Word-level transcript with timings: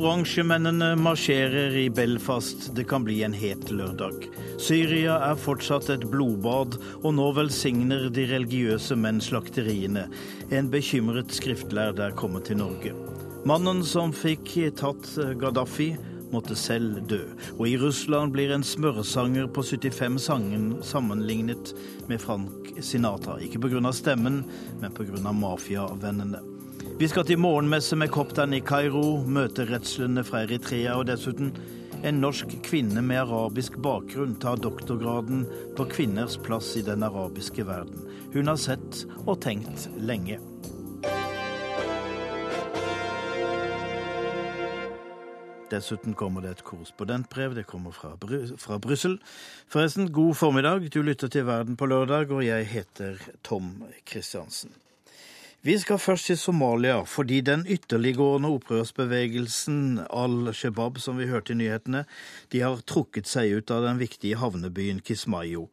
Oransjemennene 0.00 0.94
marsjerer 0.96 1.74
i 1.76 1.90
Belfast. 1.92 2.70
Det 2.76 2.86
kan 2.88 3.04
bli 3.04 3.18
en 3.22 3.34
het 3.36 3.68
lørdag. 3.68 4.22
Syria 4.56 5.18
er 5.26 5.36
fortsatt 5.36 5.90
et 5.92 6.06
blodbad, 6.08 6.78
og 7.02 7.12
nå 7.18 7.26
velsigner 7.36 8.06
de 8.08 8.24
religiøse 8.30 8.96
menn 8.96 9.20
slakteriene. 9.20 10.06
En 10.56 10.70
bekymret 10.72 11.34
skriftlærd 11.36 12.00
er 12.00 12.16
kommet 12.16 12.48
til 12.48 12.62
Norge. 12.62 12.94
Mannen 13.44 13.82
som 13.84 14.14
fikk 14.16 14.54
tatt 14.80 15.10
Gaddafi, 15.42 15.90
måtte 16.32 16.56
selv 16.56 17.02
dø. 17.10 17.20
Og 17.58 17.66
i 17.68 17.76
Russland 17.82 18.32
blir 18.32 18.54
en 18.54 18.64
smørsanger 18.64 19.50
på 19.52 19.66
75 19.66 20.16
sangen 20.30 20.70
sammenlignet 20.80 21.74
med 22.08 22.24
Frank 22.24 22.72
Sinatra. 22.80 23.36
Ikke 23.44 23.60
pga. 23.60 23.92
stemmen, 23.92 24.46
men 24.80 24.96
pga. 24.96 25.20
mafiavennene. 25.28 26.49
Vi 27.00 27.06
skal 27.08 27.24
til 27.24 27.38
morgenmesse 27.40 27.96
med 27.96 28.10
Koptan 28.12 28.52
i 28.52 28.58
Kairo, 28.60 29.22
møte 29.24 29.64
redslene 29.64 30.20
fra 30.20 30.42
Eritrea 30.44 30.98
og 31.00 31.06
dessuten 31.08 31.54
en 32.04 32.18
norsk 32.20 32.50
kvinne 32.66 33.00
med 33.00 33.22
arabisk 33.22 33.78
bakgrunn 33.80 34.34
tar 34.42 34.60
doktorgraden 34.60 35.46
på 35.78 35.86
kvinners 35.88 36.36
plass 36.44 36.74
i 36.76 36.82
den 36.84 37.00
arabiske 37.06 37.64
verden. 37.64 38.02
Hun 38.34 38.52
har 38.52 38.60
sett 38.60 39.06
og 39.24 39.38
tenkt 39.40 39.86
lenge. 39.96 40.36
Dessuten 45.72 46.12
kommer 46.12 46.44
det 46.44 46.52
et 46.58 46.62
korrespondentbrev. 46.68 47.56
Det 47.56 47.64
kommer 47.64 47.96
fra, 47.96 48.12
Bru 48.20 48.44
fra 48.60 48.76
Brussel. 48.76 49.16
Forresten, 49.72 50.12
god 50.12 50.36
formiddag. 50.36 50.92
Du 50.92 51.00
lytter 51.00 51.32
til 51.32 51.48
Verden 51.48 51.80
på 51.80 51.88
lørdag, 51.88 52.28
og 52.28 52.44
jeg 52.44 52.68
heter 52.76 53.16
Tom 53.40 53.72
Kristiansen. 54.04 54.76
Vi 55.60 55.74
skal 55.76 55.98
først 56.00 56.24
til 56.30 56.38
Somalia, 56.40 57.02
fordi 57.04 57.42
den 57.44 57.66
ytterliggående 57.68 58.48
opprørsbevegelsen 58.48 59.98
al-Shabaab, 60.08 60.96
som 60.98 61.18
vi 61.20 61.26
hørte 61.28 61.52
i 61.52 61.56
nyhetene, 61.60 62.06
de 62.52 62.62
har 62.64 62.80
trukket 62.88 63.28
seg 63.28 63.58
ut 63.58 63.72
av 63.76 63.84
den 63.84 64.00
viktige 64.00 64.38
havnebyen 64.40 65.02
Kismayo. 65.04 65.66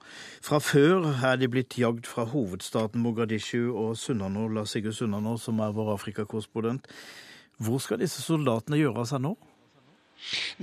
Fra 0.43 0.59
før 0.59 1.07
er 1.23 1.39
de 1.39 1.47
blitt 1.47 1.77
jagd 1.79 2.03
fra 2.03 2.25
hovedstaten 2.27 2.99
Mogadishu 2.99 3.71
og 3.71 3.95
Sunnano, 3.95 4.49
La 4.51 4.65
Sigurd 4.67 4.97
Sunnano, 4.99 5.37
som 5.39 5.63
er 5.63 5.71
vår 5.71 5.93
Afrikakorrespondent. 5.93 6.91
Hvor 7.55 7.79
skal 7.79 8.03
disse 8.03 8.19
soldatene 8.19 8.81
gjøre 8.81 9.05
av 9.05 9.09
seg 9.13 9.23
nå? 9.23 9.37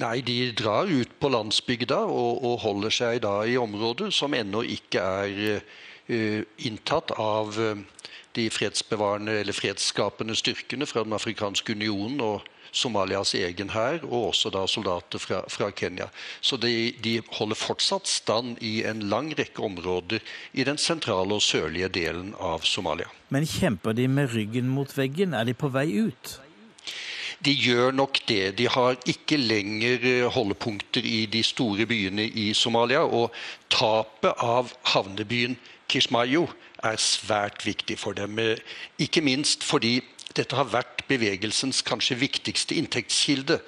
Nei, 0.04 0.18
de 0.20 0.52
drar 0.52 0.84
ut 0.84 1.16
på 1.16 1.32
landsbygda 1.32 2.02
og, 2.04 2.44
og 2.44 2.60
holder 2.68 2.92
seg 2.92 3.24
da 3.24 3.38
i 3.48 3.56
områder 3.56 4.12
som 4.12 4.36
ennå 4.36 4.66
ikke 4.68 5.08
er 5.24 5.42
uh, 5.56 6.40
inntatt 6.68 7.16
av 7.16 7.56
uh, 7.56 7.86
de 8.34 8.48
fredsbevarende 8.50 9.38
eller 9.40 9.56
fredsskapende 9.56 10.36
styrkene 10.36 10.86
fra 10.86 11.04
Den 11.04 11.16
afrikanske 11.16 11.76
unionen 11.76 12.20
og 12.24 12.42
Somalias 12.74 13.34
egen 13.38 13.70
hær, 13.70 14.00
og 14.02 14.30
også 14.32 14.50
da 14.50 14.64
soldater 14.66 15.22
fra, 15.22 15.42
fra 15.48 15.70
Kenya. 15.70 16.08
Så 16.40 16.58
de, 16.58 16.92
de, 17.04 17.20
holder 17.38 17.58
fortsatt 17.58 18.10
stand 18.10 18.58
i 18.66 18.80
en 18.88 19.04
lang 19.10 19.30
rekke 19.38 19.62
områder 19.62 20.24
i 20.52 20.66
den 20.66 20.80
sentrale 20.80 21.38
og 21.38 21.44
sørlige 21.44 21.92
delen 21.94 22.32
av 22.40 22.66
Somalia. 22.66 23.06
Men 23.30 23.46
kjemper 23.46 23.94
de 23.94 24.08
med 24.10 24.34
ryggen 24.34 24.66
mot 24.74 24.90
veggen? 24.98 25.38
Er 25.38 25.46
de 25.46 25.54
på 25.54 25.70
vei 25.74 25.86
ut? 26.02 26.38
De 27.44 27.52
gjør 27.52 27.92
nok 27.92 28.18
det. 28.28 28.56
De 28.58 28.66
har 28.70 28.96
ikke 29.10 29.36
lenger 29.36 30.06
eh, 30.08 30.26
holdepunkter 30.32 31.04
i 31.04 31.26
de 31.30 31.42
store 31.44 31.86
byene 31.86 32.24
i 32.26 32.52
Somalia. 32.56 33.04
Og 33.04 33.34
tapet 33.70 34.32
av 34.40 34.72
havnebyen 34.94 35.58
Kishmayo 35.94 36.48
er 36.82 36.96
svært 36.98 37.62
viktig 37.62 38.00
for 38.02 38.18
dem. 38.18 38.38
Eh, 38.42 38.58
ikke 38.98 39.22
minst 39.22 39.62
fordi 39.62 40.00
dette 40.34 40.56
har 40.58 40.66
vært 40.66 41.04
bevegelsens 41.06 41.84
kanskje 41.86 42.18
viktigste 42.18 42.74
inntektskilde. 42.74 43.60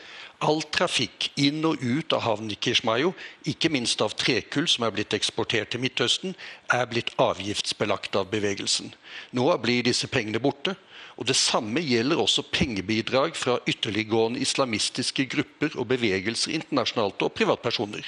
All 0.42 0.59
trafikk 0.75 1.28
inn 1.38 1.62
og 1.65 1.78
ut 1.81 2.12
av 2.12 2.25
havnen 2.26 2.50
i 2.50 2.59
Kishmayo, 2.59 3.12
ikke 3.47 3.70
minst 3.70 4.03
av 4.03 4.16
trekull 4.19 4.66
som 4.69 4.84
er 4.84 4.92
blitt 4.97 5.15
eksportert 5.15 5.70
til 5.70 5.81
Midtøsten, 5.84 6.34
er 6.75 6.91
blitt 6.91 7.15
avgiftsbelagt 7.22 8.19
av 8.19 8.26
bevegelsen. 8.34 8.91
Nå 9.32 9.47
blir 9.62 9.86
disse 9.86 10.10
pengene 10.10 10.42
borte. 10.42 10.75
Og 11.16 11.25
Det 11.25 11.37
samme 11.37 11.81
gjelder 11.81 12.21
også 12.21 12.43
pengebidrag 12.53 13.37
fra 13.41 13.54
ytterliggående 13.65 14.43
islamistiske 14.44 15.25
grupper 15.32 15.72
og 15.81 15.88
bevegelser 15.88 16.53
internasjonalt 16.59 17.22
og 17.25 17.32
privatpersoner. 17.32 18.04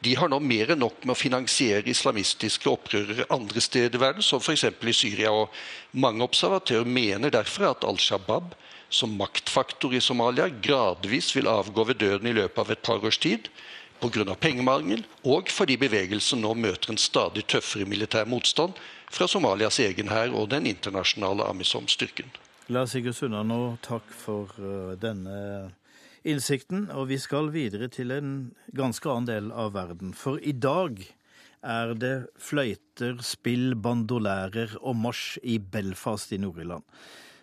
De 0.00 0.14
har 0.16 0.30
nå 0.32 0.38
mer 0.40 0.72
enn 0.72 0.80
nok 0.80 1.04
med 1.04 1.12
å 1.12 1.18
finansiere 1.20 1.92
islamistiske 1.92 2.70
opprørere 2.72 3.28
andre 3.28 3.60
steder 3.60 3.98
i 3.98 4.00
verden, 4.00 4.24
som 4.24 4.40
f.eks. 4.40 4.64
i 4.72 4.94
Syria. 4.96 5.32
og 5.32 5.52
Mange 5.92 6.24
observatører 6.24 6.88
mener 6.88 7.34
derfor 7.34 7.74
at 7.74 7.84
Al 7.84 8.00
Shabaab 8.00 8.56
som 8.88 9.12
maktfaktor 9.20 9.92
i 9.92 10.00
Somalia 10.00 10.48
gradvis 10.48 11.34
vil 11.36 11.50
avgå 11.52 11.84
ved 11.90 12.00
døden 12.00 12.30
i 12.30 12.36
løpet 12.38 12.62
av 12.62 12.72
et 12.72 12.82
par 12.82 13.04
års 13.04 13.18
tid 13.20 13.50
pga. 14.00 14.34
pengemangel, 14.40 15.04
og 15.24 15.48
fordi 15.52 15.76
bevegelsen 15.76 16.40
nå 16.40 16.54
møter 16.54 16.92
en 16.92 17.00
stadig 17.00 17.44
tøffere 17.48 17.84
militær 17.84 18.24
motstand 18.24 18.72
fra 19.10 19.28
Somalias 19.28 19.80
egen 19.80 20.08
hær 20.08 20.32
og 20.32 20.50
den 20.50 20.66
internasjonale 20.66 21.44
Amisom-styrken. 21.44 22.32
Lars 22.66 22.96
Sigurd 22.96 23.14
Sunnanå, 23.14 23.76
takk 23.78 24.08
for 24.10 24.50
uh, 24.58 24.96
denne 24.98 25.36
innsikten. 26.26 26.88
Og 26.98 27.12
vi 27.12 27.18
skal 27.22 27.52
videre 27.54 27.86
til 27.94 28.10
en 28.10 28.32
ganske 28.74 29.06
annen 29.06 29.28
del 29.28 29.52
av 29.54 29.76
verden. 29.76 30.10
For 30.18 30.42
i 30.42 30.50
dag 30.50 30.98
er 31.62 31.92
det 31.94 32.14
fløyter, 32.42 33.20
spill, 33.22 33.76
bandolærer 33.78 34.74
og 34.80 34.98
marsj 34.98 35.38
i 35.46 35.60
Belfast 35.62 36.34
i 36.34 36.40
Nord-Irland. 36.42 36.82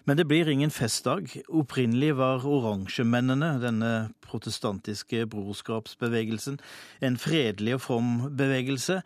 Men 0.03 0.18
det 0.18 0.25
blir 0.28 0.50
ingen 0.50 0.72
festdag. 0.72 1.30
Opprinnelig 1.47 2.12
var 2.19 2.44
oransjemennene, 2.44 3.53
denne 3.64 3.91
protestantiske 4.34 5.24
brorskapsbevegelsen, 5.31 6.58
en 7.00 7.16
fredelig 7.22 7.78
og 7.78 7.84
from 7.86 8.09
bevegelse. 8.36 9.00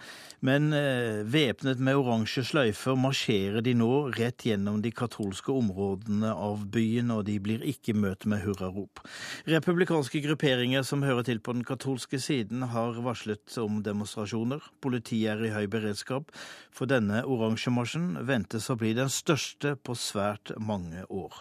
Men 0.46 0.72
eh, 0.74 1.22
væpnet 1.28 1.82
med 1.84 2.00
oransje 2.00 2.44
sløyfer 2.48 2.98
marsjerer 2.98 3.62
de 3.66 3.76
nå 3.78 3.92
rett 4.18 4.46
gjennom 4.48 4.80
de 4.82 4.92
katolske 4.94 5.54
områdene 5.54 6.32
av 6.34 6.66
byen, 6.74 7.12
og 7.14 7.26
de 7.30 7.38
blir 7.44 7.66
ikke 7.66 7.94
møtt 7.98 8.26
med 8.30 8.42
hurrarop. 8.46 9.04
Republikanske 9.50 10.24
grupperinger 10.26 10.86
som 10.88 11.06
hører 11.06 11.28
til 11.30 11.44
på 11.44 11.58
den 11.58 11.66
katolske 11.68 12.22
siden, 12.22 12.66
har 12.74 12.98
varslet 13.06 13.58
om 13.62 13.84
demonstrasjoner. 13.86 14.66
Politiet 14.82 15.36
er 15.36 15.46
i 15.46 15.54
høy 15.54 15.66
beredskap, 15.70 16.34
for 16.74 16.90
denne 16.90 17.22
oransjemarsjen 17.26 18.16
ventes 18.26 18.70
å 18.72 18.78
bli 18.80 18.96
den 18.98 19.14
største 19.14 19.76
på 19.78 19.98
svært 19.98 20.54
mange 20.58 20.87
år. 21.10 21.34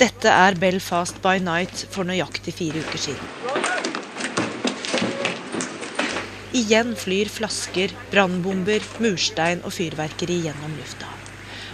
Dette 0.00 0.32
er 0.32 0.56
Belfast 0.56 1.20
by 1.20 1.36
night 1.44 1.84
for 1.92 2.08
nøyaktig 2.08 2.54
fire 2.56 2.80
uker 2.80 3.02
siden. 3.02 3.36
Igjen 6.56 6.96
flyr 6.98 7.28
flasker, 7.30 7.92
brannbomber, 8.10 8.82
murstein 9.04 9.60
og 9.60 9.76
fyrverkeri 9.76 10.40
gjennom 10.48 10.72
lufta. 10.80 11.19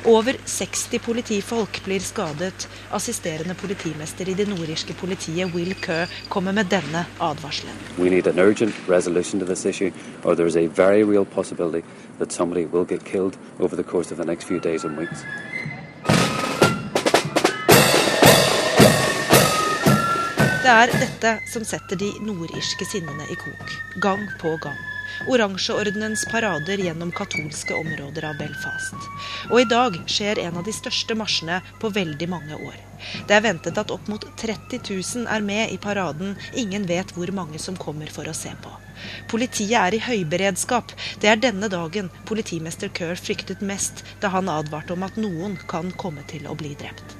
Over 0.06 0.36
60 0.44 0.98
politifolk 0.98 1.80
blir 1.84 2.00
skadet. 2.00 2.68
Assisterende 2.94 3.54
politimester 3.58 4.28
i 4.28 4.34
det 4.38 4.46
nordirske 4.46 4.94
politiet, 4.94 5.50
Will 5.54 5.74
Kerr, 5.82 6.06
kommer 6.28 6.52
med 6.52 6.70
denne 6.70 7.02
advarselen. 7.20 7.74
We 7.98 8.10
need 8.10 8.26
an 8.26 8.38
urgent 8.38 8.74
resolution 8.88 9.40
to 9.40 9.46
this 9.46 9.66
issue, 9.66 9.90
or 10.22 10.34
there 10.34 10.46
is 10.46 10.56
a 10.56 10.66
very 10.66 11.02
real 11.02 11.24
possibility 11.24 11.82
that 12.18 12.32
somebody 12.32 12.66
will 12.66 12.84
get 12.84 13.04
killed 13.04 13.34
over 13.58 13.74
the 13.74 13.82
course 13.82 14.12
of 14.12 14.18
the 14.18 14.24
next 14.24 14.44
few 14.44 14.60
days 14.60 14.84
and 14.84 14.98
weeks. 14.98 15.24
Det 20.62 20.70
er 20.70 20.86
dette 21.00 21.38
som 21.50 21.64
setter 21.64 21.96
de 21.96 22.12
nordirske 22.22 22.86
sinnene 22.86 23.26
i 23.30 23.34
kok, 23.34 23.74
gang 24.00 24.28
på 24.38 24.56
gang. 24.62 24.95
Oransjeordenens 25.26 26.24
parader 26.30 26.78
gjennom 26.78 27.12
katolske 27.12 27.74
områder 27.74 28.28
av 28.28 28.38
Belfast. 28.38 28.94
Og 29.50 29.60
i 29.62 29.68
dag 29.70 29.96
skjer 30.10 30.38
en 30.44 30.60
av 30.60 30.66
de 30.66 30.74
største 30.76 31.16
marsjene 31.18 31.62
på 31.80 31.90
veldig 31.94 32.28
mange 32.30 32.58
år. 32.58 32.76
Det 33.28 33.36
er 33.36 33.44
ventet 33.44 33.78
at 33.80 33.92
opp 33.94 34.08
mot 34.12 34.24
30 34.40 34.80
000 34.84 35.26
er 35.32 35.44
med 35.44 35.72
i 35.72 35.78
paraden. 35.80 36.34
Ingen 36.54 36.86
vet 36.88 37.12
hvor 37.16 37.32
mange 37.34 37.60
som 37.62 37.78
kommer 37.80 38.10
for 38.12 38.28
å 38.28 38.36
se 38.36 38.52
på. 38.62 38.72
Politiet 39.30 39.76
er 39.80 39.96
i 39.96 40.02
høyberedskap. 40.04 40.92
Det 41.20 41.30
er 41.30 41.40
denne 41.40 41.68
dagen 41.72 42.10
politimester 42.28 42.92
Kerr 42.92 43.18
fryktet 43.20 43.64
mest 43.64 44.04
da 44.20 44.32
han 44.34 44.50
advarte 44.52 44.96
om 44.96 45.04
at 45.06 45.20
noen 45.20 45.56
kan 45.68 45.92
komme 45.96 46.24
til 46.30 46.48
å 46.48 46.56
bli 46.58 46.74
drept. 46.80 47.16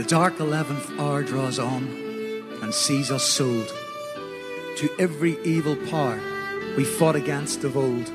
The 0.00 0.06
dark 0.08 0.38
11th 0.38 0.98
hour 0.98 1.22
draws 1.22 1.58
on 1.58 1.88
and 2.62 2.72
sees 2.74 3.10
us 3.10 3.22
sold 3.22 3.68
to 4.80 4.88
every 4.98 5.36
evil 5.44 5.76
power 5.90 6.18
we 6.76 6.84
fought 6.84 7.16
against 7.16 7.64
of 7.64 7.76
old. 7.76 8.12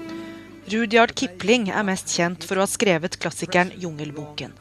Rudyard 0.68 1.14
Kipling 1.14 1.70
er 1.70 1.86
mest 1.86 2.10
kjent 2.10 2.48
for 2.50 2.58
å 2.58 2.64
ha 2.64 2.70
skrevet 2.70 3.20
klassikeren 3.22 3.70
'Jungelboken'. 3.78 4.56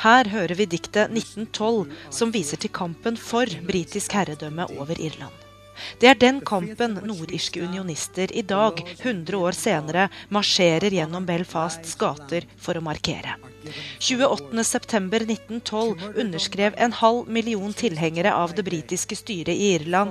Her 0.00 0.30
hører 0.32 0.56
vi 0.56 0.66
diktet 0.76 1.12
1912, 1.12 1.92
som 2.08 2.32
viser 2.32 2.56
til 2.56 2.72
kampen 2.72 3.20
for 3.20 3.44
britisk 3.68 4.16
herredømme 4.16 4.70
over 4.80 4.96
Irland. 4.96 5.36
Det 6.00 6.08
er 6.08 6.16
den 6.16 6.40
kampen 6.40 6.96
nordirske 7.04 7.60
unionister 7.60 8.32
i 8.32 8.42
dag, 8.42 8.80
100 8.96 9.36
år 9.36 9.52
senere, 9.52 10.08
marsjerer 10.32 10.96
gjennom 10.96 11.28
Belfasts 11.28 11.96
gater 12.00 12.48
for 12.56 12.80
å 12.80 12.84
markere. 12.84 13.36
28.9.1912 13.98 16.20
underskrev 16.20 16.74
en 16.76 16.92
halv 16.92 17.28
million 17.28 17.72
tilhengere 17.76 18.34
av 18.34 18.54
det 18.56 18.62
britiske 18.66 19.16
styret 19.16 19.54
i 19.54 19.74
Irland 19.74 20.10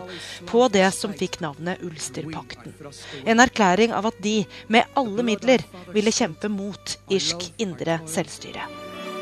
på 0.50 0.68
det 0.74 0.92
som 0.96 1.14
fikk 1.14 1.40
navnet 1.44 1.82
Ulsterpakten. 1.86 2.74
En 3.26 3.40
erklæring 3.40 3.94
av 3.96 4.06
at 4.12 4.18
de 4.24 4.46
med 4.68 4.84
alle 5.00 5.24
midler 5.26 5.60
ville 5.94 6.12
kjempe 6.14 6.50
mot 6.52 7.00
irsk 7.10 7.54
indre 7.58 8.00
selvstyre. 8.06 8.62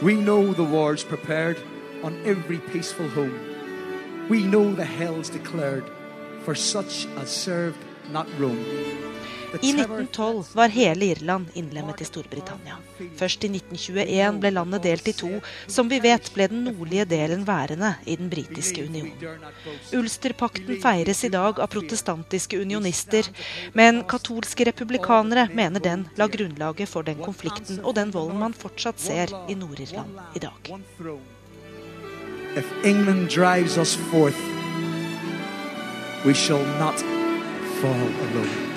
We 0.02 0.14
know 0.14 0.54
the 0.54 0.64
wars 0.64 1.04
prepared 1.04 1.58
on 2.04 2.14
every 2.26 2.60
peaceful 2.72 3.10
home. 3.10 3.40
We 4.30 4.44
know 4.44 4.76
the 4.76 4.86
hells 4.86 5.30
declared 5.30 5.84
for 6.44 6.56
such 6.56 7.08
as 7.18 7.30
served 7.30 7.78
not 8.12 8.28
Rome. 8.40 8.66
I 9.62 9.70
1912 9.70 10.46
var 10.54 10.68
hele 10.68 11.06
Irland 11.06 11.46
innlemmet 11.54 12.02
i 12.02 12.06
Storbritannia. 12.06 12.78
Først 13.18 13.44
i 13.44 13.50
1921 13.50 14.40
ble 14.42 14.52
landet 14.54 14.84
delt 14.84 15.08
i 15.08 15.14
to. 15.18 15.30
Som 15.68 15.90
vi 15.90 16.00
vet 16.04 16.30
ble 16.36 16.48
den 16.52 16.64
nordlige 16.68 17.06
delen 17.10 17.46
værende 17.48 17.94
i 18.06 18.16
den 18.20 18.30
britiske 18.30 18.86
union. 18.86 19.12
Ulsterpakten 19.94 20.82
feires 20.84 21.24
i 21.24 21.32
dag 21.34 21.60
av 21.60 21.72
protestantiske 21.74 22.62
unionister, 22.62 23.30
men 23.74 24.04
katolske 24.04 24.68
republikanere 24.70 25.48
mener 25.54 25.84
den 25.84 26.06
la 26.18 26.28
grunnlaget 26.28 26.90
for 26.90 27.08
den 27.08 27.24
konflikten 27.24 27.82
og 27.84 27.98
den 27.98 28.14
volden 28.14 28.44
man 28.46 28.54
fortsatt 28.54 29.02
ser 29.02 29.34
i 29.50 29.58
Nord-Irland 29.58 30.22
i 30.36 30.44
dag. 30.46 30.74
If 32.58 32.66
England 32.84 33.30
drives 33.30 33.78
us 33.78 33.96
forth, 34.10 34.40
we 36.26 36.34
shall 36.34 36.66
not 36.80 36.98
fall 37.82 38.10
alone. 38.30 38.77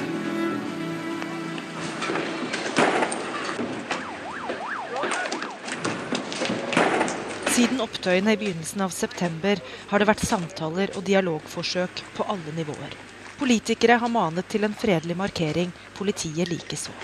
Siden 7.61 7.83
opptøyene 7.85 8.33
i 8.33 8.39
begynnelsen 8.41 8.81
av 8.81 8.93
september 8.97 9.59
har 9.91 10.01
det 10.01 10.07
vært 10.09 10.23
samtaler 10.25 10.95
og 10.97 11.03
dialogforsøk 11.05 11.99
på 12.17 12.25
alle 12.33 12.55
nivåer. 12.57 12.95
Politikere 13.37 13.99
har 14.01 14.09
manet 14.09 14.47
til 14.49 14.65
en 14.65 14.73
fredelig 14.73 15.13
markering, 15.19 15.75
politiet 15.99 16.49
likeså. 16.49 16.95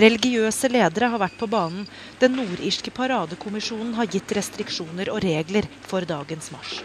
Religiøse 0.00 0.70
ledere 0.72 1.10
har 1.12 1.20
vært 1.20 1.36
på 1.36 1.50
banen. 1.52 1.84
Den 2.22 2.32
nordirske 2.38 2.94
paradekommisjonen 2.96 3.92
har 3.98 4.08
gitt 4.08 4.32
restriksjoner 4.38 5.10
og 5.12 5.20
regler 5.20 5.68
for 5.90 6.08
dagens 6.08 6.48
marsj. 6.54 6.78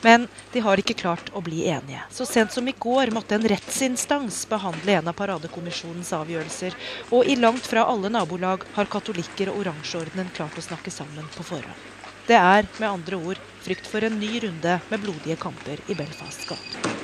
Men 0.00 0.24
de 0.54 0.62
har 0.64 0.80
ikke 0.80 0.96
klart 1.02 1.28
å 1.36 1.42
bli 1.44 1.66
enige. 1.68 2.00
Så 2.16 2.24
sent 2.24 2.56
som 2.56 2.64
i 2.64 2.76
går 2.86 3.12
måtte 3.12 3.36
en 3.36 3.44
rettsinstans 3.52 4.46
behandle 4.48 5.02
en 5.02 5.10
av 5.12 5.18
paradekommisjonens 5.20 6.14
avgjørelser. 6.16 6.80
Og 7.12 7.28
i 7.28 7.36
langt 7.36 7.68
fra 7.68 7.84
alle 7.92 8.08
nabolag 8.08 8.64
har 8.78 8.88
katolikker 8.96 9.52
og 9.52 9.66
oransjeordenen 9.66 10.32
klart 10.32 10.56
å 10.56 10.64
snakke 10.64 10.94
sammen 10.94 11.28
på 11.36 11.44
forhånd. 11.52 11.93
Det 12.24 12.36
er 12.36 12.64
med 12.80 12.88
andre 12.88 13.16
ord 13.20 13.40
frykt 13.60 13.84
for 13.84 14.04
en 14.06 14.14
ny 14.16 14.38
runde 14.40 14.78
med 14.88 15.02
blodige 15.02 15.34
kamper 15.36 15.80
i 15.92 15.96
Belfasts 15.98 16.46
gater. 16.48 16.94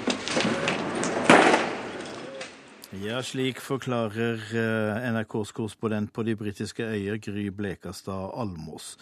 Ja, 3.05 3.19
slik 3.20 3.61
forklarer 3.61 4.40
eh, 4.56 5.11
NRKs 5.12 5.52
korrespondent 5.52 6.14
på 6.17 6.25
de 6.25 6.32
britiske 6.40 6.88
øyer, 6.88 7.20
Gry 7.20 7.50
Blekastad 7.52 8.32
Almås. 8.32 8.94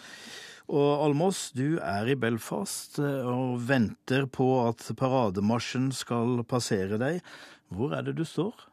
Og 0.67 1.05
Almås, 1.05 1.53
du 1.55 1.79
er 1.79 2.11
i 2.11 2.17
Belfast 2.19 2.99
eh, 2.99 3.23
og 3.23 3.63
venter 3.71 4.27
på 4.27 4.49
at 4.67 4.83
parademarsjen 4.99 5.87
skal 5.95 6.43
passere 6.43 6.99
deg. 6.99 7.23
Hvor 7.71 7.95
er 7.95 8.03
det 8.03 8.17
du 8.19 8.25
står? 8.27 8.67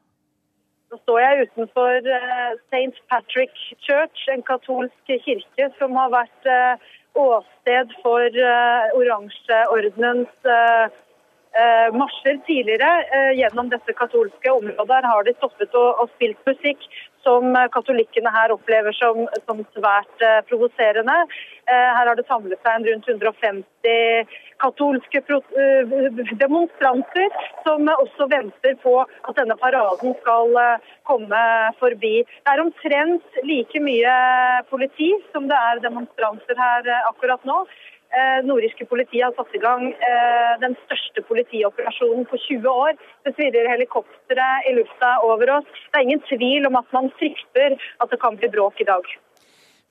Nå 0.90 0.98
står 1.04 1.22
jeg 1.22 1.46
utenfor 1.46 2.10
eh, 2.10 2.52
St. 2.66 3.06
Patrick 3.06 3.54
Church, 3.86 4.26
en 4.34 4.42
katolsk 4.50 5.16
kirke 5.30 5.70
som 5.78 5.94
har 5.94 6.10
vært 6.10 6.54
åsted 7.16 7.92
for 8.04 8.38
uh, 8.38 8.84
oransjeordenens 8.98 10.32
uh, 10.44 10.86
uh, 11.56 11.88
marsjer 11.96 12.38
tidligere 12.46 12.90
gjennom 13.38 13.70
dette 13.72 13.96
katolske 13.96 14.52
området. 14.52 15.02
Har 15.10 15.26
de 15.26 15.36
stoppet 15.38 15.74
og, 15.74 16.02
og 16.02 16.12
spilt 16.16 16.40
musikk 16.48 16.88
som 17.26 17.56
katolikkene 17.74 18.30
her 18.30 18.54
opplever 18.54 18.94
som, 18.94 19.24
som 19.44 19.64
svært 19.74 20.24
provoserende. 20.46 21.16
her 21.66 22.06
har 22.06 22.14
det 22.14 22.26
samlet 22.28 22.60
seg 22.62 22.86
rundt 22.86 23.08
150 23.10 24.30
katolske 24.62 25.22
demonstranter 26.38 27.34
som 27.66 27.90
også 27.90 28.28
venter 28.30 28.78
på 28.82 28.94
at 29.02 29.34
denne 29.36 29.56
paraden 29.58 30.14
skal 30.22 30.54
komme 31.10 31.42
forbi. 31.80 32.14
Det 32.22 32.54
er 32.54 32.62
omtrent 32.62 33.40
like 33.42 33.82
mye 33.82 34.14
politi 34.70 35.10
som 35.32 35.50
det 35.50 35.58
er 35.70 35.82
demonstranter 35.84 36.58
her 36.60 36.88
eh, 36.88 37.10
akkurat 37.10 37.44
nå. 37.48 37.64
Eh, 38.16 38.38
nordirske 38.48 38.86
politi 38.88 39.20
har 39.20 39.34
satt 39.36 39.52
i 39.52 39.60
gang 39.60 39.90
eh, 39.92 40.52
den 40.62 40.72
største 40.86 41.20
politioperasjonen 41.28 42.24
på 42.30 42.38
20 42.46 42.70
år. 42.70 42.96
Det 43.26 43.34
svirrer 43.34 43.68
helikoptre 43.68 44.46
i 44.70 44.72
lufta 44.78 45.10
over 45.26 45.58
oss. 45.58 45.68
Det 45.90 46.00
er 46.00 46.06
ingen 46.06 46.24
tvil 46.24 46.64
om 46.70 46.78
at 46.80 46.88
man 46.96 47.10
frykter 47.18 47.76
at 47.76 48.14
det 48.14 48.20
kan 48.22 48.40
bli 48.40 48.48
bråk 48.54 48.80
i 48.80 48.88
dag. 48.88 49.12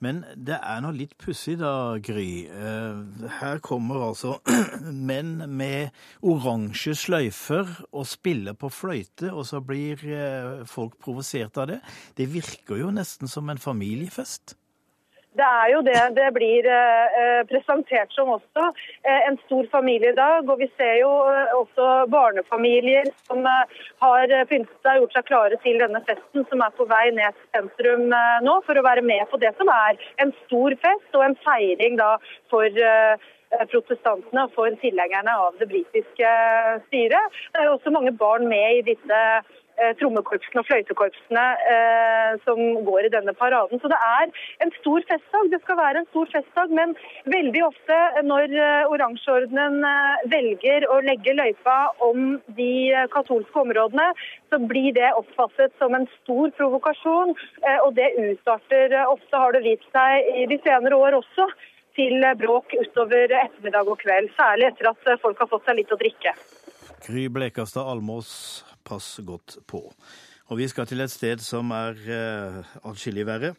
Men 0.01 0.23
det 0.47 0.57
er 0.57 0.81
nå 0.81 0.89
litt 0.97 1.13
pussig 1.21 1.59
da, 1.61 1.75
Gry. 2.01 2.49
Eh, 2.49 3.29
her 3.43 3.61
kommer 3.61 4.07
altså 4.09 4.39
menn 5.11 5.37
med 5.45 5.93
oransje 6.25 6.97
sløyfer 6.97 7.77
og 7.91 8.09
spiller 8.09 8.57
på 8.57 8.73
fløyte, 8.73 9.29
og 9.29 9.45
så 9.45 9.61
blir 9.61 10.01
folk 10.65 10.97
provosert 10.97 11.61
av 11.61 11.75
det. 11.75 11.81
Det 12.17 12.31
virker 12.33 12.81
jo 12.81 12.89
nesten 12.89 13.29
som 13.29 13.53
en 13.53 13.61
familiefest. 13.61 14.57
Det 15.35 15.45
er 15.45 15.71
jo 15.73 15.81
det 15.83 16.01
det 16.15 16.27
blir 16.35 16.67
eh, 16.71 17.41
presentert 17.49 18.13
som 18.15 18.31
også. 18.37 18.69
Eh, 19.03 19.21
en 19.27 19.37
stor 19.43 19.67
familiedag. 19.71 20.47
Og 20.47 20.61
vi 20.63 20.69
ser 20.77 21.01
jo 21.01 21.11
eh, 21.31 21.51
også 21.59 22.05
barnefamilier 22.13 23.09
som 23.27 23.43
eh, 23.51 23.75
har 24.05 24.35
pyntet 24.51 24.91
og 24.93 25.01
gjort 25.01 25.17
seg 25.17 25.27
klare 25.29 25.59
til 25.65 25.81
denne 25.83 26.01
festen, 26.07 26.47
som 26.49 26.63
er 26.63 26.75
på 26.79 26.87
vei 26.91 27.09
ned 27.17 27.35
til 27.35 27.51
sentrum 27.57 28.07
eh, 28.15 28.37
nå 28.47 28.59
for 28.67 28.79
å 28.79 28.85
være 28.87 29.03
med 29.03 29.27
på 29.31 29.41
det 29.43 29.51
som 29.59 29.71
er 29.75 29.99
en 30.23 30.31
stor 30.45 30.77
fest 30.85 31.19
og 31.19 31.27
en 31.27 31.37
feiring 31.43 31.99
da 31.99 32.15
for 32.53 32.85
eh, 32.91 33.27
protestantene 33.71 34.47
og 34.47 34.55
for 34.55 34.79
tilhengerne 34.81 35.35
av 35.47 35.59
det 35.59 35.67
britiske 35.71 36.31
styret. 36.87 37.37
Det 37.51 37.61
er 37.61 37.69
jo 37.69 37.75
også 37.77 37.93
mange 37.93 38.15
barn 38.15 38.47
med 38.51 38.79
i 38.79 38.87
disse 38.93 39.19
Eh, 39.19 39.54
trommekorpsene 39.99 40.61
og 40.61 40.67
fløytekorpsene 40.69 41.45
eh, 41.71 42.31
som 42.45 42.59
går 42.87 43.07
i 43.07 43.11
denne 43.13 43.33
paraden. 43.37 43.81
Så 43.81 43.91
det 43.91 43.99
er 43.99 44.31
en 44.63 44.73
stor 44.79 45.03
festdag. 45.09 45.51
Det 45.51 45.61
skal 45.63 45.79
være 45.79 46.01
en 46.01 46.09
stor 46.11 46.31
festdag, 46.33 46.73
men 46.79 46.95
veldig 47.31 47.63
ofte 47.67 47.99
når 48.27 48.55
eh, 48.55 48.93
oransjeordenen 48.93 49.85
eh, 49.89 50.25
velger 50.33 50.87
å 50.91 50.99
legge 51.05 51.35
løypa 51.37 51.77
om 52.05 52.37
de 52.57 52.73
katolske 53.13 53.63
områdene, 53.65 54.09
så 54.53 54.61
blir 54.71 54.91
det 54.95 55.13
oppfattet 55.19 55.75
som 55.81 55.95
en 55.97 56.07
stor 56.21 56.51
provokasjon. 56.59 57.35
Eh, 57.63 57.79
og 57.85 57.95
det 57.99 58.11
utarter 58.17 58.99
ofte, 59.05 59.33
har 59.35 59.55
det 59.55 59.65
vist 59.65 59.87
seg 59.95 60.29
i 60.43 60.45
de 60.51 60.59
senere 60.65 60.99
år 60.99 61.19
også, 61.21 61.49
til 61.95 62.19
bråk 62.35 62.73
utover 62.75 63.31
ettermiddag 63.31 63.87
og 63.87 64.01
kveld. 64.01 64.27
Særlig 64.35 64.67
etter 64.73 64.91
at 64.91 65.11
folk 65.23 65.39
har 65.39 65.47
fått 65.51 65.67
seg 65.67 65.79
litt 65.79 65.93
å 65.95 65.99
drikke. 65.99 66.33
Gry 67.05 67.29
Blekastad 67.31 67.87
Almås 67.87 68.65
pass 68.85 69.15
godt 69.25 69.59
på. 69.67 69.87
Og 70.51 70.59
vi 70.59 70.67
skal 70.69 70.87
til 70.87 71.01
et 71.01 71.13
sted 71.13 71.41
som 71.41 71.71
er 71.73 71.97
eh, 72.05 72.75
atskillig 72.85 73.25
verre. 73.27 73.55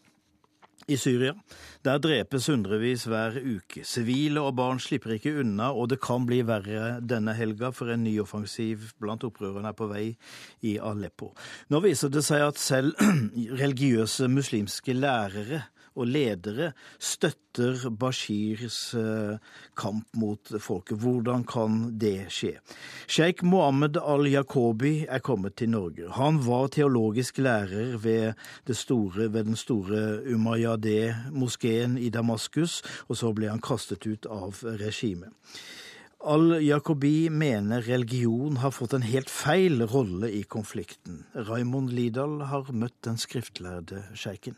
I 0.87 0.95
Syria. 0.97 1.33
Der 1.83 1.99
drepes 1.99 2.47
hundrevis 2.47 3.09
hver 3.11 3.41
uke. 3.41 3.83
Sivile 3.83 4.45
og 4.47 4.53
barn 4.55 4.79
slipper 4.79 5.17
ikke 5.17 5.33
unna, 5.41 5.73
og 5.75 5.89
det 5.91 5.99
kan 6.05 6.29
bli 6.29 6.45
verre 6.47 7.01
denne 7.03 7.35
helga, 7.35 7.73
for 7.75 7.91
en 7.91 8.05
ny 8.07 8.13
offensiv 8.23 8.93
blant 9.03 9.25
opprørerne 9.27 9.73
er 9.73 9.75
på 9.75 9.89
vei 9.91 10.05
i 10.63 10.77
Aleppo. 10.79 11.33
Nå 11.75 11.81
viser 11.83 12.13
det 12.15 12.23
seg 12.29 12.45
at 12.47 12.63
selv 12.63 12.95
religiøse 13.63 14.31
muslimske 14.31 14.95
lærere 14.95 15.65
og 15.97 16.11
ledere 16.11 16.71
støtter 17.01 17.87
Bashirs 17.91 18.95
eh, 18.95 19.39
kamp 19.79 20.07
mot 20.21 20.53
folket. 20.61 21.01
Hvordan 21.03 21.47
kan 21.49 21.79
det 21.99 22.29
skje? 22.35 22.57
Sjeik 23.09 23.43
Mohammed 23.47 23.99
al-Yakobi 24.01 25.07
er 25.09 25.25
kommet 25.25 25.57
til 25.57 25.73
Norge. 25.73 26.11
Han 26.19 26.43
var 26.47 26.69
teologisk 26.77 27.41
lærer 27.43 27.97
ved, 28.03 28.35
store, 28.71 29.33
ved 29.33 29.49
den 29.51 29.57
store 29.57 30.21
Umayyadeh-moskeen 30.35 31.99
i 31.99 32.13
Damaskus, 32.13 32.83
og 33.09 33.17
så 33.17 33.33
ble 33.33 33.51
han 33.53 33.65
kastet 33.65 34.07
ut 34.07 34.29
av 34.31 34.63
regimet. 34.81 35.33
Al-Jakobi 36.27 37.29
mener 37.31 37.85
religion 37.87 38.57
har 38.59 38.73
fått 38.75 38.97
en 38.97 39.05
helt 39.07 39.31
feil 39.31 39.85
rolle 39.87 40.33
i 40.35 40.43
konflikten. 40.43 41.21
Raymond 41.35 41.93
Lidahl 41.95 42.41
har 42.51 42.73
møtt 42.75 42.97
den 43.07 43.21
skriftlærde 43.21 44.03
sjeiken. 44.19 44.57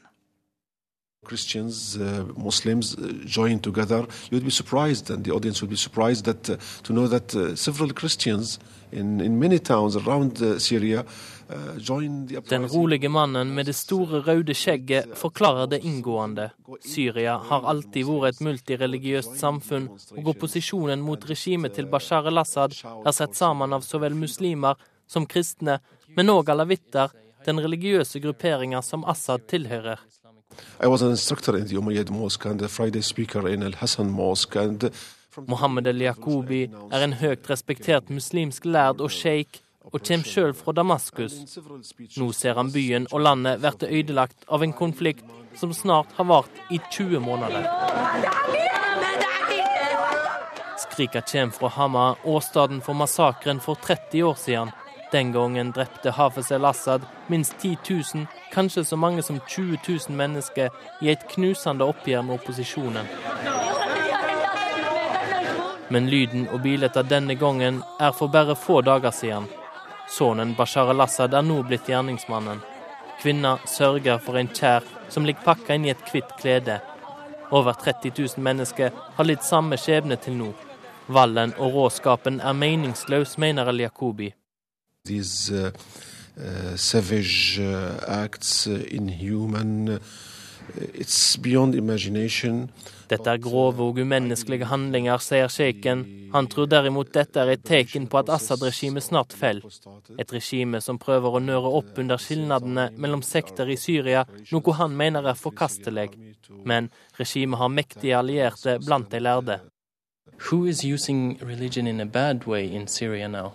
Christians, 1.25 1.97
uh, 1.97 2.25
Muslims 2.37 2.97
uh, 2.97 3.13
join 3.25 3.59
together, 3.59 4.07
you'd 4.31 4.45
be 4.45 4.51
surprised, 4.51 5.11
and 5.11 5.25
the 5.25 5.33
audience 5.33 5.61
would 5.63 5.71
be 5.71 5.77
surprised 5.77 6.25
that 6.25 6.49
uh, 6.49 6.57
to 6.83 6.93
know 6.93 7.07
that 7.09 7.35
uh, 7.35 7.55
several 7.57 7.91
Christians 7.93 8.59
in, 8.93 9.21
in 9.21 9.39
many 9.39 9.59
towns 9.59 9.97
around 9.97 10.41
uh, 10.41 10.59
Syria 10.59 11.05
uh, 11.51 12.41
Den 12.49 12.67
rolige 12.67 13.09
mannen 13.09 13.55
med 13.55 13.67
det 13.67 13.75
store 13.75 14.21
røde 14.21 14.55
skjegget 14.55 15.17
forklarer 15.17 15.67
det 15.67 15.81
inngående. 15.85 16.51
Syria 16.85 17.39
har 17.39 17.65
alltid 17.65 18.05
vært 18.05 18.35
et 18.35 18.43
multireligiøst 18.45 19.39
samfunn, 19.41 19.89
og 20.17 20.29
opposisjonen 20.35 21.01
mot 21.01 21.25
regimet 21.31 21.75
til 21.75 21.89
Bashar 21.89 22.29
al-Assad 22.29 22.77
er 22.85 23.17
sett 23.17 23.37
sammen 23.37 23.73
av 23.73 23.87
så 23.87 24.01
vel 24.03 24.15
muslimer 24.15 24.77
som 25.09 25.27
kristne, 25.27 25.79
men 26.17 26.31
òg 26.31 26.53
alawitter, 26.53 27.09
den 27.47 27.61
religiøse 27.65 28.21
grupperinga 28.21 28.83
som 28.83 29.05
Assad 29.09 29.49
tilhører. 29.49 30.01
I 30.81 30.87
was 30.87 31.03
an 31.03 31.11
instructor 31.11 31.57
in 31.57 31.67
the 31.67 31.77
Umayyad 31.77 32.11
Mosque 32.11 32.45
and 32.45 32.63
a 32.63 32.69
Friday 32.69 33.03
speaker 33.03 33.49
in 33.49 33.63
Al 33.63 33.73
Hassan 33.73 34.11
Mosque. 34.11 34.57
And 34.57 34.85
uh, 34.85 34.91
Mohammed 35.47 35.87
al-Yakubi 35.87 36.69
er 36.93 37.05
en 37.05 37.17
høyt 37.21 37.49
respektert 37.51 38.11
muslimsk 38.11 38.65
lærd 38.65 39.01
og 39.01 39.11
sjeik, 39.11 39.63
og 39.89 40.03
kommer 40.05 40.29
sjøl 40.29 40.55
fra 40.57 40.73
Damaskus. 40.77 41.35
Nå 42.19 42.33
ser 42.37 42.59
han 42.59 42.73
byen 42.73 43.07
og 43.13 43.23
landet 43.25 43.63
bli 43.63 44.01
ødelagt 44.01 44.45
av 44.49 44.63
en 44.63 44.75
konflikt 44.77 45.25
som 45.57 45.73
snart 45.73 46.13
har 46.19 46.29
vart 46.29 46.59
i 46.71 46.81
20 46.91 47.21
måneder. 47.25 47.65
Skrika 50.79 51.23
kommer 51.23 51.55
fra 51.55 51.69
Hama, 51.69 52.17
åstedet 52.25 52.83
for 52.85 52.95
massakren 52.95 53.61
for 53.61 53.75
30 53.75 54.23
år 54.23 54.35
siden. 54.35 54.71
Den 55.13 55.33
gangen 55.33 55.73
drepte 55.73 56.11
Hafez 56.11 56.51
el-Assad 56.53 57.03
minst 57.27 57.55
10 57.59 57.77
000, 58.15 58.27
kanskje 58.53 58.85
så 58.85 58.97
mange 58.97 59.23
som 59.23 59.41
20 59.49 59.79
000 59.89 60.17
mennesker, 60.17 60.69
i 61.01 61.09
et 61.09 61.25
knusende 61.31 61.85
oppgjør 61.85 62.23
med 62.23 62.35
opposisjonen. 62.35 63.09
Men 65.89 66.11
lyden 66.13 66.45
og 66.53 66.61
bildet 66.61 66.97
av 67.01 67.09
denne 67.09 67.35
gangen 67.41 67.81
er 68.01 68.13
for 68.13 68.29
bare 68.29 68.57
få 68.57 68.83
dager 68.85 69.11
siden. 69.11 69.49
Sønnen 70.13 70.53
Bashar 70.59 70.93
al-Assad 70.93 71.35
er 71.35 71.47
nå 71.47 71.63
blitt 71.65 71.89
gjerningsmannen. 71.89 72.61
Kvinna 73.23 73.57
sørger 73.65 74.21
for 74.21 74.37
en 74.37 74.51
kjær 74.53 74.85
som 75.09 75.25
ligger 75.25 75.47
pakka 75.47 75.75
inn 75.75 75.87
i 75.89 75.93
et 75.95 76.13
hvitt 76.13 76.37
klede. 76.41 76.81
Over 77.51 77.73
30 77.73 78.13
000 78.13 78.45
mennesker 78.45 78.93
har 79.17 79.25
litt 79.25 79.45
samme 79.45 79.81
skjebne 79.81 80.21
til 80.21 80.37
nå. 80.37 80.51
Vallen 81.09 81.57
og 81.57 81.73
råskapen 81.73 82.43
er 82.45 82.53
meningsløs, 82.53 83.39
mener 83.41 83.73
al-Yakubi. 83.73 84.35
These 85.09 85.51
uh, 85.51 85.71
uh, 86.39 86.77
savage 86.77 87.59
uh, 87.59 87.99
acts, 88.07 88.67
uh, 88.67 88.85
inhuman, 88.91 89.89
uh, 89.89 89.99
it's 90.95 91.37
beyond 91.37 91.75
imagination. 91.75 92.69
Dette 93.09 93.31
er 93.33 93.41
grove 93.41 93.81
og 93.81 93.99
umenneskelige 94.03 94.67
handlinger, 94.69 95.21
sier 95.25 95.49
sjeiken. 95.49 96.03
Han 96.35 96.49
tror 96.53 96.67
derimot 96.69 97.09
dette 97.15 97.41
er 97.41 97.55
et 97.55 97.63
tegn 97.65 98.05
på 98.11 98.19
at 98.21 98.29
Assad-regimet 98.35 99.07
snart 99.07 99.33
faller. 99.33 99.65
Et 100.21 100.33
regime 100.35 100.83
som 100.85 101.01
prøver 101.01 101.39
å 101.39 101.41
nøre 101.41 101.73
opp 101.81 101.97
under 102.03 102.21
skilnadene 102.21 102.91
mellom 103.01 103.25
sekter 103.25 103.71
i 103.73 103.79
Syria, 103.81 104.27
noe 104.53 104.77
han 104.77 104.93
mener 104.97 105.25
er 105.25 105.41
forkastelig. 105.41 106.11
Men 106.69 106.91
regimet 107.17 107.63
har 107.63 107.73
mektige 107.73 108.19
allierte 108.21 108.77
blant 108.85 109.09
de 109.15 109.23
lærde. 109.25 109.59
Who 110.51 110.67
is 110.67 110.85
using 110.85 111.39
religion 111.41 111.87
in 111.87 112.01
a 112.01 112.07
bad 112.07 112.47
way 112.47 112.69
in 112.69 112.87
Syria 112.87 113.27
now? 113.29 113.55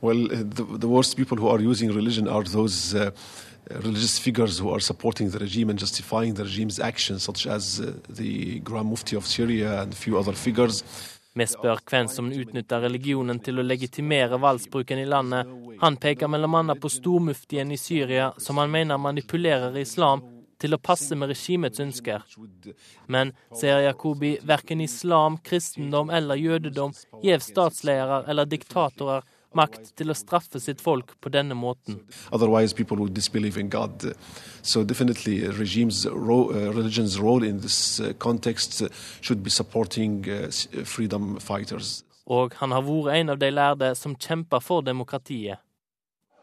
Well, 0.00 0.28
the, 0.28 0.64
the 0.78 0.88
worst 0.88 1.16
people 1.16 1.36
who 1.36 1.48
are 1.48 1.60
using 1.60 1.92
religion 1.92 2.28
are 2.28 2.44
those 2.44 2.94
uh, 2.94 3.10
religious 3.70 4.18
figures 4.18 4.58
who 4.58 4.70
are 4.70 4.80
supporting 4.80 5.30
the 5.30 5.38
regime 5.38 5.70
and 5.70 5.78
justifying 5.78 6.34
the 6.34 6.44
regime's 6.44 6.78
actions, 6.78 7.22
such 7.22 7.46
as 7.46 7.80
uh, 7.80 7.92
the 8.08 8.60
Grand 8.60 8.88
Mufti 8.88 9.16
of 9.16 9.26
Syria 9.26 9.82
and 9.82 9.92
a 9.92 9.96
few 9.96 10.18
other 10.18 10.32
figures. 10.32 10.82
Vi 11.36 11.44
spør 11.44 11.82
hvem 11.84 12.06
som 12.08 12.30
utnytter 12.32 12.80
religionen 12.80 13.42
til 13.44 13.60
å 13.60 13.64
legitimere 13.66 14.38
voldsbruken 14.40 15.02
i 15.02 15.04
landet. 15.04 15.50
Han 15.82 15.98
peker 16.00 16.30
bl.a. 16.32 16.76
på 16.80 16.88
stormuftien 16.88 17.72
i 17.72 17.76
Syria, 17.76 18.30
som 18.40 18.56
han 18.56 18.72
mener 18.72 18.96
manipulerer 18.96 19.76
islam 19.76 20.22
til 20.56 20.72
å 20.72 20.80
passe 20.80 21.12
med 21.12 21.28
regimets 21.28 21.82
ønsker. 21.84 22.24
Men, 23.12 23.34
sier 23.52 23.84
Jakobi, 23.84 24.38
verken 24.48 24.80
islam, 24.80 25.36
kristendom 25.44 26.08
eller 26.08 26.40
jødedom 26.40 26.96
gir 27.20 27.44
statsledere 27.44 28.22
eller 28.30 28.48
diktatorer 28.48 29.26
makt 29.55 29.95
til 29.99 30.09
å 30.09 30.15
straffe 30.15 30.59
sitt 30.63 30.79
folk 30.81 31.15
på 31.21 31.29
denne 31.29 31.53
måten. 31.53 31.99
Otherwise, 32.31 32.73
people 32.73 32.97
would 32.97 33.13
disbelieve 33.13 33.57
in 33.59 33.67
God. 33.69 34.13
So, 34.61 34.83
definitely, 34.83 35.41
regimes' 35.59 36.05
ro- 36.05 36.49
uh, 36.51 36.71
religion's 36.71 37.19
role 37.19 37.43
in 37.43 37.59
this 37.59 37.99
uh, 37.99 38.13
context 38.19 38.81
uh, 38.81 38.87
should 39.21 39.43
be 39.43 39.49
supporting 39.49 40.23
uh, 40.29 40.47
s- 40.47 40.67
freedom 40.85 41.37
fighters. 41.39 42.03
Og 42.27 42.53
han 42.61 42.71
har 42.71 42.81
vært 42.81 43.11
en 43.19 43.29
av 43.29 43.37
de 43.39 43.49
lærde 43.51 43.95
som 43.95 44.15
kjemper 44.15 44.59
for 44.63 44.81
demokratiet. 44.81 45.57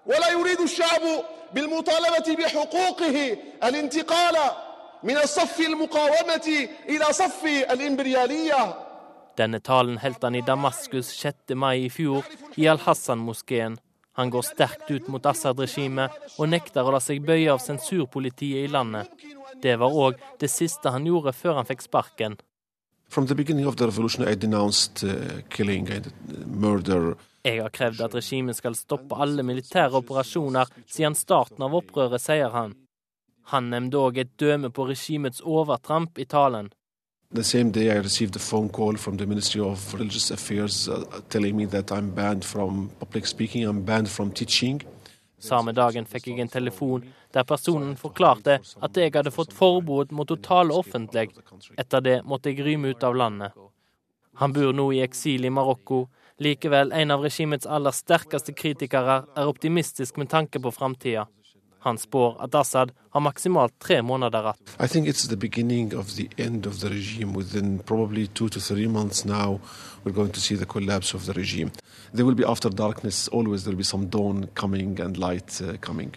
ولا 0.07 0.31
يريد 0.33 0.61
الشعب 0.61 1.25
بالمطالبة 1.55 2.37
بحقوقه 2.39 3.37
الانتقال 3.65 4.37
من 5.05 5.17
الصف 5.17 5.61
المقاومة 5.61 6.69
إلى 6.89 7.05
صف 7.13 7.45
الإمبريالية 7.45 8.82
denne 9.38 9.60
talen 9.60 9.98
holdt 9.98 10.24
han 10.24 10.36
i 10.36 10.44
Damaskus 10.46 11.10
6. 11.18 11.56
mai 11.58 11.86
i 11.86 11.90
fjor, 11.90 12.26
i 12.56 12.68
Al-Hassan-moskeen. 12.70 13.80
Han 14.14 14.30
går 14.30 14.46
sterkt 14.46 14.92
ut 14.92 15.08
mot 15.10 15.26
Assad-regimet 15.26 16.38
og 16.38 16.50
nekter 16.52 16.86
å 16.86 16.94
la 16.94 17.00
seg 17.02 17.24
bøye 17.26 17.50
av 17.50 17.62
sensurpolitiet 17.64 18.68
i 18.68 18.70
landet. 18.70 19.10
Det 19.62 19.74
var 19.82 19.96
òg 20.06 20.22
det 20.42 20.52
siste 20.54 20.94
han 20.94 21.08
gjorde 21.10 21.34
før 21.34 21.58
han 21.62 21.70
fikk 21.70 21.82
sparken. 21.88 22.38
From 23.10 23.26
the 23.28 23.36
beginning 23.36 23.66
of 23.68 23.78
the 23.78 23.88
revolution, 23.88 24.28
I 24.28 24.36
denounced 24.36 25.04
uh, 25.04 25.42
killing 25.50 25.90
and 25.90 26.12
murder. 26.46 27.16
Jeg 27.44 27.62
har 27.62 27.74
krevd 27.74 28.02
at 28.06 28.16
regimet 28.16 28.58
skal 28.58 28.78
stoppe 28.78 29.18
alle 29.18 29.44
militære 29.44 29.98
operasjoner 30.00 30.70
siden 30.86 31.18
starten 31.18 31.66
av 31.66 31.74
opprøret, 31.78 32.22
sier 32.22 32.54
han. 32.54 32.78
Han 33.52 33.74
nevnte 33.74 34.00
òg 34.00 34.22
et 34.22 34.38
døme 34.40 34.70
på 34.70 34.86
regimets 34.88 35.42
overtramp 35.42 36.22
i 36.22 36.26
talen. 36.30 36.70
The 37.34 37.44
same 37.44 37.72
day, 37.72 37.90
I 37.90 37.96
received 37.96 38.36
a 38.36 38.40
phone 38.40 38.70
call 38.70 38.96
from 38.96 39.18
the 39.18 39.26
Ministry 39.26 39.60
of 39.62 39.94
Religious 39.94 40.30
Affairs 40.30 40.88
uh, 40.88 41.04
telling 41.30 41.58
me 41.58 41.66
that 41.66 41.92
I'm 41.92 42.12
banned 42.12 42.46
from 42.46 42.92
public 43.00 43.26
speaking, 43.26 43.64
I'm 43.66 43.82
banned 43.82 44.08
from 44.10 44.32
teaching. 44.32 44.84
Samme 45.40 45.74
dagen 45.74 46.06
fikk 46.06 46.28
jeg 46.30 46.40
en 46.40 46.52
telefon 46.54 47.08
der 47.34 47.44
personen 47.44 47.96
forklarte 47.98 48.60
at 48.62 48.98
jeg 49.02 49.12
hadde 49.16 49.34
fått 49.34 49.56
forbud 49.58 50.14
mot 50.14 50.30
å 50.30 50.38
tale 50.38 50.78
offentlig. 50.78 51.32
Etter 51.76 52.06
det 52.06 52.20
måtte 52.24 52.54
jeg 52.54 52.68
ryme 52.68 52.94
ut 52.94 53.04
av 53.04 53.18
landet. 53.18 53.58
Han 54.38 54.54
bor 54.54 54.70
nå 54.74 54.92
i 54.94 55.02
eksil 55.02 55.46
i 55.46 55.50
Marokko. 55.50 56.06
Likevel, 56.38 56.94
en 56.94 57.18
av 57.18 57.26
regimets 57.26 57.66
aller 57.66 57.98
sterkeste 57.98 58.54
kritikere 58.54 59.24
er 59.34 59.50
optimistisk 59.50 60.22
med 60.22 60.30
tanke 60.30 60.62
på 60.62 60.72
framtida. 60.72 61.26
Han 61.84 61.98
spår 61.98 62.38
at 62.44 62.56
Assad 62.56 62.92
har 63.10 63.22
maksimalt 63.22 63.74
tre 63.80 64.02
måneder 64.02 64.40
igjen. 64.40 64.56
I 64.80 64.88
think 64.88 65.08
it's 65.08 65.28
the 65.28 65.36
beginning 65.36 65.94
of 65.94 66.16
the 66.16 66.30
end 66.38 66.66
of 66.66 66.80
the 66.80 66.90
regime. 66.90 67.34
Within 67.34 67.80
probably 67.80 68.28
two 68.28 68.50
to 68.50 68.60
three 68.60 68.88
months 68.88 69.26
now, 69.26 69.60
we're 70.04 70.16
going 70.16 70.32
to 70.32 70.40
see 70.40 70.56
the 70.56 70.66
collapse 70.66 71.14
of 71.14 71.26
the 71.26 71.34
regime. 71.34 71.72
There 72.14 72.26
will 72.26 72.36
be 72.36 72.46
after 72.46 72.70
darkness, 72.70 73.28
always 73.28 73.64
there 73.64 73.72
will 73.72 73.84
be 73.84 73.84
some 73.84 74.08
dawn 74.08 74.48
coming 74.56 75.00
and 75.02 75.18
light 75.18 75.62
uh, 75.62 75.78
coming. 75.82 76.16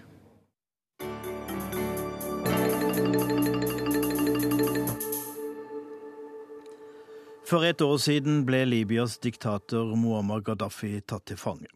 For 7.47 7.65
et 7.65 7.81
år 7.81 7.99
siden 7.99 8.45
ble 8.47 8.65
Libyas 8.67 9.19
diktator 9.23 9.95
Muammar 9.97 10.41
Gaddafi 10.43 11.01
tatt 11.07 11.27
til 11.31 11.39
fange. 11.39 11.76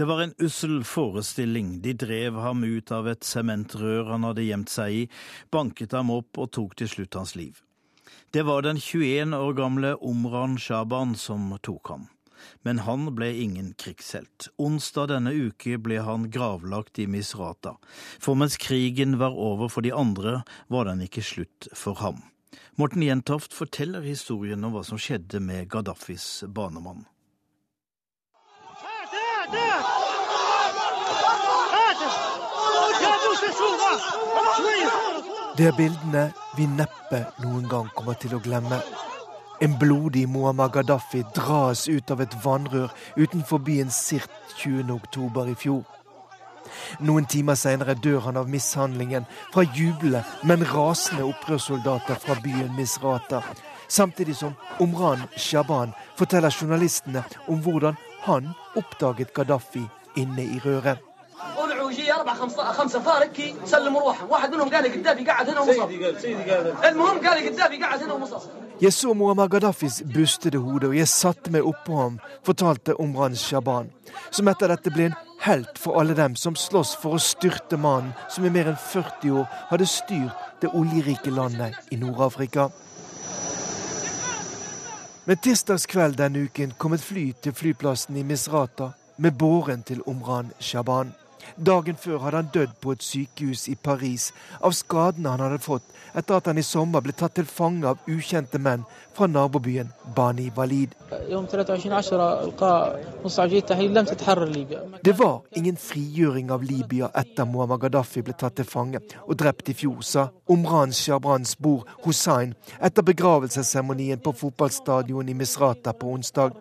Det 0.00 0.04
var 0.04 0.22
en 0.22 0.34
ussel 0.38 0.84
forestilling. 0.84 1.80
De 1.80 1.92
drev 1.92 2.38
ham 2.40 2.64
ut 2.64 2.92
av 2.92 3.08
et 3.10 3.24
sementrør 3.24 4.06
han 4.08 4.22
hadde 4.24 4.46
gjemt 4.46 4.72
seg 4.72 4.94
i, 4.96 5.02
banket 5.52 5.92
ham 5.92 6.08
opp 6.14 6.40
og 6.40 6.48
tok 6.56 6.72
til 6.80 6.88
slutt 6.88 7.18
hans 7.18 7.34
liv. 7.36 7.58
Det 8.32 8.46
var 8.48 8.64
den 8.64 8.80
21 8.80 9.36
år 9.36 9.52
gamle 9.58 9.90
Omran 10.00 10.56
Shaban 10.56 11.12
som 11.20 11.52
tok 11.60 11.92
ham. 11.92 12.08
Men 12.64 12.80
han 12.88 13.10
ble 13.12 13.28
ingen 13.42 13.74
krigshelt. 13.76 14.48
Onsdag 14.56 15.12
denne 15.12 15.36
uke 15.36 15.76
ble 15.76 16.00
han 16.08 16.30
gravlagt 16.32 16.96
i 16.96 17.04
Misrata. 17.04 17.76
For 17.92 18.40
mens 18.40 18.56
krigen 18.56 19.18
var 19.20 19.36
over 19.36 19.68
for 19.68 19.84
de 19.84 19.92
andre, 19.92 20.38
var 20.72 20.88
den 20.88 21.04
ikke 21.04 21.28
slutt 21.34 21.68
for 21.76 22.00
ham. 22.00 22.24
Morten 22.80 23.04
Jentoft 23.04 23.52
forteller 23.52 24.08
historien 24.08 24.64
om 24.64 24.72
hva 24.72 24.80
som 24.80 24.96
skjedde 24.96 25.44
med 25.44 25.68
Gaddafis 25.68 26.38
banemann. 26.48 27.04
Det 35.56 35.66
er 35.68 35.76
bildene 35.76 36.30
vi 36.56 36.66
neppe 36.66 37.24
noen 37.42 37.68
gang 37.68 37.88
kommer 37.96 38.18
til 38.20 38.36
å 38.36 38.42
glemme. 38.42 38.80
En 39.60 39.74
blodig 39.78 40.24
Muammar 40.28 40.70
Gaddafi 40.72 41.20
dras 41.36 41.88
ut 41.88 42.10
av 42.10 42.22
et 42.24 42.36
vannrør 42.44 42.92
utenfor 43.18 43.60
byen 43.66 43.90
Sirt 43.92 44.32
20. 44.62 44.88
oktober 44.94 45.50
i 45.52 45.56
fjor. 45.58 45.82
Noen 47.04 47.26
timer 47.28 47.58
seinere 47.58 47.96
dør 47.98 48.22
han 48.28 48.38
av 48.40 48.48
mishandlingen 48.48 49.26
fra 49.52 49.66
jublende, 49.76 50.22
men 50.48 50.64
rasende 50.72 51.26
opprørssoldater 51.28 52.20
fra 52.22 52.38
byen 52.44 52.72
Misrata. 52.78 53.42
Samtidig 53.88 54.36
som 54.38 54.54
Omran 54.80 55.26
Shaban 55.36 55.92
forteller 56.16 56.54
journalistene 56.54 57.24
om 57.48 57.60
hvordan 57.60 57.98
han 58.24 58.52
oppdaget 58.80 59.34
Gaddafi 59.34 59.84
inne 60.16 60.46
i 60.46 60.60
røret. 60.64 61.00
Jeg 68.80 68.92
så 68.96 69.14
Muammar 69.14 69.48
Gaddafis 69.48 70.02
bustede 70.14 70.58
hode, 70.58 70.86
og 70.88 70.96
jeg 70.96 71.08
satte 71.08 71.52
meg 71.52 71.66
oppå 71.66 71.96
ham, 71.98 72.20
fortalte 72.46 72.96
Omran 73.00 73.36
Shaban, 73.36 73.90
som 74.30 74.48
etter 74.48 74.72
dette 74.72 74.92
ble 74.94 75.10
en 75.10 75.18
helt 75.44 75.78
for 75.78 76.00
alle 76.00 76.14
dem 76.14 76.36
som 76.36 76.56
slåss 76.56 76.94
for 77.00 77.16
å 77.16 77.22
styrte 77.22 77.76
mannen 77.80 78.12
som 78.28 78.44
i 78.44 78.52
mer 78.52 78.70
enn 78.72 78.78
40 78.80 79.36
år 79.40 79.48
hadde 79.72 79.88
styrt 79.88 80.46
det 80.60 80.72
oljerike 80.76 81.32
landet 81.32 81.92
i 81.92 82.00
Nord-Afrika. 82.00 82.70
Men 85.24 85.38
tirsdagskveld 85.44 86.16
denne 86.18 86.46
uken 86.48 86.72
kom 86.78 86.96
et 86.96 87.04
fly 87.04 87.30
til 87.42 87.54
flyplassen 87.54 88.16
i 88.16 88.24
Misrata 88.26 88.92
med 89.20 89.36
båren 89.38 89.82
til 89.86 90.00
Omran 90.08 90.52
Shaban. 90.58 91.12
Dagen 91.56 91.96
før 91.96 92.18
hadde 92.24 92.42
han 92.42 92.50
dødd 92.54 92.76
på 92.80 92.94
et 92.94 93.04
sykehus 93.04 93.66
i 93.68 93.76
Paris. 93.76 94.30
Av 94.60 94.74
skadene 94.76 95.32
han 95.34 95.44
hadde 95.44 95.62
fått 95.62 95.86
etter 96.14 96.36
at 96.36 96.50
han 96.50 96.58
i 96.58 96.66
sommer 96.66 97.04
ble 97.04 97.14
tatt 97.14 97.36
til 97.38 97.48
fange 97.48 97.86
av 97.86 98.10
ukjente 98.10 98.58
menn 98.58 98.86
fra 99.14 99.26
nabobyen 99.26 99.88
Bani 100.16 100.50
Walid. 100.56 100.94
Det 105.02 105.12
var 105.18 105.40
ingen 105.50 105.76
frigjøring 105.76 106.50
av 106.50 106.62
Libya 106.62 107.10
etter 107.14 107.44
Muammar 107.44 107.78
Gaddafi 107.78 108.22
ble 108.22 108.34
tatt 108.38 108.56
til 108.60 108.68
fange 108.68 109.00
og 109.26 109.36
drept 109.40 109.68
i 109.72 109.74
fjor, 109.74 110.00
sa 110.02 110.28
Omran 110.50 110.92
Shabrans 110.92 111.56
bror 111.58 111.86
Hussein 112.04 112.54
etter 112.80 113.06
begravelsesseremonien 113.06 114.20
på 114.22 114.32
fotballstadion 114.32 115.28
i 115.28 115.34
Misrata 115.34 115.92
på 115.92 116.14
onsdag. 116.14 116.56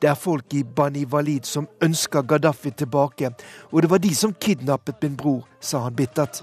Det 0.00 0.08
er 0.10 0.14
folk 0.14 0.54
i 0.54 0.62
Bani 0.64 1.04
Walid 1.04 1.46
som 1.48 1.68
ønsker 1.82 2.22
Gaddafi 2.22 2.70
tilbake, 2.70 3.30
og 3.72 3.82
det 3.82 3.90
var 3.90 3.98
de 3.98 4.14
som 4.14 4.34
kidnappet 4.34 5.02
min 5.02 5.16
bror, 5.16 5.48
sa 5.60 5.78
han 5.86 5.96
bittert. 5.96 6.42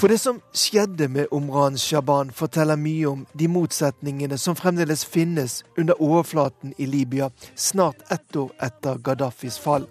For 0.00 0.08
det 0.08 0.16
som 0.18 0.38
skjedde 0.56 1.10
med 1.12 1.26
Omran 1.30 1.74
Shaban, 1.78 2.30
forteller 2.32 2.78
mye 2.80 3.04
om 3.04 3.24
de 3.36 3.44
motsetningene 3.52 4.38
som 4.40 4.56
fremdeles 4.56 5.02
finnes 5.04 5.58
under 5.76 5.98
overflaten 6.00 6.72
i 6.80 6.86
Libya, 6.88 7.26
snart 7.54 8.00
ett 8.08 8.36
år 8.36 8.48
etter 8.64 8.96
Gaddafis 9.04 9.58
fall. 9.60 9.84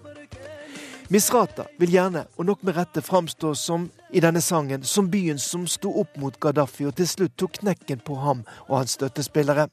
Misrata 1.14 1.68
vil 1.78 1.94
gjerne, 1.94 2.24
og 2.36 2.48
nok 2.48 2.64
med 2.66 2.74
rette, 2.74 3.04
framstå 3.06 3.52
som 3.54 3.84
i 4.10 4.18
denne 4.24 4.42
sangen 4.42 4.82
som 4.82 5.06
byen 5.12 5.38
som 5.38 5.68
sto 5.70 5.92
opp 6.02 6.18
mot 6.18 6.40
Gaddafi 6.42 6.88
og 6.90 6.96
til 6.98 7.06
slutt 7.06 7.36
tok 7.38 7.60
knekken 7.60 8.02
på 8.02 8.18
ham 8.18 8.42
og 8.66 8.80
hans 8.80 8.96
støttespillere. 8.98 9.68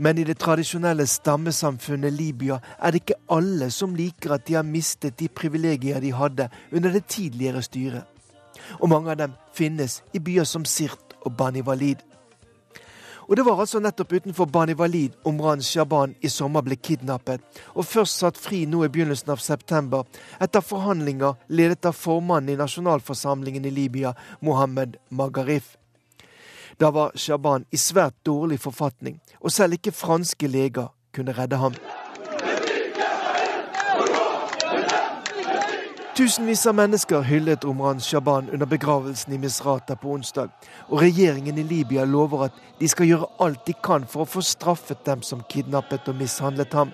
Men 0.00 0.16
i 0.16 0.24
det 0.24 0.38
tradisjonelle 0.40 1.04
stammesamfunnet 1.04 2.16
Libya 2.16 2.62
er 2.80 2.96
det 2.96 3.04
ikke 3.04 3.20
alle 3.28 3.68
som 3.68 3.92
liker 3.92 4.38
at 4.38 4.48
de 4.48 4.56
har 4.56 4.64
mistet 4.64 5.20
de 5.20 5.28
privilegier 5.28 6.00
de 6.00 6.14
hadde 6.16 6.48
under 6.72 6.96
det 6.96 7.04
tidligere 7.12 7.60
styret. 7.68 8.11
Og 8.80 8.88
mange 8.92 9.12
av 9.12 9.20
dem 9.20 9.36
finnes 9.56 10.00
i 10.12 10.20
byer 10.22 10.48
som 10.48 10.64
Sirt 10.64 11.16
og 11.22 11.36
Bani 11.36 11.62
Walid. 11.62 12.02
Og 13.28 13.36
det 13.36 13.44
var 13.46 13.60
altså 13.62 13.80
nettopp 13.80 14.12
utenfor 14.12 14.46
Bani 14.50 14.74
Walid 14.74 15.14
Omran 15.24 15.62
Shaban 15.62 16.14
i 16.20 16.28
sommer 16.28 16.64
ble 16.66 16.76
kidnappet, 16.76 17.40
og 17.74 17.86
først 17.86 18.18
satt 18.18 18.36
fri 18.36 18.64
nå 18.66 18.82
i 18.84 18.90
begynnelsen 18.92 19.30
av 19.32 19.40
september, 19.40 20.04
etter 20.42 20.60
forhandlinger 20.60 21.38
ledet 21.48 21.86
av 21.88 21.96
formannen 21.96 22.52
i 22.52 22.58
nasjonalforsamlingen 22.60 23.64
i 23.64 23.72
Libya, 23.72 24.12
Mohammed 24.40 24.98
Magarif. 25.08 25.76
Da 26.76 26.90
var 26.90 27.16
Shaban 27.16 27.64
i 27.70 27.78
svært 27.78 28.18
dårlig 28.26 28.58
forfatning, 28.60 29.20
og 29.40 29.54
selv 29.54 29.78
ikke 29.78 29.94
franske 29.94 30.50
leger 30.50 30.90
kunne 31.14 31.36
redde 31.36 31.60
ham. 31.62 31.78
Tusenvis 36.12 36.66
av 36.66 36.74
mennesker 36.74 37.22
hyllet 37.24 37.64
Omran 37.64 38.00
Shaban 38.00 38.50
under 38.52 38.66
begravelsen 38.66 39.32
i 39.32 39.38
Misrata 39.38 39.94
på 39.96 40.10
onsdag, 40.12 40.50
og 40.92 41.00
regjeringen 41.00 41.56
i 41.56 41.64
Libya 41.64 42.04
lover 42.04 42.50
at 42.50 42.58
de 42.80 42.88
skal 42.92 43.08
gjøre 43.08 43.28
alt 43.40 43.62
de 43.64 43.72
kan 43.80 44.04
for 44.04 44.26
å 44.26 44.28
få 44.28 44.42
straffet 44.44 45.06
dem 45.08 45.22
som 45.24 45.40
kidnappet 45.48 46.10
og 46.12 46.18
mishandlet 46.20 46.76
ham. 46.76 46.92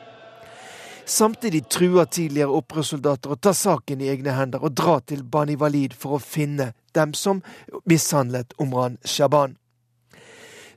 Samtidig 1.03 1.65
truer 1.67 2.07
tidligere 2.07 2.61
opprørssoldater 2.61 3.35
å 3.35 3.41
ta 3.43 3.51
saken 3.51 4.07
i 4.07 4.13
egne 4.13 4.37
hender 4.39 4.63
og 4.63 4.79
dra 4.79 5.01
til 5.03 5.27
Bani 5.27 5.59
Walid 5.59 5.99
for 5.99 6.15
å 6.15 6.23
finne 6.23 6.71
dem 6.95 7.11
som 7.11 7.43
mishandlet 7.91 8.55
Omran 8.63 9.01
Shaban. 9.03 9.59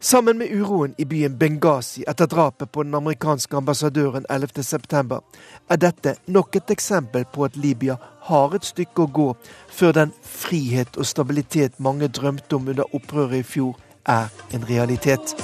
Sammen 0.03 0.37
med 0.37 0.51
uroen 0.51 0.95
i 0.97 1.05
byen 1.05 1.37
Benghazi 1.37 2.03
etter 2.07 2.25
drapet 2.27 2.71
på 2.71 2.83
den 2.83 2.95
amerikanske 2.95 3.57
ambassadøren 3.57 4.25
11.9, 4.29 5.19
er 5.69 5.77
dette 5.77 6.15
nok 6.25 6.55
et 6.57 6.73
eksempel 6.73 7.25
på 7.33 7.45
at 7.45 7.55
Libya 7.55 7.99
har 8.31 8.55
et 8.57 8.65
stykke 8.65 9.05
å 9.05 9.11
gå 9.13 9.27
før 9.69 9.93
den 9.99 10.15
frihet 10.25 10.97
og 10.97 11.05
stabilitet 11.05 11.77
mange 11.77 12.09
drømte 12.09 12.57
om 12.57 12.73
under 12.73 12.95
opprøret 12.97 13.43
i 13.43 13.45
fjor, 13.45 13.77
er 14.09 14.33
en 14.57 14.65
realitet. 14.65 15.37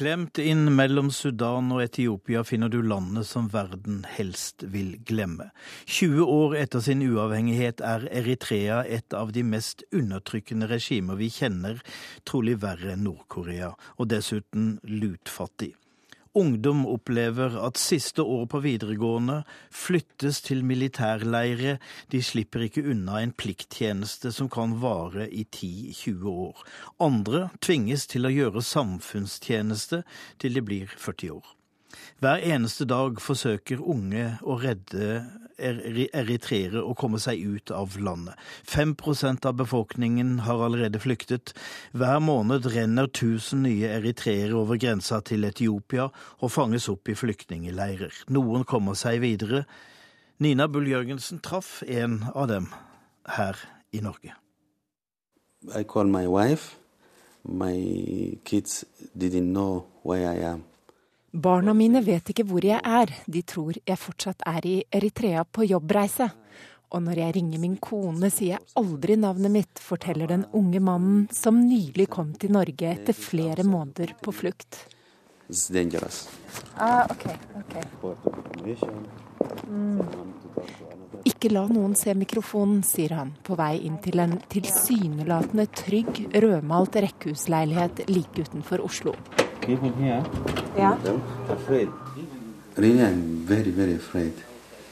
Klemt 0.00 0.38
inn 0.40 0.70
mellom 0.72 1.10
Sudan 1.12 1.66
og 1.74 1.82
Etiopia 1.84 2.40
finner 2.48 2.70
du 2.72 2.78
landet 2.80 3.26
som 3.28 3.50
verden 3.52 3.98
helst 4.08 4.64
vil 4.72 4.94
glemme. 5.04 5.50
20 5.84 6.24
år 6.24 6.56
etter 6.62 6.80
sin 6.80 7.02
uavhengighet 7.04 7.82
er 7.84 8.06
Eritrea 8.08 8.78
et 8.88 9.12
av 9.12 9.34
de 9.36 9.44
mest 9.44 9.84
undertrykkende 9.92 10.70
regimer 10.72 11.20
vi 11.20 11.28
kjenner, 11.34 11.84
trolig 12.24 12.56
verre 12.64 12.94
enn 12.94 13.04
Nord-Korea, 13.10 13.74
og 14.00 14.08
dessuten 14.08 14.78
lutfattig. 14.88 15.74
Ungdom 16.34 16.84
opplever 16.86 17.56
at 17.66 17.78
siste 17.80 18.22
år 18.22 18.44
på 18.52 18.60
videregående 18.62 19.40
flyttes 19.74 20.38
til 20.46 20.62
militærleire. 20.62 21.78
De 22.12 22.22
slipper 22.22 22.68
ikke 22.68 22.84
unna 22.92 23.18
en 23.18 23.32
plikttjeneste 23.34 24.30
som 24.36 24.46
kan 24.52 24.76
vare 24.78 25.26
i 25.26 25.42
10-20 25.42 26.28
år. 26.30 26.62
Andre 27.02 27.48
tvinges 27.58 28.06
til 28.06 28.30
å 28.30 28.34
gjøre 28.34 28.62
samfunnstjeneste 28.62 30.04
til 30.38 30.54
de 30.54 30.62
blir 30.62 30.94
40 30.94 31.34
år. 31.40 31.56
Hver 32.20 32.42
eneste 32.44 32.86
dag 32.88 33.20
forsøker 33.22 33.80
unge 33.80 34.36
å 34.42 34.56
redde 34.60 35.22
eritreere 35.60 36.82
å 36.82 36.94
komme 36.96 37.20
seg 37.20 37.42
ut 37.44 37.72
av 37.74 37.96
landet. 38.00 38.36
5% 38.68 39.46
av 39.48 39.58
befolkningen 39.60 40.38
har 40.46 40.62
allerede 40.64 41.00
flyktet. 41.02 41.52
Hver 41.92 42.20
måned 42.24 42.68
renner 42.72 43.10
1000 43.10 43.64
nye 43.66 43.92
eritreere 43.98 44.56
over 44.56 44.80
grensa 44.80 45.20
til 45.24 45.44
Etiopia 45.48 46.08
og 46.40 46.52
fanges 46.52 46.88
opp 46.92 47.08
i 47.08 47.16
flyktningleirer. 47.18 48.24
Noen 48.32 48.64
kommer 48.64 48.98
seg 48.98 49.20
videre. 49.24 49.66
Nina 50.40 50.68
Bull 50.68 50.88
Jørgensen 50.88 51.42
traff 51.44 51.82
en 51.86 52.22
av 52.32 52.48
dem 52.48 52.70
her 53.36 53.58
i 53.92 54.00
Norge. 54.00 54.32
I 55.76 55.84
call 55.84 56.08
my 56.08 56.26
wife. 56.26 56.76
My 57.44 58.38
kids 58.44 58.84
didn't 59.16 59.52
know 59.52 59.86
where 60.02 60.32
I 60.32 60.40
am. 60.44 60.64
Barna 61.32 61.74
mine 61.74 62.00
vet 62.02 62.32
ikke 62.32 62.42
hvor 62.48 62.64
jeg 62.66 62.80
er, 62.82 63.10
de 63.30 63.42
tror 63.46 63.76
jeg 63.86 63.98
fortsatt 64.02 64.42
er 64.50 64.66
i 64.66 64.76
Eritrea 64.90 65.44
på 65.46 65.62
jobbreise. 65.68 66.26
Og 66.90 67.04
når 67.06 67.20
jeg 67.22 67.34
ringer 67.36 67.60
min 67.62 67.76
kone, 67.78 68.32
sier 68.34 68.56
jeg 68.56 68.66
aldri 68.80 69.14
navnet 69.14 69.52
mitt, 69.54 69.78
forteller 69.78 70.26
den 70.32 70.42
unge 70.58 70.80
mannen 70.82 71.28
som 71.30 71.60
nylig 71.62 72.08
kom 72.10 72.32
til 72.34 72.50
Norge 72.56 72.88
etter 72.90 73.14
flere 73.14 73.62
måneder 73.62 74.16
på 74.18 74.34
flukt. 74.34 74.80
Ah, 76.76 77.06
okay, 77.10 77.36
okay. 77.60 77.82
Mm. 79.70 80.02
Ikke 81.30 81.50
la 81.52 81.62
noen 81.70 81.94
se 81.98 82.14
mikrofonen, 82.18 82.82
sier 82.86 83.14
han, 83.18 83.36
på 83.46 83.54
vei 83.58 83.76
inn 83.86 84.00
til 84.02 84.18
en 84.22 84.34
tilsynelatende 84.50 85.68
trygg, 85.78 86.24
rødmalt 86.42 86.98
rekkehusleilighet 87.06 88.08
like 88.10 88.48
utenfor 88.48 88.82
Oslo. 88.82 89.14
People 89.70 89.92
here, 90.02 90.24
yeah. 90.76 90.98
afraid. 91.48 91.88
Really, 92.76 93.02
I'm 93.04 93.46
very, 93.46 93.70
very 93.70 93.94
afraid 93.94 94.32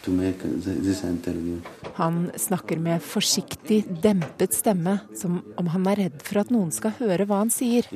to 0.03 0.11
make 0.11 0.39
this 0.65 1.05
interview. 1.05 1.61
Han 1.95 2.31
snakker 2.37 2.79
med 2.79 3.03
forsiktig, 3.03 3.85
dempet 4.03 4.55
stemme, 4.55 4.99
som 5.17 5.41
om 5.57 5.67
han 5.67 5.87
er 5.87 5.99
redd 6.05 6.23
for 6.23 6.39
at 6.45 6.53
noen 6.55 6.71
skal 6.71 6.95
høre 7.01 7.27
hva 7.27 7.41
han 7.41 7.51
sier. 7.51 7.89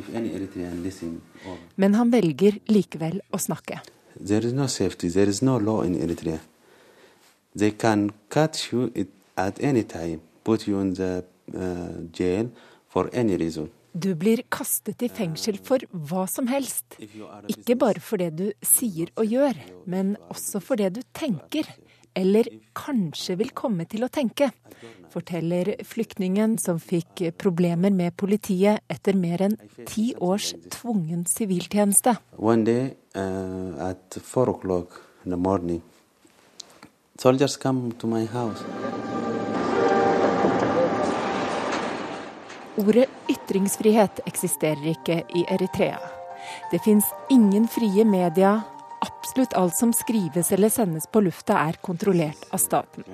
Men 1.77 1.95
han 1.95 2.11
velger 2.11 2.59
likevel 2.67 3.21
å 3.31 3.39
snakke. 3.39 3.79
There 4.19 4.43
is 4.43 4.53
no 4.53 4.67
safety. 4.67 5.11
There 5.11 5.31
is 5.31 5.39
no 5.43 5.61
law 5.63 5.85
in 5.87 5.95
Eritrea. 5.95 6.41
They 7.55 7.71
can 7.71 8.11
cut 8.29 8.73
you 8.73 8.91
at 9.37 9.63
any 9.63 9.85
time, 9.85 10.19
put 10.43 10.67
you 10.67 10.81
in 10.81 10.95
the 10.99 11.23
uh, 11.55 12.11
jail 12.11 12.51
for 12.91 13.09
any 13.13 13.37
reason. 13.37 13.71
Du 13.93 14.15
blir 14.17 14.43
kastet 14.49 15.03
i 15.05 15.09
fengsel 15.13 15.59
for 15.61 15.83
hva 15.93 16.25
som 16.31 16.49
helst. 16.49 16.97
Ikke 17.53 17.77
bare 17.77 18.01
for 18.01 18.21
det 18.23 18.33
du 18.39 18.47
sier 18.65 19.13
og 19.21 19.29
gjør, 19.29 19.59
men 19.85 20.17
også 20.33 20.63
for 20.65 20.81
det 20.81 20.95
du 20.97 21.03
tenker, 21.13 21.69
eller 22.17 22.49
kanskje 22.77 23.37
vil 23.41 23.53
komme 23.57 23.87
til 23.89 24.05
å 24.05 24.11
tenke, 24.13 24.51
forteller 25.13 25.75
flyktningen 25.85 26.57
som 26.61 26.81
fikk 26.81 27.25
problemer 27.41 27.93
med 27.93 28.17
politiet 28.17 28.85
etter 28.93 29.17
mer 29.17 29.45
enn 29.49 29.57
ti 29.89 30.13
års 30.17 30.53
tvungen 30.73 31.27
siviltjeneste. 31.29 32.17
Day 32.63 32.95
uh, 33.17 33.93
morning, 35.37 35.83
soldiers 37.19 37.57
come 37.57 37.93
to 37.99 38.07
my 38.07 38.25
house. 38.27 39.32
Ordet 42.81 43.09
ytringsfrihet 43.29 44.23
eksisterer 44.25 44.95
ikke 44.95 45.19
i 45.37 45.43
Eritrea. 45.53 45.99
Det 46.71 46.81
fins 46.85 47.05
ingen 47.31 47.67
frie 47.69 48.05
media. 48.09 48.63
Absolutt 49.03 49.53
alt 49.59 49.77
som 49.77 49.93
skrives 49.93 50.53
eller 50.55 50.71
sendes 50.73 51.09
på 51.11 51.21
lufta 51.21 51.59
er 51.67 51.77
kontrollert 51.85 52.47
av 52.55 52.63
staten. 52.63 53.05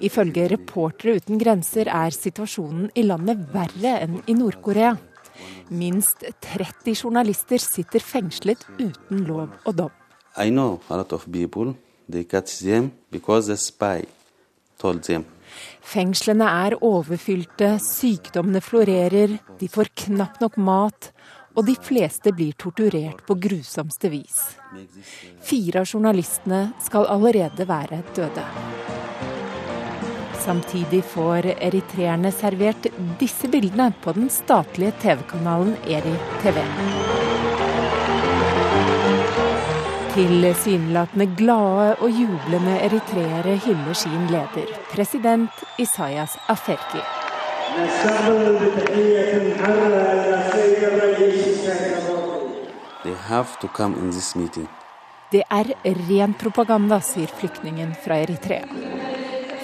Ifølge 0.00 0.46
Reportere 0.54 1.18
uten 1.18 1.38
grenser 1.38 1.90
er 1.90 2.14
situasjonen 2.14 2.88
i 2.94 3.04
landet 3.04 3.42
verre 3.52 3.98
enn 4.06 4.20
i 4.26 4.36
Nord-Korea. 4.38 4.94
Minst 5.68 6.24
30 6.40 6.94
journalister 6.94 7.60
sitter 7.60 8.00
fengslet 8.00 8.64
uten 8.78 9.26
lov 9.28 9.50
og 9.66 9.76
dom. 9.76 9.92
I 10.38 10.48
know 10.48 10.80
a 10.88 10.96
lot 10.96 11.12
of 11.12 11.26
people, 11.30 11.74
they 12.08 12.24
catch 12.24 12.60
them 12.62 12.92
because 13.10 13.48
the. 13.48 14.06
Fengslene 15.80 16.48
er 16.66 16.78
overfylte, 16.84 17.74
sykdommene 17.82 18.62
florerer, 18.64 19.38
de 19.60 19.68
får 19.68 19.92
knapt 20.06 20.40
nok 20.44 20.58
mat, 20.60 21.10
og 21.58 21.66
de 21.66 21.74
fleste 21.82 22.32
blir 22.36 22.54
torturert 22.58 23.24
på 23.26 23.36
grusomste 23.42 24.10
vis. 24.12 24.38
Fire 25.42 25.82
av 25.82 25.90
journalistene 25.90 26.68
skal 26.84 27.08
allerede 27.10 27.66
være 27.68 28.02
døde. 28.16 28.46
Samtidig 30.40 31.02
får 31.04 31.50
eritreerne 31.52 32.32
servert 32.32 32.88
disse 33.20 33.50
bildene 33.52 33.90
på 34.02 34.16
den 34.16 34.30
statlige 34.32 34.96
TV-kanalen 35.02 35.76
Eri 35.84 36.16
Tilsynelatende 40.20 41.24
glade 41.32 41.94
og 42.04 42.10
jublende 42.12 42.74
eritreere 42.84 43.54
hyller 43.64 43.96
sin 43.96 44.26
leder, 44.28 44.66
president 44.92 45.62
Isayas 45.80 46.34
Aferki. 46.52 47.00
They 53.02 53.14
have 53.28 53.48
to 53.60 53.68
come 53.68 53.96
in 53.96 54.10
this 54.10 54.36
meeting. 54.36 54.68
Det 55.32 55.42
er 55.50 55.72
ren 56.10 56.34
propaganda, 56.34 57.00
sier 57.00 57.32
flyktningen 57.40 57.94
fra 58.04 58.18
Eritrea. 58.20 58.66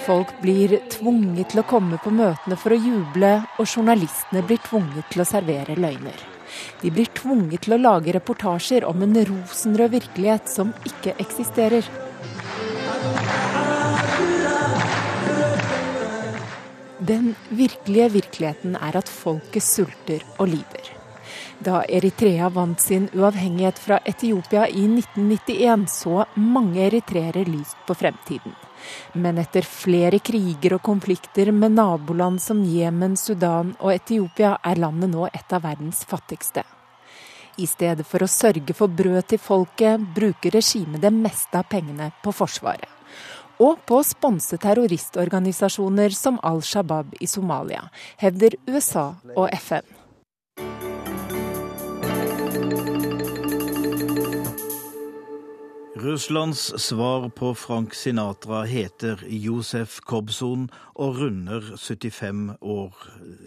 Folk 0.07 0.33
blir 0.41 0.79
tvunget 0.89 1.51
til 1.53 1.61
å 1.61 1.67
komme 1.69 2.01
på 2.01 2.09
møtene 2.09 2.57
for 2.57 2.73
å 2.73 2.81
juble, 2.81 3.35
og 3.59 3.69
journalistene 3.69 4.41
blir 4.41 4.57
tvunget 4.65 5.05
til 5.13 5.21
å 5.21 5.29
servere 5.35 5.77
løgner. 5.77 6.36
De 6.81 6.91
blir 6.93 7.09
tvunget 7.17 7.65
til 7.65 7.77
å 7.77 7.81
lage 7.81 8.13
reportasjer 8.15 8.85
om 8.87 9.01
en 9.05 9.17
rosenrød 9.29 9.95
virkelighet 9.95 10.51
som 10.51 10.73
ikke 10.87 11.15
eksisterer. 11.23 11.87
Den 17.07 17.35
virkelige 17.49 18.11
virkeligheten 18.17 18.75
er 18.75 18.97
at 18.99 19.09
folket 19.09 19.63
sulter 19.63 20.25
og 20.37 20.49
lider. 20.51 20.93
Da 21.63 21.81
Eritrea 21.89 22.49
vant 22.53 22.81
sin 22.81 23.07
uavhengighet 23.15 23.79
fra 23.81 23.99
Etiopia 24.05 24.67
i 24.67 24.85
1991, 24.89 25.87
så 25.89 26.25
mange 26.35 26.83
eritreere 26.89 27.45
lyst 27.47 27.79
på 27.87 27.95
fremtiden. 27.97 28.53
Men 29.13 29.39
etter 29.41 29.65
flere 29.67 30.19
kriger 30.19 30.77
og 30.77 30.83
konflikter 30.85 31.51
med 31.51 31.75
naboland 31.77 32.41
som 32.43 32.63
Jemen, 32.65 33.17
Sudan 33.17 33.75
og 33.79 33.93
Etiopia, 33.93 34.57
er 34.63 34.81
landet 34.81 35.11
nå 35.13 35.27
et 35.31 35.53
av 35.53 35.63
verdens 35.65 36.03
fattigste. 36.07 36.63
I 37.57 37.65
stedet 37.65 38.05
for 38.05 38.21
å 38.21 38.29
sørge 38.29 38.75
for 38.77 38.91
brød 38.93 39.31
til 39.31 39.41
folket, 39.41 40.03
bruker 40.13 40.53
regimet 40.53 41.01
det 41.01 41.13
meste 41.13 41.57
av 41.57 41.65
pengene 41.71 42.11
på 42.23 42.33
Forsvaret. 42.35 42.89
Og 43.57 43.79
på 43.89 43.97
å 43.97 44.05
sponse 44.05 44.59
terroristorganisasjoner 44.61 46.13
som 46.13 46.37
Al 46.45 46.61
Shabaab 46.61 47.15
i 47.17 47.29
Somalia, 47.29 47.87
hevder 48.21 48.59
USA 48.69 49.07
og 49.33 49.47
FN. 49.57 49.96
Russlands 55.99 56.83
svar 56.83 57.29
på 57.29 57.55
Frank 57.55 57.93
Sinatra 57.93 58.63
heter 58.63 59.23
Josef 59.27 59.99
Kobzon 60.05 60.67
og 60.93 61.17
runder 61.17 61.71
75 61.77 62.51
år 62.61 62.93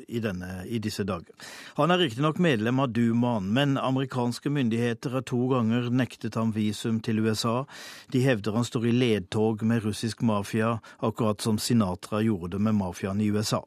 i, 0.08 0.18
denne, 0.18 0.48
i 0.66 0.80
disse 0.82 1.04
dager. 1.06 1.30
Han 1.78 1.94
er 1.94 2.02
riktignok 2.02 2.40
medlem 2.42 2.82
av 2.82 2.90
Dumaen, 2.90 3.52
men 3.54 3.78
amerikanske 3.78 4.50
myndigheter 4.50 5.14
har 5.14 5.26
to 5.30 5.44
ganger 5.52 5.92
nektet 5.94 6.34
ham 6.40 6.50
visum 6.56 6.98
til 6.98 7.22
USA. 7.22 7.60
De 8.10 8.24
hevder 8.24 8.58
han 8.58 8.66
står 8.66 8.88
i 8.90 8.96
ledtog 8.98 9.62
med 9.62 9.84
russisk 9.86 10.24
mafia, 10.26 10.80
akkurat 10.98 11.40
som 11.44 11.58
Sinatra 11.58 12.24
gjorde 12.26 12.56
det 12.56 12.64
med 12.66 12.80
mafiaen 12.82 13.22
i 13.22 13.30
USA. 13.30 13.62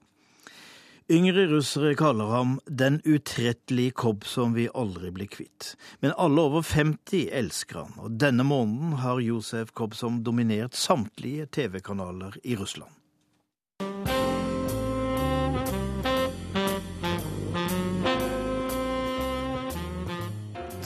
Yngre 1.12 1.48
russere 1.52 1.96
kaller 2.00 2.30
ham 2.32 2.60
den 2.66 3.02
utrettelige 3.04 3.92
kobb 3.92 4.24
som 4.26 4.54
vi 4.56 4.70
aldri 4.72 5.12
blir 5.12 5.28
kvitt. 5.28 5.74
Men 6.00 6.16
alle 6.16 6.46
over 6.48 6.64
50 6.64 7.28
elsker 7.28 7.82
han, 7.82 7.98
og 8.00 8.16
denne 8.24 8.46
måneden 8.48 8.96
har 9.04 9.20
Josef 9.20 9.74
Kobzon 9.76 10.22
dominert 10.24 10.80
samtlige 10.80 11.50
TV-kanaler 11.52 12.40
i 12.44 12.56
Russland. 12.56 13.03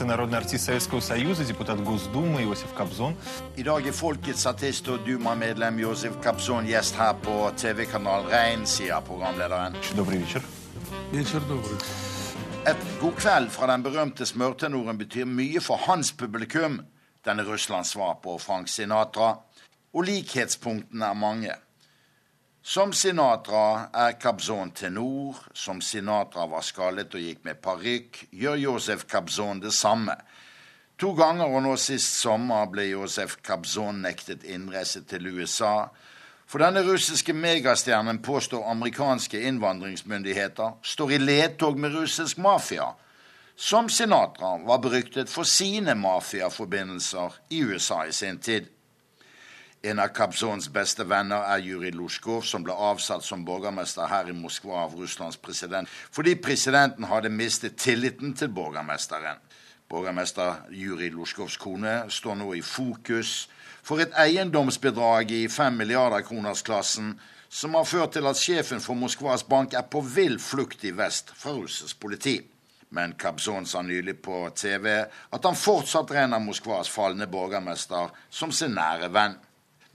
народный 0.06 0.38
артист 0.38 0.64
Советского 0.64 1.00
Союза, 1.00 1.44
депутат 1.44 1.82
Госдумы 1.82 2.42
Иосиф 2.42 2.72
Кобзон. 2.74 3.16
I 3.56 3.62
dag 3.62 3.86
er 3.86 3.92
folkets 3.92 4.46
artist 4.46 4.88
og 4.88 5.06
Duma-medlem 5.06 5.78
Josef 5.78 6.12
Kapson 6.22 6.66
gjest 6.66 6.96
her 6.96 7.14
på 7.22 7.50
TV-kanalen 7.56 8.28
Rein, 8.30 8.66
sier 8.66 9.00
programlederen. 9.00 9.76
Добрый 9.96 10.18
вечер. 10.18 10.42
Вечер 11.12 11.40
добрый. 11.48 11.78
Et 12.66 12.76
god 13.00 13.12
kveld 13.16 13.50
fra 13.50 13.66
den 13.66 13.82
berømte 13.82 14.26
smørtenoren 14.26 14.98
betyr 14.98 15.24
mye 15.26 15.60
for 15.60 15.76
hans 15.76 16.12
publikum, 16.12 16.80
denne 17.24 17.42
Russlands 17.42 17.90
svar 17.90 18.20
på 18.22 18.38
Frank 18.38 18.68
Sinatra. 18.68 19.36
Og 19.94 20.04
likhetspunktene 20.04 21.04
er 21.04 21.14
mange. 21.14 21.54
Som 22.67 22.91
Sinatra 22.93 23.87
er 23.95 24.17
Kabzon 24.19 24.73
tenor. 24.75 25.35
Som 25.53 25.79
Sinatra 25.81 26.43
var 26.51 26.65
skallet 26.67 27.13
og 27.15 27.23
gikk 27.23 27.45
med 27.47 27.61
parykk, 27.63 28.25
gjør 28.35 28.59
Josef 28.59 29.05
Kabzon 29.07 29.61
det 29.63 29.71
samme. 29.71 30.17
To 30.99 31.13
ganger 31.15 31.47
og 31.47 31.63
nå 31.63 31.77
sist 31.79 32.17
sommer 32.19 32.67
ble 32.67 32.89
Josef 32.89 33.37
Kabzon 33.39 34.01
nektet 34.03 34.43
innreise 34.43 35.05
til 35.07 35.29
USA. 35.31 35.87
For 36.43 36.59
denne 36.59 36.83
russiske 36.83 37.31
megastjernen 37.31 38.19
påstår 38.19 38.67
amerikanske 38.67 39.47
innvandringsmyndigheter 39.47 40.75
står 40.83 41.15
i 41.15 41.23
ledtog 41.23 41.79
med 41.79 41.95
russisk 41.95 42.43
mafia. 42.43 42.89
Som 43.55 43.87
Sinatra 43.87 44.57
var 44.67 44.83
beryktet 44.83 45.31
for 45.31 45.47
sine 45.47 45.95
mafiaforbindelser 45.95 47.39
i 47.47 47.63
USA 47.63 48.03
i 48.11 48.11
sin 48.11 48.43
tid. 48.43 48.67
En 49.83 49.99
av 49.99 50.07
Kabzons 50.09 50.71
beste 50.73 51.05
venner 51.05 51.43
er 51.45 51.61
Jurij 51.61 51.91
Lusjkov, 51.93 52.41
som 52.41 52.63
ble 52.65 52.73
avsatt 52.73 53.21
som 53.21 53.43
borgermester 53.45 54.09
her 54.09 54.31
i 54.31 54.33
Moskva 54.33 54.79
av 54.87 54.95
Russlands 54.97 55.37
president, 55.37 55.89
fordi 56.11 56.33
presidenten 56.41 57.05
hadde 57.05 57.29
mistet 57.29 57.77
tilliten 57.77 58.33
til 58.33 58.49
borgermesteren. 58.49 59.37
Borgermester 59.89 60.65
Jurij 60.73 61.13
Lusjkovs 61.13 61.59
kone 61.61 61.93
står 62.09 62.39
nå 62.41 62.49
i 62.57 62.65
fokus 62.65 63.47
for 63.85 64.01
et 64.01 64.17
eiendomsbedrag 64.17 65.31
i 65.31 65.45
5 65.47 65.77
milliarder 65.77 66.25
kroners-klassen 66.25 67.13
som 67.49 67.77
har 67.77 67.85
ført 67.85 68.17
til 68.17 68.27
at 68.27 68.41
sjefen 68.41 68.81
for 68.83 68.97
Moskvas 68.97 69.45
bank 69.47 69.77
er 69.77 69.85
på 69.85 70.01
vill 70.01 70.39
flukt 70.41 70.83
i 70.89 70.91
vest 70.91 71.31
fra 71.37 71.53
russisk 71.53 71.99
politi. 72.01 72.39
Men 72.89 73.13
Kabzon 73.19 73.65
sa 73.69 73.81
nylig 73.85 74.17
på 74.25 74.47
TV 74.55 74.89
at 75.05 75.45
han 75.45 75.55
fortsatt 75.55 76.11
regner 76.11 76.43
Moskvas 76.43 76.89
falne 76.89 77.27
borgermester 77.29 78.09
som 78.29 78.51
sin 78.51 78.75
nære 78.75 79.13
venn. 79.13 79.37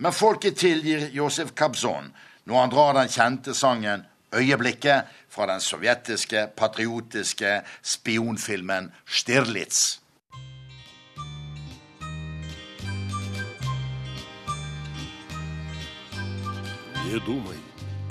Men 0.01 0.13
folket 0.13 0.57
tilgir 0.57 1.09
Josef 1.09 1.51
Kabzon 1.55 2.13
når 2.45 2.59
han 2.59 2.69
drar 2.69 2.93
den 2.93 3.09
kjente 3.09 3.53
sangen 3.53 4.05
'Øyeblikket' 4.31 5.07
fra 5.29 5.45
den 5.47 5.61
sovjetiske, 5.61 6.47
patriotiske 6.57 7.61
spionfilmen 7.83 8.91
'Stirlitz'. 9.07 9.99
Не 17.07 17.19
думай 17.19 17.57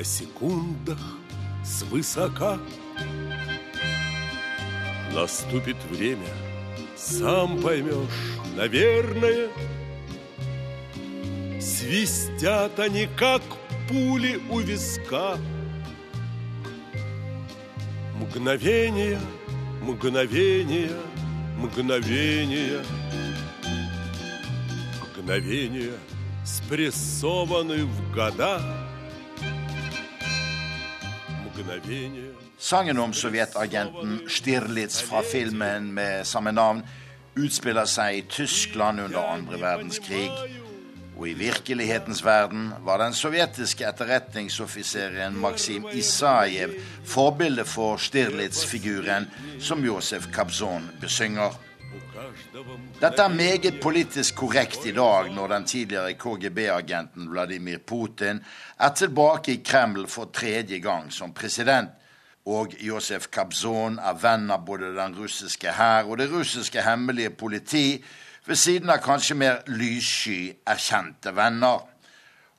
о 0.01 0.05
секундах 0.05 0.99
свысока. 1.65 2.59
Наступит 5.13 5.77
время, 5.91 6.29
сам 6.97 7.61
поймешь, 7.61 8.09
наверное. 8.57 9.51
Свистят 11.61 12.79
они, 12.79 13.09
как 13.17 13.43
пули 13.89 14.41
у 14.51 14.61
виска. 14.61 15.39
Мгновение, 18.21 19.19
мгновение, 19.83 20.97
мгновение, 21.57 22.83
мгновения 25.03 25.93
спрессованы 26.45 27.85
в 27.85 28.15
года. 28.15 28.61
Мгновение. 31.47 32.33
Sangen 32.59 32.99
om 32.99 33.13
sovjetagenten 33.13 34.21
Stirlitz 34.29 35.03
fra 35.03 35.23
filmen 35.23 35.95
med 35.95 36.27
samme 36.27 36.53
navn 36.53 36.83
utspiller 37.37 37.85
seg 37.85 38.17
i 38.17 38.23
Tyskland 38.23 39.01
under 39.01 39.21
andre 39.21 39.61
verdenskrig. 39.61 40.31
Og 41.22 41.28
i 41.30 41.36
virkelighetens 41.38 42.24
verden 42.26 42.72
var 42.82 42.98
den 42.98 43.14
sovjetiske 43.14 43.86
etterretningsoffiseren 43.86 45.36
Maksim 45.38 45.84
Isajev 45.94 46.72
forbilde 47.06 47.62
for 47.70 48.02
Stirlitz-figuren 48.02 49.28
som 49.62 49.84
Josef 49.86 50.26
Kabzon 50.34 50.88
besynger. 51.02 51.54
Dette 52.98 53.22
er 53.22 53.36
meget 53.36 53.78
politisk 53.84 54.40
korrekt 54.42 54.88
i 54.90 54.96
dag, 54.98 55.30
når 55.36 55.54
den 55.54 55.68
tidligere 55.70 56.16
KGB-agenten 56.18 57.30
Vladimir 57.30 57.78
Putin 57.86 58.42
er 58.80 58.90
tilbake 58.98 59.54
i 59.54 59.62
Kreml 59.66 60.08
for 60.10 60.34
tredje 60.34 60.82
gang 60.82 61.14
som 61.14 61.36
president. 61.38 61.94
Og 62.50 62.74
Josef 62.82 63.30
Kabzon 63.30 64.02
er 64.02 64.18
venn 64.18 64.50
av 64.50 64.66
både 64.66 64.90
den 64.98 65.14
russiske 65.22 65.78
hær 65.78 66.10
og 66.10 66.18
det 66.18 66.32
russiske 66.34 66.82
hemmelige 66.82 67.30
politi, 67.30 68.02
ved 68.52 68.58
siden 68.58 68.90
av 68.92 68.98
kanskje 69.00 69.36
mer 69.40 69.62
lyssky, 69.72 70.52
erkjente 70.68 71.32
venner. 71.32 71.86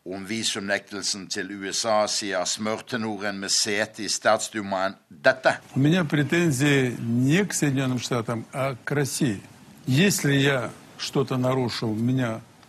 Om 0.08 0.24
visumnektelsen 0.26 1.26
til 1.30 1.50
USA 1.52 2.06
sier 2.10 2.46
smørtenoren 2.48 3.36
med 3.38 3.52
sete 3.52 4.02
i 4.02 4.08
statsdumaen 4.10 4.96
dette. 5.26 5.52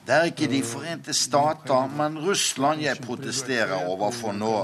Det 0.03 0.15
er 0.17 0.29
ikke 0.29 0.51
De 0.51 0.63
forente 0.67 1.13
stater, 1.15 1.87
men 1.95 2.19
Russland 2.27 2.83
jeg 2.83 2.99
protesterer 3.07 3.87
overfor 3.87 4.35
nå. 4.35 4.57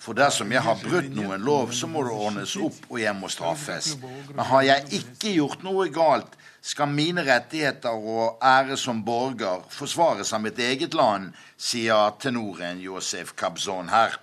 For 0.00 0.16
dersom 0.16 0.52
jeg 0.54 0.62
har 0.62 0.78
brutt 0.80 1.10
noen 1.12 1.42
lov, 1.44 1.74
så 1.76 1.90
må 1.90 2.06
det 2.06 2.14
ordnes 2.14 2.54
opp, 2.56 2.78
og 2.88 3.00
jeg 3.02 3.12
må 3.18 3.28
straffes. 3.28 3.96
Men 4.30 4.46
har 4.46 4.62
jeg 4.62 5.02
ikke 5.02 5.34
gjort 5.34 5.66
noe 5.66 5.90
galt, 5.92 6.38
skal 6.62 6.88
mine 6.92 7.24
rettigheter 7.24 7.94
og 7.94 8.40
ære 8.44 8.76
som 8.76 9.04
borger 9.04 9.62
forsvares 9.72 10.32
av 10.36 10.42
mitt 10.44 10.58
eget 10.60 10.94
land, 10.94 11.32
sier 11.56 12.12
tenoren 12.20 12.80
Josef 12.84 13.32
Kabzon 13.36 13.88
her. 13.92 14.18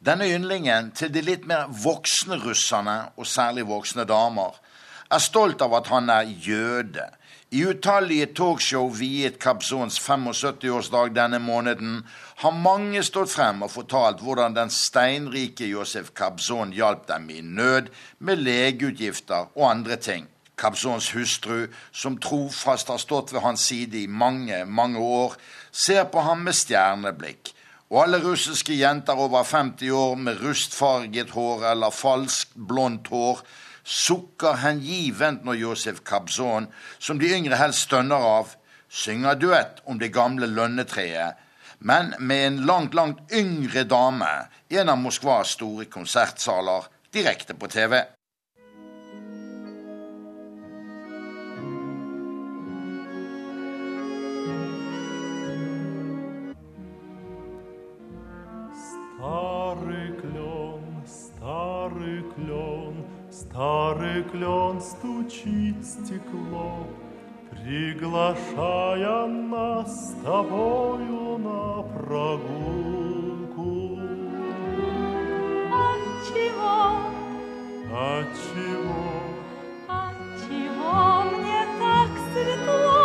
Denne 0.00 0.26
yndlingen 0.32 0.90
til 0.96 1.12
de 1.12 1.22
litt 1.22 1.46
mer 1.46 1.68
voksne 1.82 2.40
russerne, 2.40 3.12
og 3.16 3.26
særlig 3.28 3.66
voksne 3.68 4.06
damer, 4.08 4.56
er 5.10 5.20
stolt 5.20 5.62
av 5.62 5.74
at 5.76 5.90
han 5.92 6.10
er 6.10 6.30
jøde. 6.40 7.06
I 7.50 7.64
utallige 7.66 8.28
talkshow 8.38 8.86
viet 8.94 9.40
Kabzons 9.42 9.98
75-årsdag 9.98 11.10
denne 11.16 11.40
måneden 11.42 12.04
har 12.44 12.54
mange 12.54 13.02
stått 13.02 13.32
frem 13.32 13.64
og 13.66 13.72
fortalt 13.74 14.22
hvordan 14.22 14.54
den 14.54 14.70
steinrike 14.70 15.66
Josef 15.66 16.12
Kabzon 16.14 16.70
hjalp 16.72 17.08
dem 17.10 17.26
i 17.34 17.40
nød 17.42 17.90
med 18.18 18.44
legeutgifter 18.46 19.50
og 19.56 19.66
andre 19.70 19.98
ting. 19.98 20.28
Kabzons 20.60 21.08
hustru, 21.16 21.70
som 21.92 22.18
trofast 22.20 22.92
har 22.92 23.00
stått 23.00 23.32
ved 23.32 23.42
hans 23.44 23.64
side 23.70 24.02
i 24.02 24.06
mange, 24.06 24.64
mange 24.66 25.00
år, 25.00 25.38
ser 25.72 26.04
på 26.12 26.22
ham 26.26 26.44
med 26.44 26.58
stjerneblikk. 26.58 27.54
Og 27.90 28.04
alle 28.04 28.20
russiske 28.22 28.76
jenter 28.76 29.18
over 29.18 29.42
50 29.42 29.90
år 29.90 30.14
med 30.20 30.44
rustfarget 30.44 31.32
hår 31.34 31.66
eller 31.72 31.90
falskt 31.90 32.54
blondt 32.54 33.10
hår 33.10 33.42
sukker 33.84 34.60
hengivent 34.62 35.44
når 35.44 35.58
Josef 35.60 36.00
Kabzon, 36.06 36.68
som 36.98 37.18
de 37.18 37.32
yngre 37.34 37.58
helst 37.58 37.88
stønner 37.88 38.22
av, 38.22 38.54
synger 38.90 39.38
duett 39.38 39.82
om 39.86 39.98
det 39.98 40.12
gamle 40.14 40.46
lønnetreet, 40.50 41.38
men 41.78 42.14
med 42.18 42.46
en 42.46 42.62
langt, 42.68 42.94
langt 42.94 43.32
yngre 43.32 43.86
dame 43.88 44.30
i 44.68 44.78
en 44.78 44.92
av 44.92 44.98
Moskvas 45.00 45.54
store 45.56 45.86
konsertsaler 45.90 46.90
direkte 47.14 47.56
på 47.56 47.70
TV. 47.72 48.02
Клен, 62.34 63.04
старый 63.30 64.22
клен 64.24 64.80
стучит 64.80 65.84
стекло, 65.84 66.86
приглашая 67.50 69.26
нас 69.26 70.10
с 70.10 70.14
тобою 70.24 71.38
на 71.38 71.82
прогулку. 71.98 73.70
Отчего, 75.72 76.78
Отчего? 77.92 79.02
отчего 79.88 81.22
мне 81.30 81.60
так 81.78 82.10
светло? 82.32 83.00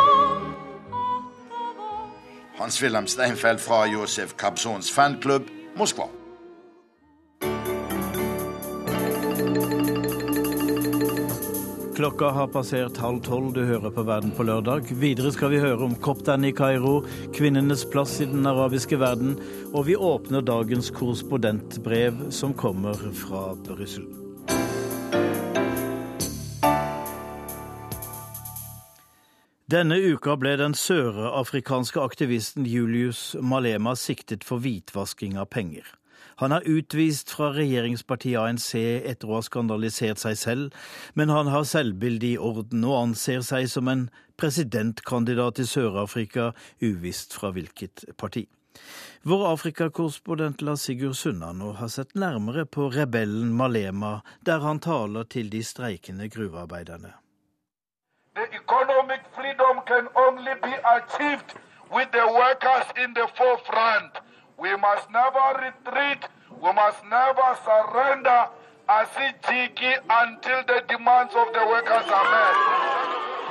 Hans-Wilhelm 2.57 3.07
Steinfeld 3.07 3.59
fra 3.59 3.85
Josef 3.85 4.37
Kabzons 4.37 4.89
fanklubb, 4.89 5.43
Moskva. 5.75 6.07
Klokka 11.95 12.29
har 12.29 12.47
passert 12.51 12.97
halv 12.99 13.21
tolv, 13.23 13.53
du 13.55 13.61
hører 13.63 13.91
på 13.95 14.03
Verden 14.03 14.33
på 14.35 14.43
lørdag. 14.43 14.89
Videre 14.99 15.29
skal 15.31 15.53
vi 15.53 15.61
høre 15.63 15.85
om 15.85 15.93
kopterne 16.03 16.49
i 16.49 16.55
Kairo, 16.55 17.05
kvinnenes 17.31 17.85
plass 17.87 18.17
i 18.19 18.27
den 18.27 18.43
arabiske 18.43 18.99
verden, 18.99 19.37
og 19.71 19.85
vi 19.87 19.95
åpner 19.95 20.43
dagens 20.43 20.91
korrespondentbrev 20.91 22.25
som 22.35 22.51
kommer 22.51 22.99
fra 23.15 23.45
Brussel. 23.63 24.09
Denne 29.71 29.95
uka 29.95 30.35
ble 30.35 30.57
den 30.59 30.75
sørafrikanske 30.75 32.03
aktivisten 32.03 32.67
Julius 32.67 33.37
Malema 33.39 33.95
siktet 33.95 34.43
for 34.43 34.59
hvitvasking 34.59 35.39
av 35.39 35.47
penger. 35.55 35.87
Han 36.41 36.51
er 36.51 36.65
utvist 36.67 37.31
fra 37.31 37.53
regjeringspartiet 37.55 38.41
ANC 38.41 38.73
etter 38.75 39.29
å 39.29 39.37
ha 39.37 39.45
skandalisert 39.45 40.19
seg 40.19 40.35
selv, 40.39 40.73
men 41.15 41.31
han 41.31 41.47
har 41.47 41.63
selvbildet 41.67 42.33
i 42.33 42.41
orden 42.49 42.83
og 42.83 42.97
anser 42.99 43.45
seg 43.45 43.69
som 43.71 43.87
en 43.87 44.09
presidentkandidat 44.35 45.61
i 45.63 45.67
Sør-Afrika, 45.69 46.51
uvisst 46.83 47.37
fra 47.39 47.53
hvilket 47.55 48.03
parti. 48.19 48.43
Vår 49.23 49.45
Afrikakorrespondent 49.53 50.61
Lars 50.61 50.83
Sigurd 50.83 51.15
Sunnano 51.15 51.71
har 51.79 51.87
sett 51.87 52.11
nærmere 52.19 52.65
på 52.67 52.89
rebellen 52.91 53.53
Malema, 53.55 54.19
der 54.45 54.59
han 54.59 54.83
taler 54.83 55.23
til 55.23 55.47
de 55.49 55.63
streikende 55.63 56.27
gruvearbeiderne. 56.29 57.15
The 58.35 58.43
economic 58.51 59.23
freedom 59.31 59.79
can 59.87 60.11
only 60.19 60.59
be 60.61 60.75
achieved 60.97 61.55
with 61.95 62.11
the 62.11 62.27
workers. 62.27 62.75
We 64.57 64.71
must 64.77 65.07
never 65.11 65.47
retreat. 65.65 66.21
We 66.63 66.71
must 66.73 67.01
never 67.03 67.47
surrender 67.67 68.41
as 68.87 69.07
jiki 69.17 69.93
until 70.23 70.59
the 70.71 70.79
demands 70.87 71.33
of 71.35 71.47
the 71.53 71.63
workers 71.73 72.07
are 72.17 72.29
met. 72.31 72.55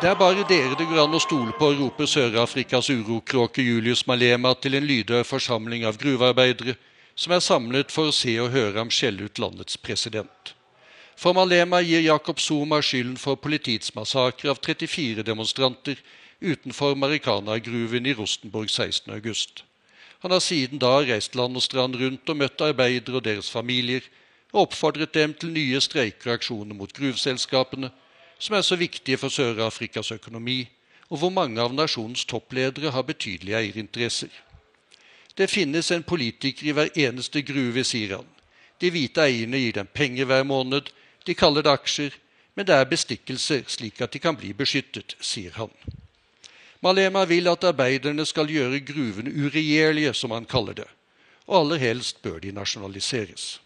Det 0.00 0.10
er 0.10 0.14
bare 0.14 0.44
dere 0.48 0.74
det 0.78 0.86
går 0.88 1.04
an 1.04 1.14
å 1.16 1.20
stole 1.22 1.52
på, 1.58 1.70
roper 1.78 2.08
Sør-Afrikas 2.10 2.90
urokråke 2.90 3.62
Julius 3.62 4.06
Malema 4.06 4.54
til 4.54 4.74
en 4.74 4.84
lydhør 4.84 5.22
forsamling 5.24 5.84
av 5.86 5.96
gruvearbeidere 6.00 6.74
som 7.14 7.32
er 7.32 7.44
samlet 7.44 7.92
for 7.94 8.10
å 8.10 8.16
se 8.16 8.34
og 8.42 8.50
høre 8.52 8.78
ham 8.78 8.90
skjelle 8.90 9.28
ut 9.28 9.38
landets 9.38 9.78
president. 9.78 10.54
For 11.16 11.32
Malema 11.32 11.80
gir 11.80 12.02
Jacob 12.02 12.40
Zuma 12.42 12.80
skylden 12.82 13.16
for 13.20 13.38
politiets 13.38 13.94
massakre 13.94 14.50
av 14.50 14.58
34 14.58 15.22
demonstranter 15.22 16.00
utenfor 16.40 16.98
Marikana-gruven 16.98 18.10
i 18.10 18.16
Rostenborg 18.18 18.72
16.8. 18.72 19.62
Han 20.24 20.32
har 20.32 20.40
siden 20.40 20.80
da 20.80 21.02
reist 21.04 21.34
land 21.36 21.52
og 21.52 21.62
strand 21.62 21.98
rundt 22.00 22.30
og 22.32 22.36
møtt 22.40 22.62
arbeidere 22.64 23.18
og 23.18 23.26
deres 23.26 23.50
familier, 23.52 24.00
og 24.54 24.62
oppfordret 24.62 25.12
dem 25.12 25.34
til 25.36 25.50
nye 25.52 25.80
streiker 25.84 26.38
mot 26.72 26.92
gruveselskapene, 26.96 27.90
som 28.38 28.56
er 28.56 28.62
så 28.62 28.76
viktige 28.76 29.18
for 29.18 29.28
Sør-Afrikas 29.28 30.14
økonomi, 30.14 30.66
og 31.10 31.18
hvor 31.18 31.28
mange 31.28 31.60
av 31.60 31.74
nasjonens 31.74 32.24
toppledere 32.24 32.90
har 32.90 33.02
betydelige 33.02 33.56
eierinteresser. 33.56 34.30
Det 35.36 35.50
finnes 35.50 35.90
en 35.90 36.02
politiker 36.02 36.66
i 36.66 36.72
hver 36.72 36.88
eneste 36.96 37.42
gruve, 37.42 37.84
sier 37.84 38.16
han. 38.16 38.26
De 38.80 38.90
hvite 38.90 39.20
eierne 39.20 39.60
gir 39.60 39.76
dem 39.76 39.86
penger 39.92 40.24
hver 40.24 40.42
måned, 40.44 40.88
de 41.26 41.34
kaller 41.34 41.62
det 41.62 41.70
aksjer, 41.70 42.16
men 42.54 42.64
det 42.64 42.74
er 42.74 42.88
bestikkelser 42.88 43.68
slik 43.68 44.00
at 44.00 44.12
de 44.12 44.18
kan 44.18 44.40
bli 44.40 44.54
beskyttet, 44.56 45.18
sier 45.20 45.52
han. 45.60 45.70
Malema 46.84 47.24
vil 47.24 47.48
at 47.48 47.64
arbeiderne 47.64 48.26
skal 48.28 48.50
gjøre 48.52 48.82
gruvene 48.84 49.32
uregjerlige, 49.32 50.12
som 50.14 50.34
han 50.36 50.44
kaller 50.44 50.82
det, 50.82 50.90
og 51.46 51.62
aller 51.62 51.80
helst 51.80 52.20
bør 52.22 52.38
de 52.44 52.52
nasjonaliseres. 52.52 53.60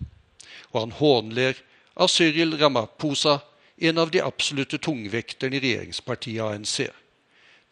Og 0.70 0.81
han 0.85 0.94
hånler 0.94 1.59
av 1.96 2.12
Cyril 2.14 2.54
Ramaphosa, 2.61 3.40
en 3.78 3.98
av 3.98 4.11
de 4.11 4.22
absolutte 4.22 4.78
tungvekterne 4.78 5.59
i 5.59 5.62
regjeringspartiet 5.62 6.42
ANC. 6.42 6.88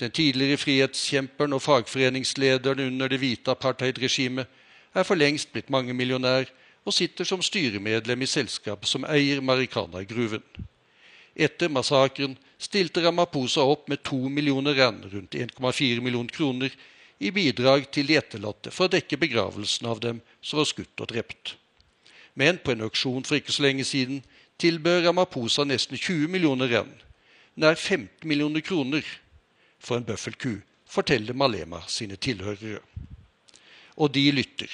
Den 0.00 0.10
tidligere 0.10 0.58
frihetskjemperen 0.60 1.54
og 1.56 1.62
fagforeningslederen 1.62 2.82
under 2.92 3.08
det 3.08 3.18
hvite 3.22 3.50
apartheidregimet 3.54 4.46
er 4.94 5.06
for 5.06 5.18
lengst 5.18 5.52
blitt 5.54 5.70
mangemillionær 5.70 6.50
og 6.86 6.94
sitter 6.94 7.26
som 7.26 7.42
styremedlem 7.42 8.22
i 8.22 8.28
selskapet 8.30 8.88
som 8.90 9.06
eier 9.08 9.40
Marikana-gruven. 9.42 10.42
Etter 11.36 11.68
massakren 11.68 12.36
stilte 12.58 13.02
Ramaphosa 13.04 13.60
opp 13.60 13.90
med 13.92 14.02
to 14.02 14.16
millioner 14.32 14.74
rand, 14.74 15.04
rundt 15.12 15.34
1,4 15.34 16.00
millioner 16.00 16.32
kroner, 16.32 16.72
i 17.18 17.30
bidrag 17.30 17.90
til 17.92 18.08
de 18.08 18.16
etterlatte 18.16 18.72
for 18.72 18.86
å 18.86 18.92
dekke 18.92 19.18
begravelsen 19.20 19.88
av 19.88 20.00
dem 20.00 20.20
som 20.40 20.60
var 20.60 20.68
skutt 20.68 21.00
og 21.00 21.10
drept. 21.12 21.54
Men 22.36 22.60
på 22.60 22.72
en 22.72 22.84
auksjon 22.84 23.24
for 23.24 23.38
ikke 23.38 23.52
så 23.52 23.64
lenge 23.64 23.84
siden 23.88 24.22
tilbød 24.60 25.06
Ramaphosa 25.06 25.64
nesten 25.64 25.96
20 25.96 26.28
millioner 26.32 26.72
rand, 26.72 26.96
nær 27.56 27.76
15 27.76 28.28
millioner 28.28 28.64
kroner, 28.64 29.04
for 29.78 29.96
en 29.96 30.08
bøffelku, 30.08 30.58
forteller 30.88 31.36
Malema 31.36 31.82
sine 31.88 32.16
tilhørere. 32.16 32.80
Og 33.96 34.12
de 34.12 34.30
lytter. 34.32 34.72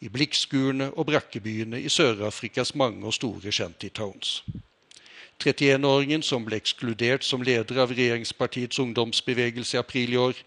I 0.00 0.08
blikkskurene 0.08 0.90
og 0.96 1.10
brakkebyene 1.10 1.82
i 1.82 1.90
Sør-Afrikas 1.92 2.74
mange 2.74 3.04
og 3.06 3.14
store 3.14 3.52
shantytowns. 3.52 4.40
31-åringen 5.40 6.22
som 6.22 6.44
ble 6.44 6.58
ekskludert 6.60 7.24
som 7.24 7.42
leder 7.42 7.80
av 7.82 7.92
regjeringspartiets 7.94 8.78
ungdomsbevegelse 8.82 9.76
i 9.76 9.80
april 9.80 10.14
i 10.14 10.20
år, 10.20 10.40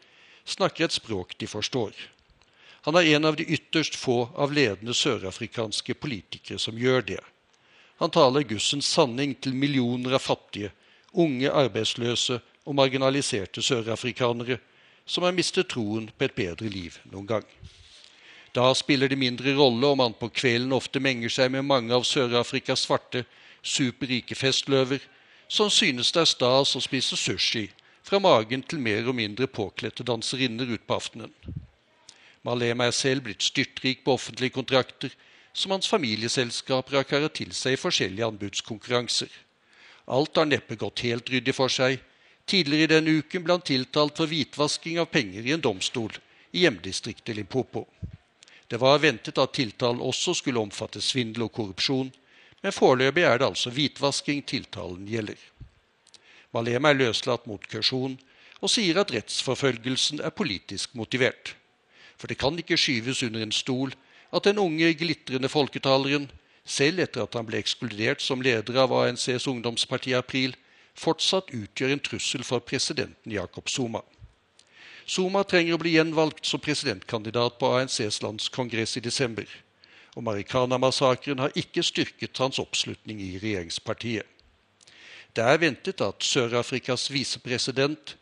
snakker 0.46 0.86
et 0.86 0.96
språk 0.96 1.38
de 1.40 1.48
forstår. 1.48 1.94
Han 2.84 2.98
er 3.00 3.16
en 3.16 3.26
av 3.26 3.38
de 3.40 3.46
ytterst 3.48 3.96
få 3.96 4.30
av 4.36 4.54
ledende 4.54 4.94
sørafrikanske 4.94 5.96
politikere 5.96 6.60
som 6.60 6.78
gjør 6.78 7.06
det. 7.14 7.22
Han 8.02 8.12
taler 8.12 8.44
Gussens 8.44 8.90
sanning 8.90 9.36
til 9.40 9.56
millioner 9.56 10.18
av 10.18 10.26
fattige, 10.26 10.74
unge 11.14 11.52
arbeidsløse 11.52 12.42
og 12.66 12.76
marginaliserte 12.76 13.64
sørafrikanere 13.64 14.60
som 15.06 15.24
har 15.24 15.36
mistet 15.36 15.70
troen 15.72 16.10
på 16.12 16.28
et 16.28 16.36
bedre 16.36 16.70
liv 16.72 16.98
noen 17.12 17.30
gang. 17.30 17.48
Da 18.54 18.68
spiller 18.78 19.10
det 19.10 19.18
mindre 19.18 19.56
rolle 19.58 19.88
om 19.88 20.04
han 20.04 20.14
på 20.18 20.30
kvelden 20.30 20.76
ofte 20.76 21.02
menger 21.02 21.32
seg 21.34 21.52
med 21.56 21.66
mange 21.66 21.96
av 21.96 22.06
Sør-Afrikas 22.06 22.86
svarte, 22.86 23.24
superrike 23.64 24.36
festløver, 24.36 25.00
som 25.48 25.70
synes 25.70 26.12
det 26.12 26.22
er 26.22 26.30
stas 26.30 26.76
å 26.76 26.82
spise 26.84 27.18
sushi 27.18 27.70
fra 28.04 28.20
magen 28.20 28.64
til 28.68 28.82
mer 28.84 29.08
og 29.08 29.16
mindre 29.16 29.48
påkledte 29.48 30.04
danserinner 30.04 30.76
utpå 30.76 30.98
aftenen. 31.00 31.32
Malema 32.44 32.90
er 32.90 32.96
selv 32.96 33.24
blitt 33.24 33.44
styrtrik 33.44 34.04
på 34.04 34.18
offentlige 34.18 34.58
kontrakter, 34.58 35.14
som 35.54 35.72
hans 35.72 35.88
familieselskaper 35.88 36.98
har 37.00 37.08
karet 37.08 37.38
til 37.38 37.54
seg 37.56 37.78
i 37.78 37.80
forskjellige 37.80 38.28
anbudskonkurranser. 38.28 39.30
Alt 40.12 40.36
har 40.36 40.50
neppe 40.50 40.76
gått 40.76 41.06
helt 41.08 41.30
ryddig 41.32 41.56
for 41.56 41.72
seg. 41.72 42.02
Tidligere 42.50 42.90
i 42.90 42.92
denne 42.92 43.14
uken 43.22 43.46
ble 43.46 43.56
han 43.56 43.64
tiltalt 43.64 44.18
for 44.20 44.28
hvitvasking 44.28 45.00
av 45.00 45.08
penger 45.14 45.46
i 45.48 45.54
en 45.56 45.64
domstol 45.64 46.12
i 46.52 46.66
hjemdistriktet 46.66 47.38
Limpopo. 47.38 47.86
Det 48.68 48.82
var 48.82 49.00
ventet 49.00 49.40
at 49.40 49.54
tiltalen 49.56 50.02
også 50.04 50.34
skulle 50.36 50.60
omfatte 50.60 51.00
svindel 51.02 51.46
og 51.48 51.54
korrupsjon, 51.56 52.12
men 52.64 52.72
foreløpig 52.72 53.26
er 53.28 53.40
det 53.40 53.50
altså 53.50 53.72
hvitvasking 53.76 54.46
tiltalen 54.48 55.08
gjelder. 55.08 55.40
Malema 56.54 56.94
er 56.94 57.02
løslatt 57.02 57.48
mot 57.50 57.66
kausjon 57.68 58.16
og 58.64 58.72
sier 58.72 59.00
at 59.02 59.12
rettsforfølgelsen 59.12 60.22
er 60.24 60.32
politisk 60.32 60.94
motivert. 60.96 61.56
For 62.18 62.32
det 62.32 62.40
kan 62.40 62.56
ikke 62.60 62.80
skyves 62.80 63.24
under 63.28 63.44
en 63.44 63.52
stol 63.52 63.92
at 64.34 64.48
den 64.48 64.62
unge, 64.62 64.94
glitrende 64.94 65.50
folketaleren, 65.50 66.30
selv 66.66 67.04
etter 67.04 67.26
at 67.26 67.36
han 67.36 67.46
ble 67.46 67.60
ekskludert 67.60 68.24
som 68.24 68.42
leder 68.42 68.80
av 68.80 68.94
ANCs 68.96 69.50
ungdomsparti 69.52 70.14
i 70.14 70.18
april, 70.18 70.56
fortsatt 70.96 71.52
utgjør 71.52 71.92
en 71.92 72.04
trussel 72.06 72.46
for 72.48 72.64
presidenten 72.64 73.34
Jacob 73.34 73.68
Zuma. 73.70 74.02
Zuma 75.06 75.44
trenger 75.44 75.76
å 75.76 75.82
bli 75.82 75.98
gjenvalgt 75.98 76.48
som 76.48 76.62
presidentkandidat 76.64 77.60
på 77.60 77.74
ANCs 77.76 78.22
landskongress 78.24 78.96
i 78.98 79.04
desember. 79.04 79.50
Og 80.16 80.24
Marikana-massakren 80.24 81.40
har 81.42 81.56
ikke 81.58 81.84
styrket 81.84 82.38
hans 82.38 82.60
oppslutning 82.62 83.22
i 83.22 83.40
regjeringspartiet. 83.42 84.28
Det 85.34 85.42
er 85.42 85.58
ventet 85.58 86.02
at 86.06 86.22
Sør-Afrikas 86.22 87.08
visepresident 87.10 88.16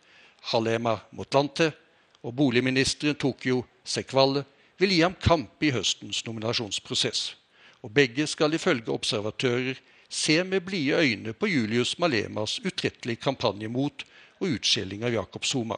Halema 0.54 0.96
Motlante 1.12 1.74
og 2.24 2.36
boligministeren 2.36 3.18
Tokyo 3.20 3.66
Sekwalle 3.84 4.46
vil 4.80 4.94
gi 4.96 5.02
ham 5.04 5.18
kamp 5.20 5.64
i 5.64 5.74
høstens 5.76 6.24
nominasjonsprosess. 6.26 7.36
Og 7.84 7.92
begge 7.94 8.28
skal 8.28 8.54
ifølge 8.54 8.94
observatører 8.94 9.82
se 10.10 10.44
med 10.44 10.62
blide 10.62 11.00
øyne 11.02 11.34
på 11.34 11.48
Julius 11.48 12.00
Malemas 12.00 12.60
utrettelige 12.66 13.22
kampanje 13.22 13.68
mot 13.68 14.06
og 14.40 14.48
utskjelling 14.56 15.04
av 15.04 15.14
Jakob 15.14 15.46
Zuma. 15.46 15.78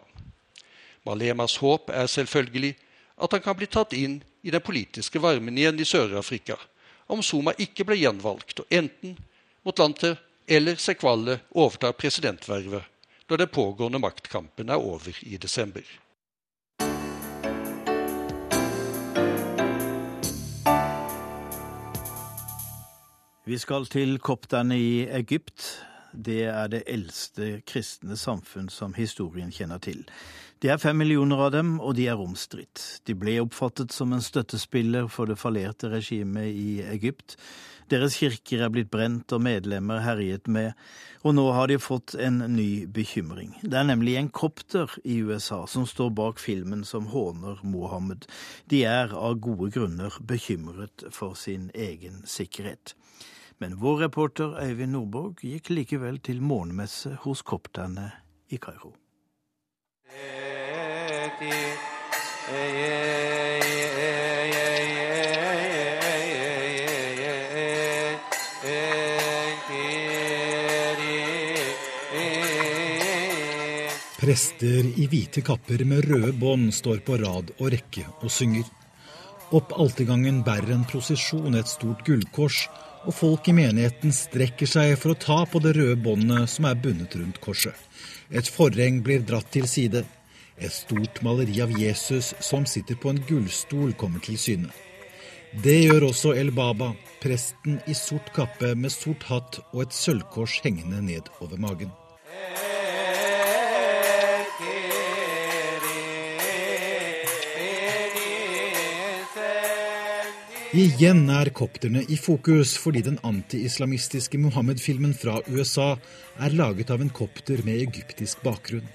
Malemas 1.06 1.58
håp 1.58 1.90
er 1.90 2.08
selvfølgelig 2.08 2.76
at 3.24 3.34
han 3.34 3.42
kan 3.42 3.58
bli 3.58 3.68
tatt 3.68 3.94
inn 3.94 4.22
i 4.44 4.52
den 4.52 4.62
politiske 4.62 5.20
varmen 5.20 5.58
igjen 5.58 5.80
i 5.80 5.86
Sør-Afrika 5.88 6.58
om 7.08 7.24
Zuma 7.24 7.54
ikke 7.58 7.86
ble 7.88 7.96
gjenvalgt, 8.00 8.60
og 8.60 8.72
enten 8.72 9.16
Motlante 9.64 10.18
eller 10.48 10.76
Sekwalle 10.76 11.40
overtar 11.56 11.96
presidentvervet 11.96 12.84
når 13.30 13.40
den 13.40 13.54
pågående 13.56 14.02
maktkampen 14.04 14.70
er 14.70 14.84
over 14.84 15.16
i 15.24 15.40
desember. 15.40 15.86
Vi 23.44 23.58
skal 23.60 23.88
til 23.92 24.20
kopterne 24.24 24.76
i 24.80 25.08
Egypt. 25.08 25.66
Det 26.14 26.44
er 26.48 26.68
det 26.72 26.84
eldste 26.88 27.62
kristne 27.68 28.16
samfunn 28.20 28.70
som 28.72 28.94
historien 28.96 29.52
kjenner 29.52 29.80
til. 29.84 30.04
Det 30.64 30.70
er 30.72 30.80
fem 30.80 30.96
millioner 30.96 31.42
av 31.44 31.50
dem, 31.52 31.74
og 31.84 31.98
de 31.98 32.06
er 32.08 32.22
omstridt. 32.24 32.80
De 33.04 33.12
ble 33.20 33.34
oppfattet 33.42 33.92
som 33.92 34.14
en 34.16 34.22
støttespiller 34.24 35.10
for 35.12 35.28
det 35.28 35.36
fallerte 35.42 35.90
regimet 35.92 36.56
i 36.56 36.78
Egypt. 36.88 37.36
Deres 37.92 38.16
kirker 38.16 38.64
er 38.64 38.72
blitt 38.72 38.88
brent 38.94 39.36
og 39.36 39.44
medlemmer 39.44 40.00
herjet 40.06 40.48
med, 40.48 40.72
og 41.28 41.36
nå 41.36 41.44
har 41.58 41.68
de 41.68 41.82
fått 41.84 42.16
en 42.16 42.40
ny 42.56 42.86
bekymring. 42.88 43.58
Det 43.60 43.76
er 43.76 43.90
nemlig 43.90 44.16
en 44.22 44.32
kopter 44.32 44.96
i 45.04 45.20
USA 45.20 45.66
som 45.68 45.84
står 45.84 46.16
bak 46.16 46.40
filmen 46.40 46.88
som 46.88 47.12
håner 47.12 47.60
Mohammed. 47.68 48.24
De 48.72 48.86
er 48.88 49.12
av 49.12 49.42
gode 49.44 49.68
grunner 49.76 50.16
bekymret 50.24 51.10
for 51.12 51.36
sin 51.36 51.74
egen 51.76 52.24
sikkerhet. 52.24 52.96
Men 53.60 53.82
vår 53.84 54.06
reporter 54.08 54.56
Øyvind 54.64 54.96
Nordborg 54.96 55.44
gikk 55.44 55.76
likevel 55.76 56.24
til 56.24 56.40
morgenmesse 56.40 57.18
hos 57.28 57.44
kopterne 57.44 58.14
i 58.48 58.64
Kairo. 58.64 58.96
Prester 61.34 61.50
i 74.96 75.08
hvite 75.10 75.42
kapper 75.42 75.82
med 75.90 76.06
røde 76.06 76.38
bånd 76.38 76.70
står 76.70 77.02
på 77.02 77.18
rad 77.18 77.50
og 77.58 77.74
rekke 77.74 78.06
og 78.22 78.30
synger. 78.30 78.70
Opp 79.58 79.74
altergangen 79.74 80.46
bærer 80.46 80.78
en 80.78 80.86
prosesjon 80.86 81.58
et 81.58 81.68
stort 81.68 82.06
gullkors, 82.06 82.70
og 83.10 83.14
folk 83.18 83.50
i 83.50 83.58
menigheten 83.58 84.14
strekker 84.14 84.70
seg 84.70 84.94
for 85.02 85.16
å 85.16 85.20
ta 85.20 85.46
på 85.50 85.58
det 85.66 85.74
røde 85.80 85.98
båndet 85.98 86.46
som 86.54 86.70
er 86.70 86.78
bundet 86.78 87.18
rundt 87.18 87.42
korset. 87.42 87.74
Et 88.30 88.46
forheng 88.46 89.02
blir 89.02 89.26
dratt 89.26 89.50
til 89.52 89.68
side. 89.68 90.06
Et 90.58 90.72
stort 90.72 91.22
maleri 91.26 91.62
av 91.62 91.72
Jesus 91.80 92.34
som 92.40 92.66
sitter 92.70 92.96
på 92.96 93.10
en 93.10 93.22
gullstol, 93.28 93.94
kommer 93.98 94.22
til 94.24 94.38
syne. 94.38 94.70
Det 95.64 95.84
gjør 95.84 96.08
også 96.10 96.34
El 96.38 96.50
Baba, 96.54 96.94
presten 97.22 97.80
i 97.90 97.94
sort 97.98 98.32
kappe 98.34 98.74
med 98.76 98.94
sort 98.94 99.26
hatt 99.30 99.60
og 99.72 99.84
et 99.86 99.94
sølvkors 99.94 100.60
hengende 100.66 101.02
ned 101.06 101.30
over 101.42 101.62
magen. 101.62 101.92
Igjen 110.74 111.28
er 111.30 111.52
kopterne 111.54 112.02
i 112.10 112.16
fokus 112.18 112.72
fordi 112.82 113.04
den 113.06 113.20
anti-islamistiske 113.22 114.40
Mohammed-filmen 114.42 115.14
fra 115.14 115.38
USA 115.46 115.92
er 116.42 116.58
laget 116.58 116.90
av 116.90 117.04
en 117.06 117.14
kopter 117.14 117.62
med 117.62 117.78
egyptisk 117.84 118.42
bakgrunn. 118.42 118.90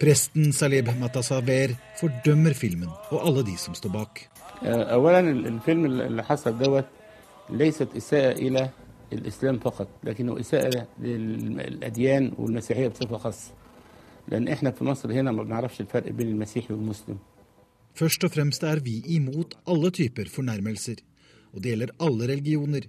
Presten 0.00 0.52
Saleb 0.52 0.88
Matasaver 1.00 1.76
fordømmer 2.00 2.54
filmen 2.54 2.88
og 3.10 3.20
alle 3.26 3.42
de 3.46 3.56
som 3.58 3.74
står 3.74 3.92
bak. 3.92 4.28
اولا 4.62 5.20
الفيلم 5.20 5.84
اللي 5.84 6.24
حصل 6.24 6.58
دوت 6.58 6.84
ليست 7.50 7.88
اساءه 7.96 8.32
الى 8.32 8.70
الاسلام 9.12 9.58
فقط 9.58 9.88
لكنه 10.04 10.40
اساءه 10.40 10.86
للاديان 11.00 12.32
والمسيحيه 12.38 12.88
بصفه 12.88 13.16
خاصه 13.16 13.52
لان 14.28 14.48
احنا 14.48 14.70
في 14.70 14.84
مصر 14.84 15.12
هنا 15.12 15.32
ما 15.32 15.42
بنعرفش 15.42 15.80
الفرق 15.80 16.10
بين 16.10 16.28
المسيحي 16.28 16.74
والمسلم 16.74 17.18
Først 17.96 18.24
og 18.24 18.30
fremst 18.30 18.62
er 18.62 18.82
vi 18.84 18.98
imot 19.16 19.54
alle 19.64 19.90
typer 19.90 20.28
fornærmelser, 20.28 20.98
og 21.54 21.62
det 21.64 21.70
gjelder 21.70 21.94
alle 22.04 22.26
religioner. 22.28 22.82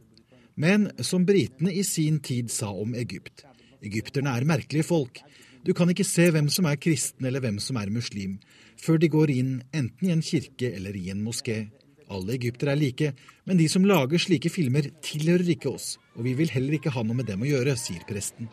Men 0.56 0.90
som 1.00 1.24
britene 1.26 1.72
i 1.72 1.84
sin 1.84 2.20
tid 2.20 2.50
sa 2.52 2.74
om 2.74 2.92
Egypt, 2.96 3.46
egypterne 3.80 4.34
er 4.36 4.44
merkelige 4.44 4.84
folk. 4.84 5.22
Du 5.63 5.71
kan 5.79 5.91
ikke 5.93 6.07
se 6.07 6.25
hvem 6.35 6.49
som 6.51 6.67
er 6.67 6.79
kristen 6.83 7.27
eller 7.29 7.43
hvem 7.43 7.61
som 7.63 7.77
er 7.79 7.91
muslim, 7.95 8.41
før 8.83 8.97
de 8.99 9.09
går 9.13 9.31
inn 9.31 9.53
enten 9.71 10.09
i 10.09 10.11
en 10.11 10.25
kirke 10.27 10.73
eller 10.75 10.97
i 10.99 11.05
en 11.13 11.21
moské. 11.23 11.69
Alle 12.11 12.35
egyptere 12.35 12.75
er 12.75 12.81
like, 12.81 13.13
men 13.47 13.61
de 13.61 13.69
som 13.71 13.87
lager 13.87 14.19
slike 14.19 14.51
filmer, 14.51 14.89
tilhører 15.07 15.55
ikke 15.55 15.71
oss, 15.71 16.01
og 16.19 16.27
vi 16.27 16.35
vil 16.41 16.51
heller 16.51 16.75
ikke 16.81 16.91
ha 16.91 17.05
noe 17.07 17.21
med 17.21 17.31
dem 17.31 17.47
å 17.47 17.49
gjøre, 17.49 17.77
sier 17.79 18.03
presten. 18.09 18.51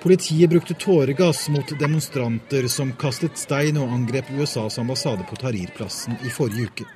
Politiet 0.00 0.48
brukte 0.48 0.78
tåregass 0.80 1.50
mot 1.52 1.76
demonstranter 1.76 2.70
som 2.72 2.94
kastet 2.96 3.36
stein 3.36 3.76
og 3.76 3.92
angrep 3.92 4.32
USAs 4.32 4.80
ambassade 4.80 5.28
på 5.28 5.36
Tahrir-plassen 5.44 6.16
i 6.24 6.32
forrige 6.32 6.72
uke. 6.72 6.88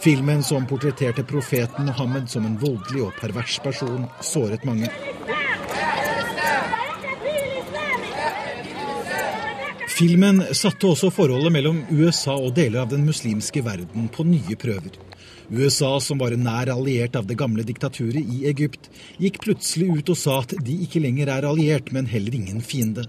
Filmen 0.00 0.42
som 0.42 0.66
portretterte 0.66 1.24
profeten 1.24 1.86
Mohammed 1.86 2.30
som 2.30 2.46
en 2.46 2.58
voldelig 2.60 3.02
og 3.08 3.16
pervers 3.20 3.58
person, 3.64 4.06
såret 4.20 4.64
mange. 4.68 4.90
Filmen 9.96 10.42
satte 10.52 10.90
også 10.90 11.08
forholdet 11.08 11.54
mellom 11.54 11.78
USA 11.88 12.34
og 12.36 12.52
deler 12.58 12.82
av 12.82 12.90
den 12.90 13.06
muslimske 13.08 13.62
verden 13.64 14.10
på 14.12 14.26
nye 14.28 14.58
prøver. 14.60 14.98
USA, 15.48 15.94
som 16.02 16.18
var 16.20 16.34
nær 16.36 16.68
alliert 16.74 17.16
av 17.16 17.24
det 17.30 17.38
gamle 17.40 17.64
diktaturet 17.64 18.20
i 18.20 18.42
Egypt, 18.50 18.90
gikk 19.22 19.40
plutselig 19.44 19.88
ut 20.00 20.12
og 20.12 20.18
sa 20.20 20.40
at 20.42 20.52
de 20.66 20.76
ikke 20.84 21.00
lenger 21.00 21.30
er 21.32 21.48
alliert, 21.48 21.92
men 21.96 22.10
heller 22.10 22.34
ingen 22.36 22.60
fiende. 22.60 23.06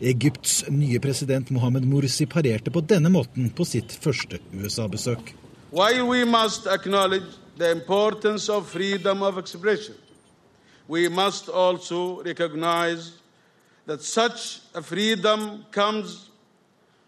Egypts 0.00 0.62
nye 0.72 1.00
president 1.04 1.50
Mohammed 1.52 1.84
Mursi 1.90 2.24
parerte 2.30 2.72
på 2.72 2.80
denne 2.86 3.12
måten 3.12 3.50
på 3.52 3.66
sitt 3.68 3.92
første 3.92 4.40
USA-besøk. 4.56 5.34
While 5.72 6.06
we 6.08 6.24
must 6.24 6.66
acknowledge 6.66 7.32
the 7.56 7.70
importance 7.70 8.50
of 8.50 8.68
freedom 8.68 9.22
of 9.22 9.38
expression, 9.38 9.94
we 10.86 11.08
must 11.08 11.48
also 11.48 12.22
recognize 12.22 13.14
that 13.86 14.02
such 14.02 14.60
a 14.74 14.82
freedom 14.82 15.64
comes 15.70 16.28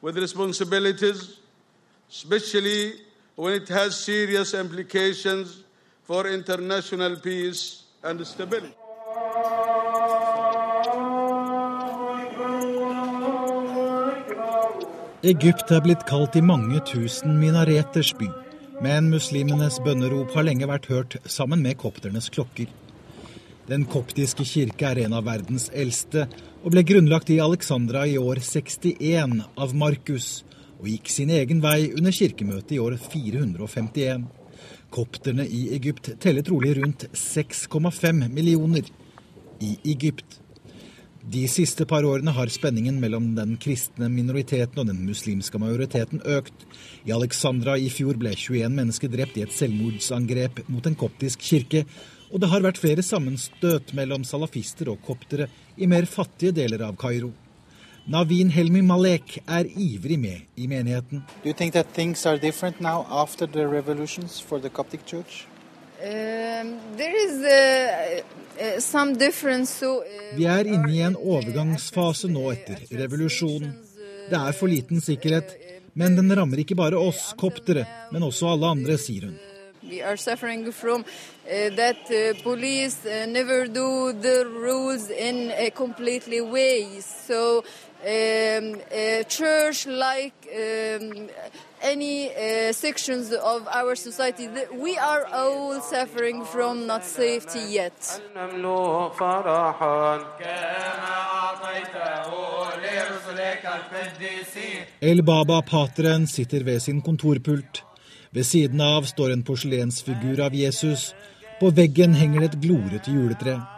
with 0.01 0.17
responsibilities, 0.17 1.41
especially 2.09 2.95
when 3.37 3.53
it 3.53 3.69
has 3.69 4.01
serious 4.01 4.55
implications 4.55 5.63
for 6.05 6.27
international 6.27 7.17
peace 7.17 7.83
and 8.03 8.27
stability. 8.27 8.73
Egypt 15.21 15.71
er 15.71 15.81
blitt 15.81 16.07
kalt 16.09 16.37
i 16.37 16.41
mange 16.41 16.81
tusen 16.85 17.39
minareters 17.41 18.13
by, 18.17 18.44
men 18.85 19.07
muslimenes 19.09 19.79
bønnerop 19.85 20.35
har 20.37 20.45
lenge 20.45 20.67
vært 20.69 20.91
hørt 20.91 21.15
sammen 21.31 21.63
med 21.65 21.79
kopternes 21.81 22.27
klokker. 22.35 22.69
Den 23.65 23.87
koptiske 23.89 24.45
kirke 24.45 24.91
er 24.91 25.07
en 25.07 25.15
av 25.17 25.25
verdens 25.25 25.71
eldste, 25.73 26.27
og 26.61 26.75
ble 26.75 26.83
grunnlagt 26.85 27.33
i 27.33 27.39
Alexandra 27.41 28.03
i 28.05 28.19
år 28.21 28.43
61 28.45 29.39
av 29.57 29.73
Markus, 29.81 30.43
og 30.77 30.91
gikk 30.91 31.09
sin 31.13 31.33
egen 31.33 31.63
vei 31.65 31.95
under 31.95 32.13
kirkemøtet 32.13 32.77
i 32.77 32.83
år 32.83 32.99
451. 33.01 34.27
Kopterne 34.93 35.47
i 35.49 35.63
Egypt 35.79 36.13
teller 36.21 36.45
trolig 36.45 36.75
rundt 36.77 37.07
6,5 37.17 38.27
millioner 38.29 38.91
i 39.65 39.79
Egypt. 39.95 40.43
De 41.25 41.47
siste 41.49 41.87
par 41.89 42.05
årene 42.05 42.35
har 42.37 42.51
spenningen 42.53 42.99
mellom 43.01 43.31
den 43.37 43.55
kristne 43.57 44.11
minoriteten 44.13 44.83
og 44.83 44.91
den 44.91 44.99
muslimske 45.07 45.57
majoriteten 45.61 46.21
økt. 46.21 46.67
I 47.09 47.15
Alexandra 47.17 47.79
i 47.81 47.89
fjor 47.89 48.19
ble 48.21 48.35
21 48.37 48.69
mennesker 48.75 49.09
drept 49.09 49.39
i 49.41 49.45
et 49.47 49.55
selvmordsangrep 49.57 50.61
mot 50.69 50.85
en 50.85 50.99
koptisk 51.01 51.41
kirke, 51.41 51.87
og 52.29 52.43
det 52.43 52.51
har 52.53 52.67
vært 52.67 52.81
flere 52.83 53.05
sammenstøt 53.05 53.95
mellom 53.97 54.27
salafister 54.29 54.91
og 54.93 55.01
koptere 55.07 55.49
i 55.81 55.89
mer 55.89 56.05
fattige 56.05 56.53
deler 56.61 56.85
av 56.85 56.99
Kairo. 57.01 57.33
Navin 58.05 58.51
Helmi 58.53 58.83
Malek 58.85 59.39
er 59.49 59.65
ivrig 59.65 60.19
med 60.21 60.61
i 60.61 60.69
menigheten. 60.69 61.25
Do 61.41 61.49
you 61.49 61.57
think 61.57 61.73
that 61.73 61.95
things 61.95 62.27
are 62.27 62.37
different 62.37 62.81
now 62.81 63.07
after 63.09 63.47
for 63.47 64.59
the 64.59 64.69
Coptic? 64.69 65.01
Vi 70.35 70.47
er 70.51 70.69
inne 70.69 70.93
i 70.93 71.01
en 71.07 71.17
overgangsfase 71.17 72.29
nå 72.33 72.45
etter 72.53 72.85
revolusjonen. 73.01 73.73
Det 74.29 74.39
er 74.41 74.53
for 74.57 74.69
liten 74.73 75.01
sikkerhet, 75.05 75.57
men 75.95 76.17
den 76.17 76.33
rammer 76.37 76.61
ikke 76.63 76.77
bare 76.79 77.01
oss 77.01 77.33
koptere, 77.39 77.85
men 78.13 78.23
også 78.27 78.55
alle 78.55 78.67
andre, 78.77 78.97
sier 79.01 79.29
hun. 79.31 79.37
we 79.89 80.03
are 80.03 80.17
suffering 80.17 80.73
from 80.73 81.03
uh, 81.03 81.71
that 81.77 82.11
uh, 82.11 82.43
police 82.43 83.05
uh, 83.07 83.27
never 83.27 83.67
do 83.67 84.13
the 84.13 84.47
rules 84.47 85.11
in 85.11 85.53
a 85.57 85.71
completely 85.71 86.41
way. 86.41 87.01
So, 87.01 87.65
um, 88.03 88.81
church, 89.29 89.87
like 89.87 90.35
um, 90.53 91.29
any 91.85 92.31
uh, 92.31 92.73
sections 92.73 93.33
of 93.33 93.69
our 93.69 93.95
society, 93.95 94.49
we 94.73 94.97
are 94.97 95.27
all 95.33 95.81
suffering 95.81 96.45
from 96.45 96.87
not 96.87 97.05
safety 97.05 97.61
yet. 97.69 98.21
El 105.01 105.23
Baba 105.23 105.63
Pateren 105.63 106.27
sitter 106.27 106.63
ved 106.65 106.81
sin 106.81 107.03
kontorpult. 107.03 107.83
Ved 108.31 108.47
siden 108.47 108.81
av 108.81 109.03
står 109.03 109.31
en 109.33 109.43
porselensfigur 109.43 110.41
av 110.41 110.55
Jesus. 110.55 111.15
På 111.61 111.71
veggen 111.71 112.15
henger 112.15 112.41
det 112.41 112.47
et 112.47 112.61
glorete 112.63 113.11
juletre. 113.11 113.74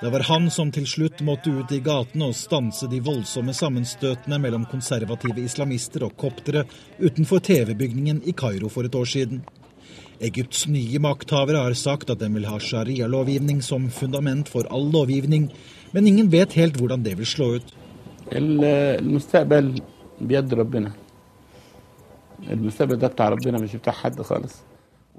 Det 0.00 0.10
var 0.10 0.20
han 0.28 0.50
som 0.52 0.68
til 0.72 0.84
slutt 0.84 1.22
måtte 1.24 1.48
ut 1.48 1.70
i 1.72 1.78
gatene 1.80 2.26
og 2.28 2.36
stanse 2.36 2.84
de 2.92 2.98
voldsomme 3.00 3.54
sammenstøtene 3.56 4.36
mellom 4.42 4.66
konservative 4.68 5.40
islamister 5.40 6.04
og 6.04 6.18
koptere 6.20 6.66
utenfor 7.00 7.40
TV-bygningen 7.40 8.20
i 8.28 8.34
Kairo 8.36 8.68
for 8.68 8.84
et 8.84 8.98
år 8.98 9.08
siden. 9.08 9.40
Egypts 10.20 10.66
nye 10.68 11.00
makthavere 11.00 11.62
har 11.64 11.76
sagt 11.80 12.12
at 12.12 12.20
de 12.20 12.28
vil 12.34 12.44
ha 12.48 12.58
sharialovgivning 12.60 13.62
som 13.64 13.88
fundament 13.88 14.52
for 14.52 14.68
all 14.68 14.84
lovgivning, 14.92 15.48
men 15.96 16.06
ingen 16.12 16.28
vet 16.32 16.52
helt 16.60 16.76
hvordan 16.76 17.04
det 17.04 17.16
vil 17.16 17.28
slå 17.32 17.48
ut. 17.56 17.72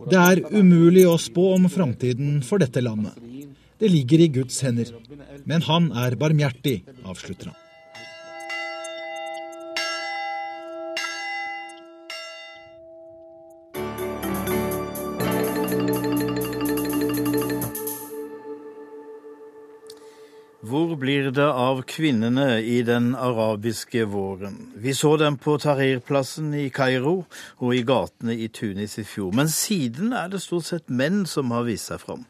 Det 0.08 0.22
er 0.22 0.44
umulig 0.54 1.08
å 1.10 1.18
spå 1.18 1.52
om 1.56 1.66
framtiden 1.74 2.44
for 2.46 2.62
dette 2.62 2.86
landet. 2.86 3.18
Det 3.80 3.92
ligger 3.92 4.20
i 4.20 4.28
Guds 4.28 4.62
hender. 4.66 4.90
Men 5.46 5.62
han 5.62 5.92
er 5.92 6.18
barmhjertig, 6.18 6.82
avslutter 7.06 7.52
han. 7.52 7.64
Hvor 20.68 20.98
blir 21.00 21.30
det 21.32 21.46
av 21.46 21.84
kvinnene 21.88 22.58
i 22.60 22.82
den 22.84 23.14
arabiske 23.16 24.04
våren? 24.10 24.58
Vi 24.76 24.92
så 24.98 25.14
dem 25.22 25.38
på 25.38 25.54
Tahrir-plassen 25.62 26.50
i 26.58 26.66
Kairo 26.74 27.22
og 27.62 27.72
i 27.78 27.86
gatene 27.88 28.36
i 28.36 28.50
Tunis 28.50 28.98
i 29.00 29.06
fjor. 29.08 29.32
Men 29.38 29.48
siden 29.54 30.12
er 30.18 30.34
det 30.34 30.42
stort 30.44 30.68
sett 30.68 30.90
menn 30.90 31.24
som 31.30 31.54
har 31.56 31.70
vist 31.70 31.94
seg 31.94 32.02
fram. 32.04 32.26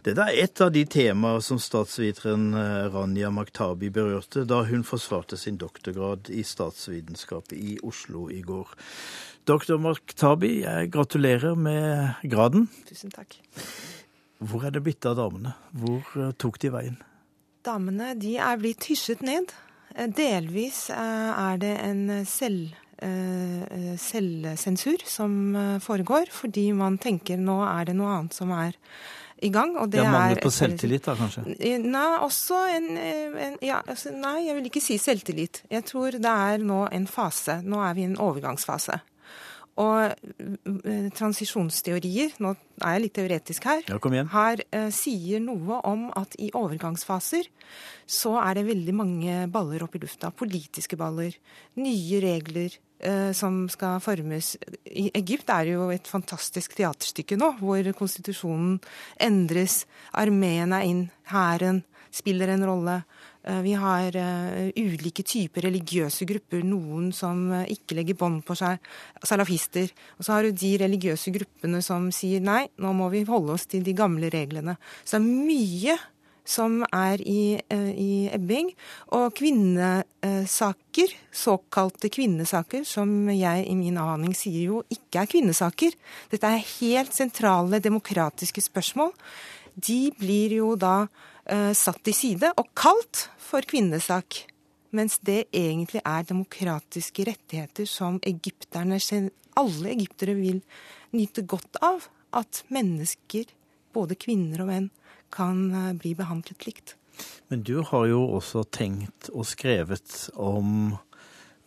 Dette 0.00 0.24
er 0.24 0.38
et 0.40 0.60
av 0.64 0.70
de 0.72 0.80
temaer 0.88 1.42
som 1.44 1.58
statsviteren 1.60 2.54
eh, 2.56 2.86
Rania 2.88 3.28
Maktabi 3.36 3.90
berørte 3.92 4.46
da 4.48 4.62
hun 4.64 4.80
forsvarte 4.86 5.36
sin 5.36 5.58
doktorgrad 5.60 6.30
i 6.32 6.40
statsvitenskap 6.46 7.52
i 7.52 7.76
Oslo 7.84 8.30
i 8.32 8.40
går. 8.40 8.72
Doktor 9.50 9.76
Maktabi, 9.82 10.62
jeg 10.62 10.88
gratulerer 10.94 11.52
med 11.52 12.16
graden. 12.32 12.70
Tusen 12.88 13.12
takk. 13.12 13.36
Hvor 14.40 14.64
er 14.64 14.72
det 14.72 14.80
blitt 14.86 15.04
av 15.04 15.20
damene? 15.20 15.52
Hvor 15.76 16.00
eh, 16.16 16.32
tok 16.40 16.56
de 16.64 16.72
veien? 16.72 16.96
Damene 17.68 18.14
de 18.16 18.38
er 18.40 18.56
blitt 18.62 18.88
hysjet 18.88 19.20
ned. 19.20 19.52
Eh, 19.92 20.08
Delvis 20.08 20.86
er 20.96 21.60
det 21.60 21.76
en 21.84 22.24
selv, 22.24 22.72
selvsensur 23.00 25.00
som 25.08 25.56
foregår, 25.80 26.28
fordi 26.32 26.72
man 26.76 26.98
tenker 27.00 27.38
nå 27.40 27.62
er 27.68 27.84
det 27.88 27.94
noe 27.96 28.12
annet 28.16 28.36
som 28.36 28.52
er 28.52 28.76
i 29.42 29.50
gang. 29.52 29.76
Og 29.80 29.90
det 29.92 30.04
Mangel 30.04 30.38
er 30.38 30.42
på 30.44 30.52
selvtillit, 30.54 31.04
da, 31.06 31.14
kanskje? 31.18 31.44
Nei, 31.84 32.08
også 32.24 32.64
en, 32.76 32.90
en 32.96 33.56
ja, 33.64 33.80
altså, 33.86 34.12
Nei, 34.14 34.46
jeg 34.46 34.58
vil 34.58 34.70
ikke 34.70 34.82
si 34.84 34.98
selvtillit. 35.00 35.62
Jeg 35.70 35.86
tror 35.88 36.18
det 36.18 36.34
er 36.50 36.64
nå 36.64 36.84
en 36.92 37.06
fase. 37.10 37.60
Nå 37.64 37.80
er 37.84 37.96
vi 37.98 38.04
i 38.04 38.10
en 38.10 38.18
overgangsfase. 38.20 39.00
Og 39.80 40.00
eh, 40.10 41.08
transisjonsteorier, 41.16 42.34
nå 42.42 42.52
er 42.80 42.96
jeg 42.96 43.04
litt 43.04 43.16
teoretisk 43.16 43.68
her, 43.70 43.82
ja, 43.88 43.98
kom 44.02 44.16
igjen. 44.16 44.30
her 44.32 44.62
eh, 44.66 44.90
sier 44.94 45.42
noe 45.44 45.80
om 45.88 46.08
at 46.18 46.36
i 46.42 46.50
overgangsfaser 46.56 47.48
så 48.10 48.36
er 48.42 48.58
det 48.58 48.68
veldig 48.68 48.94
mange 48.96 49.40
baller 49.52 49.84
opp 49.86 49.96
i 49.96 50.02
lufta. 50.02 50.32
Politiske 50.34 50.98
baller, 51.00 51.36
nye 51.80 52.22
regler 52.24 52.74
eh, 52.98 53.30
som 53.36 53.62
skal 53.72 54.02
formes. 54.04 54.56
I 54.84 55.08
Egypt 55.22 55.52
er 55.54 55.68
det 55.68 55.76
jo 55.76 55.88
et 55.94 56.10
fantastisk 56.10 56.74
teaterstykke 56.78 57.38
nå, 57.40 57.54
hvor 57.62 57.92
konstitusjonen 57.96 58.80
endres, 59.22 59.84
armeen 60.18 60.76
er 60.76 60.88
inn, 60.90 61.06
hæren 61.30 61.84
spiller 62.10 62.50
en 62.50 62.66
rolle. 62.66 63.00
Eh, 63.42 63.60
vi 63.64 63.72
har 63.72 64.16
uh, 64.16 64.68
ulike 64.76 65.24
typer 65.24 65.64
religiøse 65.64 66.26
grupper, 66.28 66.60
noen 66.66 67.08
som 67.16 67.46
uh, 67.54 67.64
ikke 67.72 67.96
legger 67.96 68.18
bånd 68.20 68.42
på 68.44 68.56
seg, 68.58 68.80
salafister. 69.24 69.88
Og 70.18 70.26
så 70.26 70.36
har 70.36 70.44
du 70.44 70.52
de 70.52 70.74
religiøse 70.82 71.32
gruppene 71.32 71.80
som 71.84 72.10
sier 72.12 72.44
nei, 72.44 72.66
nå 72.76 72.92
må 72.96 73.08
vi 73.14 73.24
holde 73.28 73.56
oss 73.56 73.64
til 73.70 73.84
de 73.86 73.96
gamle 73.96 74.28
reglene. 74.32 74.76
Så 75.04 75.16
det 75.16 75.22
er 75.22 75.30
mye 75.48 76.00
som 76.50 76.80
er 76.88 77.20
i, 77.22 77.54
i 77.70 78.12
ebbing. 78.34 78.72
Og 79.14 79.28
kvinnesaker, 79.38 81.12
såkalte 81.30 82.10
kvinnesaker, 82.10 82.82
som 82.88 83.30
jeg 83.30 83.68
i 83.70 83.76
min 83.78 84.00
aning 84.02 84.34
sier 84.34 84.72
jo 84.72 84.82
ikke 84.90 85.22
er 85.22 85.30
kvinnesaker. 85.30 85.94
Dette 86.32 86.50
er 86.50 86.66
helt 86.80 87.14
sentrale 87.14 87.78
demokratiske 87.84 88.64
spørsmål. 88.66 89.14
De 89.74 90.10
blir 90.18 90.54
jo 90.58 90.74
da 90.78 91.06
eh, 91.46 91.72
satt 91.76 92.02
til 92.06 92.16
side 92.16 92.52
og 92.56 92.70
kalt 92.78 93.28
for 93.40 93.66
kvinnesak. 93.66 94.44
Mens 94.90 95.20
det 95.22 95.44
egentlig 95.54 96.02
er 96.02 96.26
demokratiske 96.26 97.28
rettigheter 97.28 97.86
som 97.86 98.18
egypterne, 98.26 98.98
alle 99.58 99.92
egyptere 99.92 100.34
vil 100.34 100.62
nyte 101.14 101.46
godt 101.46 101.78
av. 101.84 102.08
At 102.30 102.62
mennesker, 102.70 103.48
både 103.94 104.14
kvinner 104.18 104.62
og 104.62 104.68
menn, 104.70 104.90
kan 105.34 105.62
uh, 105.74 105.92
bli 105.98 106.12
behandlet 106.18 106.66
likt. 106.66 106.94
Men 107.50 107.62
du 107.66 107.80
har 107.86 108.06
jo 108.06 108.20
også 108.38 108.62
tenkt 108.70 109.30
og 109.34 109.48
skrevet 109.50 110.28
om 110.38 110.94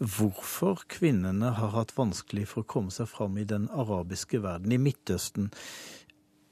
hvorfor 0.04 0.84
kvinnene 0.92 1.54
har 1.60 1.74
hatt 1.76 1.94
vanskelig 1.96 2.48
for 2.52 2.64
å 2.64 2.70
komme 2.76 2.92
seg 2.92 3.08
fram 3.12 3.38
i 3.40 3.48
den 3.48 3.70
arabiske 3.72 4.42
verden, 4.44 4.72
i 4.72 4.82
Midtøsten. 4.82 5.52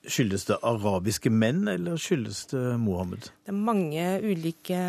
Skyldes 0.02 0.47
det 0.49 0.58
arabiske 0.66 1.30
menn, 1.30 1.68
eller 1.70 1.99
skyldes 2.02 2.47
det 2.49 2.62
Mohammed? 2.82 3.28
Det 3.45 3.54
er 3.54 3.58
mange 3.58 4.06
ulike, 4.26 4.80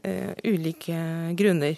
uh, 0.00 0.32
ulike 0.48 1.00
grunner. 1.36 1.76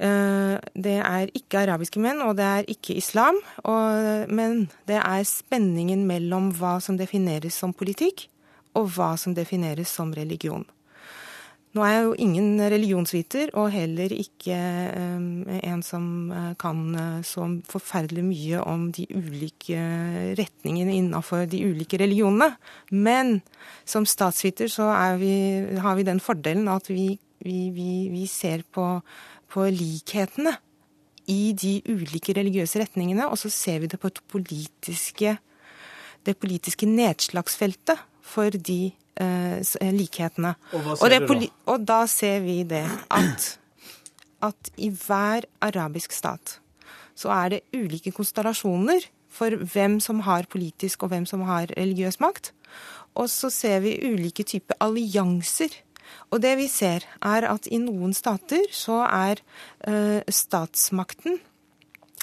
Uh, 0.00 0.56
det 0.74 0.96
er 0.98 1.30
ikke 1.36 1.62
arabiske 1.62 2.02
menn, 2.02 2.22
og 2.24 2.34
det 2.40 2.48
er 2.48 2.72
ikke 2.72 2.96
islam. 2.98 3.38
Og, 3.62 4.26
men 4.32 4.64
det 4.90 4.98
er 4.98 5.22
spenningen 5.28 6.02
mellom 6.08 6.50
hva 6.58 6.78
som 6.82 6.98
defineres 6.98 7.60
som 7.62 7.76
politikk, 7.76 8.26
og 8.74 8.90
hva 8.96 9.14
som 9.18 9.36
defineres 9.38 9.94
som 9.94 10.10
religion. 10.16 10.66
Nå 11.70 11.84
er 11.86 11.92
jeg 11.92 12.02
jo 12.02 12.14
ingen 12.18 12.58
religionsviter, 12.72 13.52
og 13.54 13.68
heller 13.70 14.10
ikke 14.10 14.56
um, 14.90 15.44
en 15.54 15.82
som 15.86 16.04
kan 16.58 16.80
så 17.22 17.46
forferdelig 17.70 18.24
mye 18.26 18.62
om 18.66 18.88
de 18.90 19.04
ulike 19.14 19.78
retningene 20.40 20.96
innenfor 20.98 21.46
de 21.50 21.62
ulike 21.68 22.00
religionene. 22.02 22.56
Men 22.90 23.38
som 23.86 24.02
statsviter 24.02 24.66
så 24.72 24.88
vi, 25.20 25.32
har 25.78 25.94
vi 25.94 26.08
den 26.10 26.18
fordelen 26.18 26.66
at 26.74 26.90
vi, 26.90 27.14
vi, 27.38 27.90
vi 28.10 28.26
ser 28.26 28.66
på, 28.66 28.88
på, 29.46 29.68
likhetene 29.70 30.56
i 31.30 31.52
de 31.54 31.78
ulike 31.86 32.34
religiøse 32.34 32.82
retningene, 32.82 33.28
og 33.30 33.38
så 33.38 33.50
ser 33.52 33.78
vi 33.84 33.92
det 33.92 34.00
på 34.02 34.10
politiske, 34.32 35.36
det 36.26 36.34
politiske 36.42 36.88
nedslagsfeltet 36.90 38.02
for 38.26 38.50
de 38.50 38.80
eh, 38.90 38.99
likhetene. 39.20 40.54
Og 40.72 40.84
hva 40.84 40.96
ser 40.96 41.16
og, 41.20 41.28
du 41.28 41.44
da? 41.44 41.50
og 41.72 41.86
da 41.88 42.00
ser 42.10 42.40
vi 42.44 42.62
det 42.68 42.86
at, 43.12 43.48
at 44.48 44.70
i 44.80 44.90
hver 44.94 45.48
arabisk 45.60 46.16
stat 46.16 46.58
så 47.20 47.32
er 47.34 47.52
det 47.52 47.64
ulike 47.76 48.12
konstellasjoner 48.16 49.04
for 49.30 49.54
hvem 49.72 49.98
som 50.02 50.22
har 50.26 50.48
politisk 50.50 51.04
og 51.04 51.12
hvem 51.12 51.26
som 51.28 51.44
har 51.48 51.70
religiøs 51.76 52.20
makt. 52.22 52.52
Og 53.18 53.28
så 53.30 53.50
ser 53.52 53.82
vi 53.84 53.98
ulike 54.06 54.46
typer 54.46 54.78
allianser. 54.80 55.74
Og 56.30 56.42
det 56.42 56.56
vi 56.58 56.66
ser, 56.70 57.04
er 57.22 57.46
at 57.46 57.68
i 57.70 57.78
noen 57.82 58.14
stater 58.16 58.66
så 58.74 59.02
er 59.06 59.42
eh, 59.86 60.22
statsmakten 60.26 61.38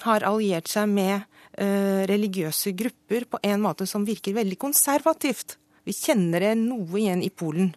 har 0.05 0.25
alliert 0.27 0.69
seg 0.69 0.89
med 0.91 1.15
eh, 1.57 2.03
religiøse 2.09 2.73
grupper 2.77 3.27
på 3.31 3.41
en 3.47 3.63
måte 3.63 3.87
som 3.89 4.05
virker 4.07 4.35
veldig 4.37 4.59
konservativt. 4.61 5.57
Vi 5.87 5.95
kjenner 5.95 6.43
det 6.43 6.55
noe 6.59 6.99
igjen 6.99 7.23
i 7.23 7.31
Polen. 7.31 7.73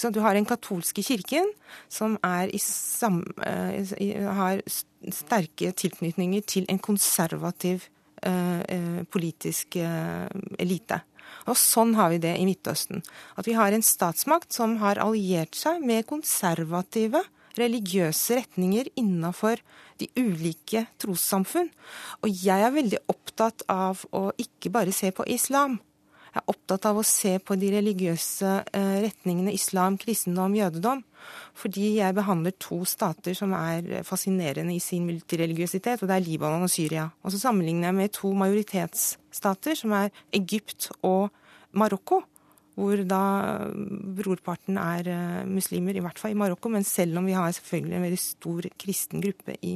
Du 0.00 0.22
har 0.24 0.32
den 0.32 0.48
katolske 0.48 1.02
kirken 1.04 1.50
som 1.92 2.16
sam, 2.56 3.18
har 3.36 4.62
sterke 5.12 5.72
tilknytninger 5.76 6.46
til 6.48 6.64
en 6.72 6.80
konservativ 6.80 7.84
uh, 8.24 9.04
politisk 9.12 9.76
uh, 9.76 10.24
elite. 10.56 11.02
Og 11.48 11.58
sånn 11.58 11.92
har 11.98 12.10
vi 12.14 12.22
det 12.22 12.32
i 12.38 12.46
Midtøsten. 12.48 13.04
At 13.38 13.48
vi 13.48 13.56
har 13.58 13.72
en 13.72 13.84
statsmakt 13.84 14.56
som 14.56 14.78
har 14.80 15.00
alliert 15.02 15.56
seg 15.58 15.84
med 15.84 16.08
konservative 16.08 17.22
religiøse 17.58 18.38
retninger 18.38 18.90
innafor 19.00 19.60
de 20.00 20.08
ulike 20.18 20.86
trossamfunn. 21.02 21.70
Og 22.24 22.42
jeg 22.44 22.66
er 22.66 22.74
veldig 22.74 23.04
opptatt 23.10 23.66
av 23.70 24.04
å 24.16 24.30
ikke 24.40 24.72
bare 24.74 24.94
se 24.96 25.12
på 25.14 25.26
islam. 25.28 25.78
Er 26.30 26.46
opptatt 26.46 26.86
av 26.86 27.00
å 27.00 27.06
se 27.06 27.36
på 27.42 27.56
de 27.58 27.72
religiøse 27.74 28.50
retningene 28.72 29.54
islam, 29.56 29.96
kristendom, 29.98 30.54
jødedom. 30.54 31.02
Fordi 31.58 31.96
jeg 31.98 32.16
behandler 32.16 32.54
to 32.62 32.80
stater 32.88 33.34
som 33.36 33.52
er 33.58 34.04
fascinerende 34.06 34.72
i 34.76 34.80
sin 34.82 35.08
multireligiøsitet, 35.08 36.00
og 36.00 36.08
det 36.08 36.16
er 36.16 36.24
Libanon 36.24 36.64
og 36.64 36.72
Syria. 36.72 37.10
Og 37.26 37.34
så 37.34 37.42
sammenligner 37.42 37.90
jeg 37.90 37.98
med 37.98 38.14
to 38.16 38.32
majoritetsstater, 38.38 39.76
som 39.76 39.96
er 39.98 40.14
Egypt 40.38 40.92
og 41.02 41.32
Marokko. 41.76 42.22
Hvor 42.80 43.02
da 43.04 43.24
brorparten 44.16 44.78
er 44.80 45.44
muslimer, 45.50 45.98
i 45.98 46.00
hvert 46.00 46.16
fall 46.22 46.32
i 46.32 46.38
Marokko, 46.38 46.70
men 46.72 46.86
selv 46.86 47.18
om 47.20 47.26
vi 47.28 47.34
har 47.36 47.50
selvfølgelig 47.52 47.96
en 47.98 48.06
veldig 48.06 48.20
stor 48.22 48.68
kristen 48.80 49.20
gruppe 49.20 49.58
i 49.66 49.74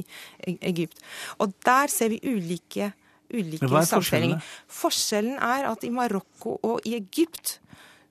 Egypt. 0.55 1.03
Og 1.43 1.53
der 1.67 1.91
ser 1.91 2.15
vi 2.15 2.23
ulike 2.23 2.93
ulike 3.35 3.67
er 3.67 3.91
forskjellene? 3.91 4.39
Forskjellen 4.71 5.37
er 5.43 5.69
at 5.69 5.85
i 5.85 5.91
Marokko 5.93 6.57
og 6.63 6.87
i 6.87 6.95
Egypt 6.97 7.59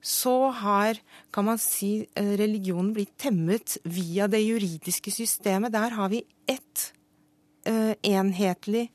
så 0.05 0.51
har, 0.53 0.99
kan 1.33 1.47
man 1.47 1.57
si, 1.61 2.05
religionen 2.13 2.93
blitt 2.93 3.15
temmet 3.17 3.79
via 3.89 4.27
det 4.29 4.43
juridiske 4.43 5.09
systemet. 5.13 5.73
Der 5.73 5.97
har 5.97 6.11
vi 6.13 6.21
ett 6.45 6.91
uh, 7.65 7.93
enhetlig 8.05 8.85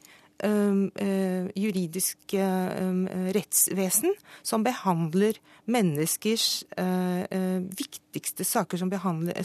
um, 0.47 0.87
uh, 0.95 1.51
juridisk 1.59 2.37
um, 2.39 3.09
rettsvesen 3.35 4.15
som 4.47 4.63
behandler 4.63 5.41
menneskers 5.71 6.63
uh, 6.79 7.59
viktigste 7.75 8.47
saker 8.47 8.79
som, 8.79 8.95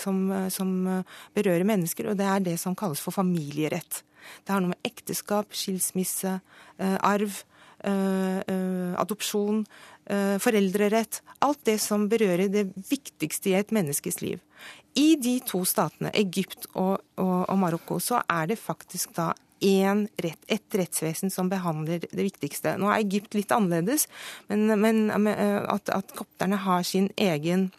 som, 0.01 0.21
som 0.53 0.75
berører 1.33 1.65
mennesker, 1.65 2.11
og 2.11 2.21
det 2.21 2.29
er 2.29 2.45
det 2.51 2.59
som 2.61 2.77
kalles 2.77 3.01
for 3.01 3.15
familierett. 3.15 4.03
Det 4.45 4.53
har 4.53 4.63
noe 4.63 4.73
med 4.73 4.87
ekteskap, 4.87 5.53
skilsmisse, 5.55 6.39
eh, 6.77 6.97
arv, 7.05 7.43
eh, 7.83 8.39
eh, 8.39 8.93
adopsjon, 9.01 9.65
foreldrerett 10.05 11.23
Alt 11.41 11.63
det 11.65 11.79
som 11.81 12.03
berører 12.05 12.45
det 12.53 12.67
viktigste 12.77 13.49
i 13.49 13.55
et 13.57 13.71
menneskes 13.73 14.19
liv. 14.21 14.37
I 14.93 15.15
de 15.17 15.39
to 15.41 15.63
statene, 15.65 16.11
Egypt 16.13 16.67
og, 16.75 17.01
og, 17.17 17.49
og 17.49 17.57
Marokko, 17.57 17.97
så 17.97 18.19
er 18.29 18.51
det 18.51 18.59
faktisk 18.61 19.15
da 19.17 19.31
én 19.65 20.05
rett, 20.21 20.37
et 20.45 20.77
rettsvesen 20.77 21.33
som 21.33 21.49
behandler 21.49 22.05
det 22.05 22.21
viktigste. 22.21 22.75
Nå 22.77 22.91
er 22.91 23.01
Egypt 23.01 23.33
litt 23.33 23.49
annerledes, 23.49 24.05
men, 24.47 24.67
men 24.77 25.09
at, 25.09 25.89
at 25.89 26.13
kopterne 26.13 26.61
har 26.67 26.85
sin 26.85 27.09
egen 27.17 27.71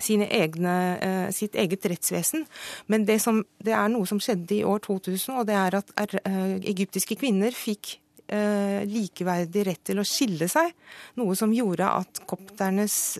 egne, 0.00 0.98
eh, 1.00 1.30
sitt 1.32 1.54
eget 1.54 1.84
rettsvesen. 1.84 2.46
Men 2.86 3.04
det, 3.04 3.20
som, 3.20 3.44
det, 3.58 3.72
er 3.72 3.88
noe 3.88 4.06
som 4.06 4.20
skjedde 4.20 4.54
i 4.56 4.64
år 4.64 4.80
2000, 4.80 5.38
og 5.38 5.46
det 5.46 5.54
er 5.54 5.74
at 5.74 5.92
eh, 6.24 6.60
egyptiske 6.68 7.16
kvinner 7.16 7.50
fikk 7.52 7.98
eh, 8.28 8.84
likeverdig 8.86 9.66
rett 9.66 9.84
til 9.84 9.98
å 9.98 10.04
skille 10.04 10.48
seg. 10.48 10.72
Noe 11.16 11.36
som 11.36 11.52
gjorde 11.52 11.88
at 11.88 12.22
kopternes 12.26 13.18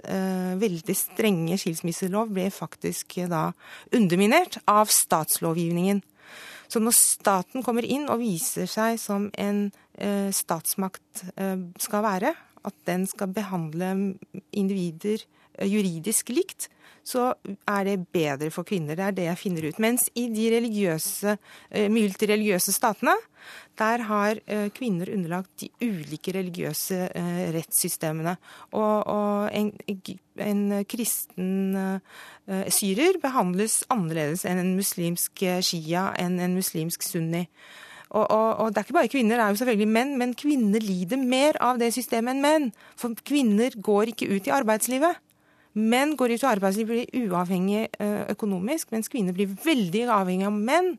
veldig 0.57 0.97
strenge 0.97 1.59
skilsmisselov 1.59 2.31
ble 2.31 2.51
faktisk 2.51 3.19
da 3.29 3.53
underminert 3.93 4.59
av 4.67 4.87
statslovgivningen. 4.87 6.03
Så 6.69 6.81
når 6.83 6.97
staten 6.99 7.63
kommer 7.63 7.87
inn 7.87 8.09
og 8.11 8.19
viser 8.19 8.67
seg 8.67 8.99
som 8.99 9.29
en 9.39 9.69
statsmakt 10.35 11.23
skal 11.81 12.03
være, 12.05 12.33
at 12.67 12.75
den 12.89 13.07
skal 13.07 13.31
behandle 13.33 13.93
individer 14.51 15.23
juridisk 15.65 16.33
likt, 16.35 16.69
så 17.07 17.29
er 17.71 17.87
det 17.87 18.09
bedre 18.11 18.51
for 18.51 18.67
kvinner. 18.67 18.99
Det 18.99 19.05
er 19.05 19.15
det 19.15 19.27
jeg 19.29 19.39
finner 19.39 19.69
ut. 19.69 19.79
Mens 19.83 20.09
i 20.19 20.27
de 20.33 20.49
religiøse, 20.57 21.37
eh, 21.71 21.87
multireligiøse 21.93 22.75
statene, 22.75 23.15
der 23.79 24.03
har 24.09 24.41
eh, 24.47 24.69
kvinner 24.75 25.13
underlagt 25.15 25.53
de 25.61 25.71
ulike 25.87 26.35
religiøse 26.35 26.99
eh, 27.15 27.43
rettssystemene. 27.55 28.37
Og, 28.73 29.07
og 29.07 29.55
en, 29.55 29.71
en, 30.43 30.85
kristen 30.91 31.77
syrer 32.71 33.17
behandles 33.23 33.81
annerledes 33.91 34.45
enn 34.47 34.61
en 34.63 34.75
muslimsk 34.79 35.43
shia, 35.65 36.11
enn 36.19 36.41
en 36.43 36.59
muslimsk 36.59 37.07
sunni. 37.07 37.47
Og, 38.11 38.23
og, 38.23 38.51
og, 38.63 38.69
det 38.71 38.81
er 38.81 38.87
ikke 38.87 38.99
bare 39.01 39.11
kvinner, 39.11 39.39
det 39.39 39.45
er 39.45 39.55
jo 39.55 39.61
selvfølgelig 39.61 39.89
menn, 39.91 40.13
men 40.19 40.35
kvinner 40.39 40.83
lider 40.83 41.19
mer 41.19 41.59
av 41.63 41.81
det 41.83 41.93
systemet 41.95 42.37
enn 42.37 42.45
menn. 42.45 42.69
For 42.99 43.15
kvinner 43.27 43.75
går 43.75 44.13
ikke 44.15 44.31
ut 44.31 44.47
i 44.47 44.55
arbeidslivet. 44.55 45.23
Menn 45.77 46.15
går 46.17 46.33
ut 46.35 46.45
i 46.45 46.49
arbeidslivet 46.49 46.89
blir 46.89 47.27
uavhengig 47.29 47.83
økonomisk, 48.33 48.91
mens 48.95 49.11
kvinner 49.13 49.37
blir 49.37 49.51
veldig 49.65 50.07
avhengig 50.09 50.49
av 50.49 50.57
menn. 50.57 50.95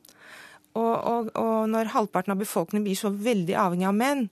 Og, 0.78 0.94
og, 0.94 1.30
og, 1.34 1.64
når 1.72 1.90
halvparten 1.94 2.34
av 2.34 2.38
befolkningen 2.38 2.86
blir 2.86 2.98
så 2.98 3.10
veldig 3.10 3.56
avhengig 3.58 3.88
av 3.88 3.96
menn, 3.98 4.28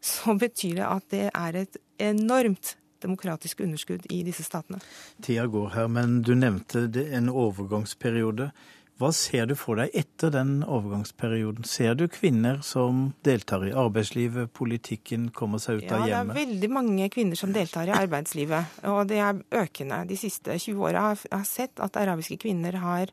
så 0.00 0.36
betyr 0.38 0.78
det 0.78 0.88
at 0.88 1.06
det 1.12 1.24
er 1.28 1.60
et 1.64 1.78
enormt 2.00 2.76
demokratisk 3.04 3.60
underskudd 3.60 4.06
i 4.12 4.22
disse 4.26 4.46
statene. 4.46 4.80
Tida 5.22 5.46
går 5.50 5.74
her, 5.74 5.90
men 5.92 6.20
du 6.24 6.32
nevnte 6.38 6.86
en 7.16 7.28
overgangsperiode. 7.28 8.50
Hva 8.96 9.10
ser 9.12 9.44
du 9.50 9.52
for 9.60 9.76
deg 9.76 9.92
etter 9.98 10.30
den 10.32 10.62
overgangsperioden? 10.64 11.66
Ser 11.68 11.98
du 12.00 12.06
kvinner 12.08 12.62
som 12.64 13.10
deltar 13.26 13.66
i 13.68 13.74
arbeidslivet, 13.76 14.54
politikken, 14.56 15.28
kommer 15.36 15.60
seg 15.60 15.82
ut 15.82 15.90
av 15.90 16.06
hjemmet? 16.06 16.12
Ja, 16.14 16.22
det 16.22 16.32
er 16.32 16.46
veldig 16.46 16.70
mange 16.72 17.08
kvinner 17.12 17.36
som 17.36 17.52
deltar 17.52 17.90
i 17.90 17.96
arbeidslivet, 17.96 18.78
og 18.88 19.02
det 19.10 19.20
er 19.20 19.42
økende. 19.60 20.00
De 20.08 20.16
siste 20.16 20.56
20 20.56 20.88
åra 20.88 21.10
har 21.10 21.26
jeg 21.26 21.50
sett 21.50 21.84
at 21.84 22.00
arabiske 22.00 22.38
kvinner 22.46 22.80
har 22.80 23.12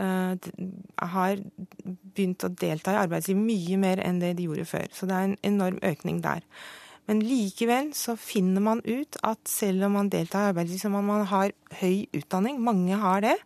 uh, 0.00 0.32
har 1.12 1.44
begynt 1.84 2.48
å 2.48 2.52
delta 2.64 2.96
i 2.96 3.00
arbeidslivet 3.02 3.44
mye 3.44 3.80
mer 3.84 4.02
enn 4.04 4.22
det 4.24 4.32
de 4.38 4.48
gjorde 4.48 4.64
før. 4.70 4.88
Så 4.96 5.10
det 5.10 5.18
er 5.18 5.28
en 5.28 5.38
enorm 5.50 5.76
økning 5.84 6.22
der. 6.24 6.40
Men 7.08 7.20
likevel 7.24 7.92
så 7.96 8.16
finner 8.20 8.64
man 8.64 8.80
ut 8.84 9.20
at 9.24 9.40
selv 9.48 9.86
om 9.86 9.96
man 9.96 10.08
deltar 10.12 10.46
i 10.46 10.50
arbeidslivet, 10.54 10.82
så 10.82 10.88
om 10.92 11.12
man 11.12 11.28
har 11.28 11.52
høy 11.82 12.08
utdanning, 12.16 12.60
mange 12.64 12.96
har 13.00 13.24
det, 13.24 13.36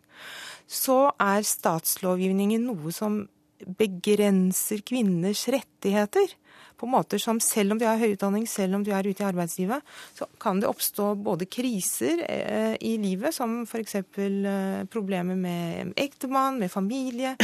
så 0.67 1.13
er 1.21 1.45
statslovgivningen 1.47 2.65
noe 2.69 2.93
som 2.95 3.23
begrenser 3.63 4.81
kvinners 4.83 5.45
rettigheter 5.51 6.33
på 6.79 6.89
måter 6.89 7.21
som 7.21 7.39
selv 7.39 7.73
om 7.73 7.79
du 7.79 7.85
har 7.87 7.99
høy 8.01 8.15
utdanning, 8.15 8.43
selv 8.49 8.75
om 8.75 8.83
du 8.83 8.91
er 8.91 9.07
ute 9.07 9.23
i 9.23 9.27
arbeidslivet, 9.27 9.83
så 10.17 10.27
kan 10.41 10.59
det 10.59 10.67
oppstå 10.67 11.13
både 11.23 11.47
kriser 11.47 12.25
eh, 12.27 12.73
i 12.83 12.97
livet, 12.99 13.31
som 13.35 13.61
f.eks. 13.63 13.95
Eh, 14.01 14.83
problemer 14.91 15.39
med 15.39 15.93
ektemann, 15.95 16.59
med 16.59 16.73
familie, 16.73 17.37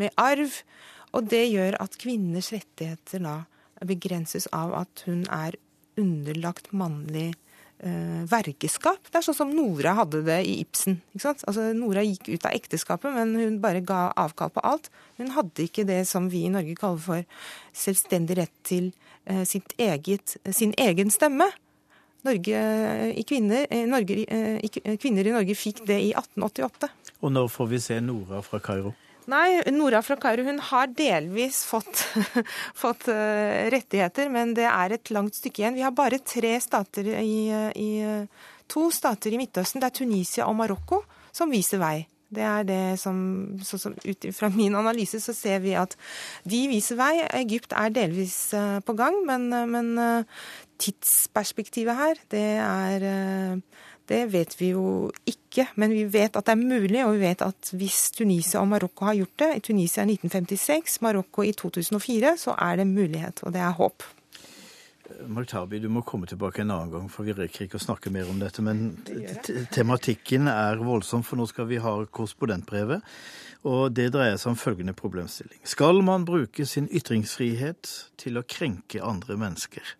med 0.00 0.14
arv. 0.20 0.60
Og 1.14 1.26
det 1.30 1.42
gjør 1.48 1.78
at 1.82 1.98
kvinners 1.98 2.52
rettigheter 2.54 3.24
da 3.24 3.40
begrenses 3.84 4.46
av 4.54 4.76
at 4.78 5.04
hun 5.08 5.24
er 5.32 5.58
underlagt 6.00 6.70
mannlig 6.74 7.32
vergeskap. 8.30 9.10
Det 9.10 9.18
er 9.18 9.24
sånn 9.26 9.36
som 9.36 9.50
Nora 9.52 9.92
hadde 9.98 10.22
det 10.24 10.38
i 10.48 10.54
Ibsen. 10.62 10.96
Altså, 11.20 11.66
Nora 11.76 12.04
gikk 12.06 12.30
ut 12.32 12.46
av 12.48 12.56
ekteskapet, 12.56 13.12
men 13.12 13.34
hun 13.36 13.58
bare 13.60 13.82
ga 13.84 14.06
avkall 14.20 14.52
på 14.54 14.64
alt. 14.64 14.88
Hun 15.20 15.34
hadde 15.34 15.66
ikke 15.66 15.84
det 15.88 16.00
som 16.08 16.30
vi 16.32 16.46
i 16.46 16.52
Norge 16.52 16.76
kaller 16.78 17.02
for 17.04 17.26
selvstendig 17.76 18.38
rett 18.40 18.54
til 18.64 18.90
uh, 19.28 19.44
eget, 19.76 20.36
sin 20.48 20.72
egen 20.80 21.12
stemme. 21.12 21.50
Norge, 22.24 22.60
i 23.12 23.22
kvinner, 23.28 23.68
Norge, 23.84 24.22
i, 24.24 24.96
kvinner 24.96 25.28
i 25.28 25.34
Norge 25.34 25.56
fikk 25.58 25.84
det 25.84 26.00
i 26.06 26.12
1888. 26.16 26.88
Og 27.20 27.32
når 27.32 27.50
får 27.52 27.68
vi 27.68 27.80
se 27.84 28.00
Nora 28.00 28.40
fra 28.44 28.62
Kairo? 28.64 28.94
Nei, 29.30 29.62
Nora 29.72 30.02
fra 30.04 30.16
Kairo 30.20 30.44
hun 30.44 30.58
har 30.60 30.90
delvis 30.92 31.62
fått, 31.64 32.02
fått 32.82 33.06
uh, 33.08 33.68
rettigheter, 33.72 34.28
men 34.32 34.52
det 34.56 34.66
er 34.68 34.96
et 34.96 35.12
langt 35.14 35.38
stykke 35.38 35.62
igjen. 35.62 35.78
Vi 35.78 35.84
har 35.86 35.94
bare 35.96 36.20
tre 36.20 36.58
stater 36.60 37.08
i, 37.22 37.48
i 37.72 37.90
To 38.72 38.88
stater 38.92 39.32
i 39.32 39.38
Midtøsten, 39.40 39.80
det 39.80 39.88
er 39.88 39.96
Tunisia 39.96 40.48
og 40.48 40.58
Marokko, 40.60 41.02
som 41.32 41.52
viser 41.52 41.80
vei. 41.80 41.96
Det 42.34 42.44
er 42.44 42.64
det 42.66 42.82
som, 42.98 43.16
så 43.62 43.78
Ut 43.92 44.26
fra 44.34 44.48
min 44.50 44.74
analyse 44.74 45.20
så 45.22 45.34
ser 45.36 45.60
vi 45.62 45.76
at 45.78 45.94
de 46.48 46.64
viser 46.68 46.98
vei. 46.98 47.12
Egypt 47.40 47.72
er 47.76 47.94
delvis 47.94 48.36
uh, 48.56 48.80
på 48.84 48.96
gang, 48.98 49.22
men, 49.28 49.48
uh, 49.54 49.64
men 49.70 50.24
tidsperspektivet 50.80 51.96
her, 51.96 52.20
det 52.34 52.46
er 52.60 53.04
det 54.08 54.20
vet 54.32 54.56
vi 54.60 54.72
jo 54.74 55.10
ikke, 55.28 55.68
men 55.80 55.94
vi 55.94 56.04
vet 56.12 56.36
at 56.36 56.46
det 56.46 56.52
er 56.52 56.60
mulig. 56.60 57.00
Og 57.06 57.14
vi 57.16 57.22
vet 57.24 57.44
at 57.46 57.70
hvis 57.72 58.10
Tunisia 58.16 58.60
og 58.60 58.68
Marokko 58.72 59.08
har 59.08 59.16
gjort 59.20 59.38
det, 59.40 59.52
i 59.56 59.64
Tunisia 59.70 60.04
i 60.04 60.16
1956, 60.18 61.00
Marokko 61.04 61.46
i 61.46 61.54
2004, 61.56 62.36
så 62.40 62.56
er 62.58 62.82
det 62.82 62.90
mulighet, 62.90 63.42
og 63.44 63.54
det 63.54 63.64
er 63.64 63.72
håp. 63.78 64.04
Maltabi, 65.28 65.78
du 65.78 65.90
må 65.92 66.00
komme 66.04 66.26
tilbake 66.26 66.62
en 66.62 66.72
annen 66.72 66.92
gang, 66.92 67.08
for 67.12 67.26
vi 67.26 67.34
rekker 67.36 67.66
ikke 67.66 67.78
å 67.80 67.82
snakke 67.82 68.12
mer 68.12 68.28
om 68.30 68.38
dette. 68.40 68.64
Men 68.64 68.96
tematikken 69.72 70.48
er 70.50 70.80
voldsom, 70.84 71.24
for 71.24 71.40
nå 71.40 71.48
skal 71.48 71.68
vi 71.70 71.80
ha 71.82 71.96
korrespondentbrevet. 72.04 73.04
Og 73.68 73.92
det 73.96 74.10
dreier 74.12 74.36
seg 74.40 74.52
om 74.52 74.60
følgende 74.60 74.96
problemstilling. 74.96 75.60
Skal 75.68 76.02
man 76.04 76.26
bruke 76.28 76.66
sin 76.68 76.88
ytringsfrihet 76.92 77.92
til 78.20 78.40
å 78.40 78.44
krenke 78.44 79.00
andre 79.04 79.38
mennesker? 79.40 79.94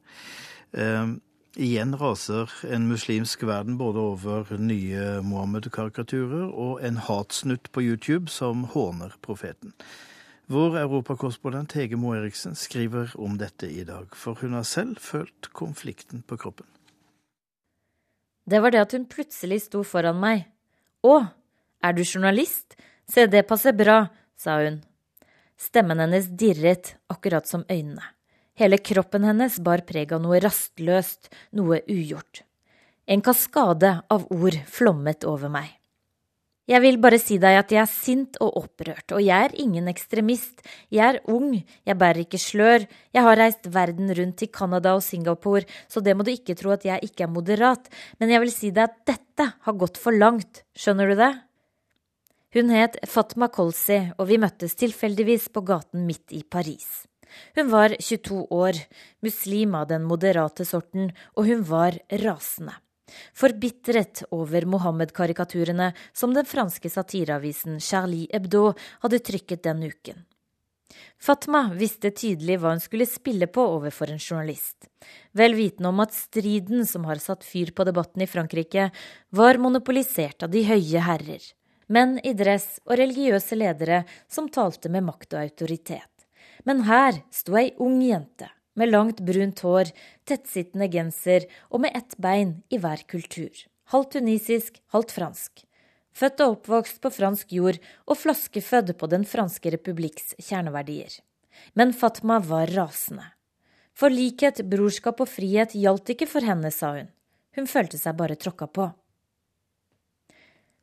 Um, 0.72 1.20
Igjen 1.54 1.94
raser 1.94 2.50
en 2.66 2.88
muslimsk 2.90 3.44
verden 3.46 3.76
både 3.78 4.00
over 4.02 4.48
nye 4.58 5.20
Mohammed-karikaturer 5.22 6.48
og 6.50 6.80
en 6.82 6.96
hatsnutt 6.98 7.68
på 7.70 7.84
YouTube 7.84 8.26
som 8.32 8.64
håner 8.72 9.14
profeten. 9.22 9.70
Vår 10.50 10.80
europakorrespondent 10.80 11.76
Hege 11.78 11.96
Moe 11.96 12.18
Eriksen 12.18 12.58
skriver 12.58 13.14
om 13.14 13.38
dette 13.38 13.70
i 13.70 13.84
dag, 13.86 14.10
for 14.18 14.34
hun 14.42 14.56
har 14.58 14.66
selv 14.66 14.98
følt 14.98 15.52
konflikten 15.54 16.24
på 16.26 16.40
kroppen. 16.42 16.66
Det 18.44 18.58
var 18.60 18.74
det 18.74 18.82
at 18.82 18.96
hun 18.98 19.06
plutselig 19.06 19.62
sto 19.68 19.84
foran 19.86 20.18
meg. 20.20 20.48
Å, 21.06 21.14
er 21.86 21.94
du 21.94 22.02
journalist? 22.02 22.74
Se, 23.06 23.28
det 23.30 23.46
passer 23.46 23.78
bra, 23.78 24.08
sa 24.34 24.58
hun. 24.58 24.82
Stemmen 25.54 26.02
hennes 26.02 26.26
dirret, 26.34 26.96
akkurat 27.06 27.46
som 27.46 27.62
øynene. 27.70 28.13
Hele 28.54 28.78
kroppen 28.78 29.24
hennes 29.26 29.56
bar 29.58 29.82
preg 29.86 30.12
av 30.14 30.20
noe 30.22 30.38
rastløst, 30.42 31.26
noe 31.58 31.80
ugjort. 31.90 32.44
En 33.10 33.22
kaskade 33.24 33.96
av 34.08 34.28
ord 34.32 34.60
flommet 34.70 35.26
over 35.26 35.50
meg. 35.50 35.72
Jeg 36.64 36.80
vil 36.80 36.96
bare 36.96 37.18
si 37.20 37.36
deg 37.36 37.58
at 37.58 37.72
jeg 37.74 37.82
er 37.82 37.90
sint 37.90 38.38
og 38.40 38.54
opprørt, 38.62 39.12
og 39.12 39.20
jeg 39.20 39.50
er 39.50 39.56
ingen 39.60 39.90
ekstremist. 39.90 40.62
Jeg 40.88 41.02
er 41.04 41.18
ung, 41.28 41.58
jeg 41.60 41.98
bærer 42.00 42.22
ikke 42.22 42.40
slør, 42.40 42.86
jeg 43.12 43.26
har 43.26 43.36
reist 43.36 43.68
verden 43.74 44.08
rundt 44.16 44.38
til 44.40 44.48
Canada 44.48 44.94
og 44.96 45.04
Singapore, 45.04 45.68
så 45.92 46.00
det 46.00 46.14
må 46.16 46.24
du 46.24 46.32
ikke 46.32 46.56
tro 46.56 46.72
at 46.72 46.86
jeg 46.88 47.04
ikke 47.04 47.26
er 47.26 47.34
moderat, 47.34 47.90
men 48.16 48.32
jeg 48.32 48.40
vil 48.46 48.54
si 48.54 48.70
deg 48.72 48.86
at 48.86 48.96
dette 49.12 49.50
har 49.66 49.76
gått 49.82 50.00
for 50.00 50.16
langt, 50.16 50.62
skjønner 50.72 51.12
du 51.12 51.18
det? 51.20 51.32
Hun 52.56 52.70
het 52.72 52.96
Fatma 53.10 53.50
Kolsi, 53.52 53.98
og 54.16 54.30
vi 54.30 54.40
møttes 54.40 54.78
tilfeldigvis 54.80 55.50
på 55.52 55.66
gaten 55.68 56.06
midt 56.08 56.32
i 56.32 56.46
Paris. 56.48 57.02
Hun 57.54 57.70
var 57.72 57.96
22 57.98 58.40
år, 58.54 58.80
muslim 59.24 59.74
av 59.78 59.88
den 59.92 60.06
moderate 60.08 60.66
sorten, 60.68 61.12
og 61.36 61.48
hun 61.50 61.64
var 61.68 61.98
rasende. 62.24 62.76
Forbitret 63.36 64.24
over 64.34 64.64
Mohammed-karikaturene 64.66 65.92
som 66.12 66.34
den 66.34 66.46
franske 66.48 66.90
satireavisen 66.90 67.80
Charlie 67.80 68.30
Hebdo 68.32 68.70
hadde 69.04 69.20
trykket 69.22 69.64
den 69.66 69.84
uken. 69.90 70.24
Fatma 71.18 71.70
visste 71.74 72.10
tydelig 72.14 72.58
hva 72.60 72.74
hun 72.74 72.82
skulle 72.82 73.06
spille 73.08 73.48
på 73.50 73.64
overfor 73.78 74.12
en 74.12 74.20
journalist, 74.20 74.88
vel 75.32 75.56
vitende 75.56 75.90
om 75.90 76.02
at 76.04 76.14
striden 76.14 76.84
som 76.86 77.06
har 77.08 77.22
satt 77.22 77.46
fyr 77.46 77.72
på 77.74 77.86
debatten 77.88 78.22
i 78.22 78.30
Frankrike, 78.30 78.90
var 79.34 79.60
monopolisert 79.62 80.44
av 80.44 80.52
de 80.52 80.64
høye 80.68 81.04
herrer, 81.06 81.42
menn 81.88 82.18
i 82.22 82.34
dress 82.36 82.78
og 82.84 82.98
religiøse 83.00 83.58
ledere 83.58 84.04
som 84.28 84.50
talte 84.52 84.92
med 84.92 85.06
makt 85.08 85.34
og 85.34 85.42
autoritet. 85.46 86.13
Men 86.64 86.84
her 86.88 87.20
sto 87.34 87.56
ei 87.60 87.72
ung 87.78 88.00
jente 88.02 88.48
med 88.74 88.90
langt, 88.90 89.20
brunt 89.20 89.60
hår, 89.64 89.92
tettsittende 90.26 90.88
genser 90.90 91.46
og 91.70 91.84
med 91.84 91.94
ett 91.94 92.16
bein 92.18 92.56
i 92.70 92.80
hver 92.82 93.04
kultur. 93.10 93.52
Halvt 93.92 94.16
tunisisk, 94.16 94.80
halvt 94.94 95.14
fransk. 95.14 95.64
Født 96.14 96.42
og 96.44 96.56
oppvokst 96.56 97.00
på 97.02 97.10
fransk 97.10 97.52
jord 97.54 97.78
og 98.06 98.18
flaskefødd 98.18 98.94
på 98.98 99.10
Den 99.10 99.26
franske 99.26 99.70
republikks 99.74 100.34
kjerneverdier. 100.38 101.20
Men 101.74 101.92
Fatma 101.94 102.40
var 102.42 102.70
rasende. 102.74 103.26
For 103.94 104.10
likhet, 104.10 104.62
brorskap 104.70 105.20
og 105.22 105.30
frihet 105.30 105.74
gjaldt 105.78 106.14
ikke 106.14 106.26
for 106.26 106.42
henne, 106.42 106.70
sa 106.74 106.96
hun. 106.96 107.10
Hun 107.54 107.70
følte 107.70 107.98
seg 107.98 108.16
bare 108.18 108.38
tråkka 108.38 108.66
på. 108.66 108.88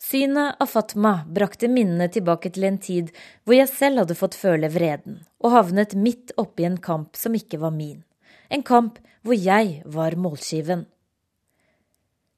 Synet 0.01 0.55
av 0.59 0.65
Fatma 0.65 1.11
brakte 1.29 1.67
minnene 1.69 2.07
tilbake 2.09 2.49
til 2.49 2.63
en 2.65 2.79
tid 2.81 3.11
hvor 3.45 3.53
jeg 3.53 3.69
selv 3.69 4.01
hadde 4.01 4.15
fått 4.17 4.33
føle 4.33 4.71
vreden, 4.73 5.19
og 5.45 5.53
havnet 5.53 5.93
midt 5.93 6.33
oppi 6.41 6.65
en 6.65 6.79
kamp 6.81 7.19
som 7.19 7.35
ikke 7.37 7.59
var 7.61 7.75
min. 7.75 7.99
En 8.49 8.65
kamp 8.65 8.97
hvor 9.21 9.37
jeg 9.37 9.83
var 9.85 10.17
målskiven. 10.17 10.87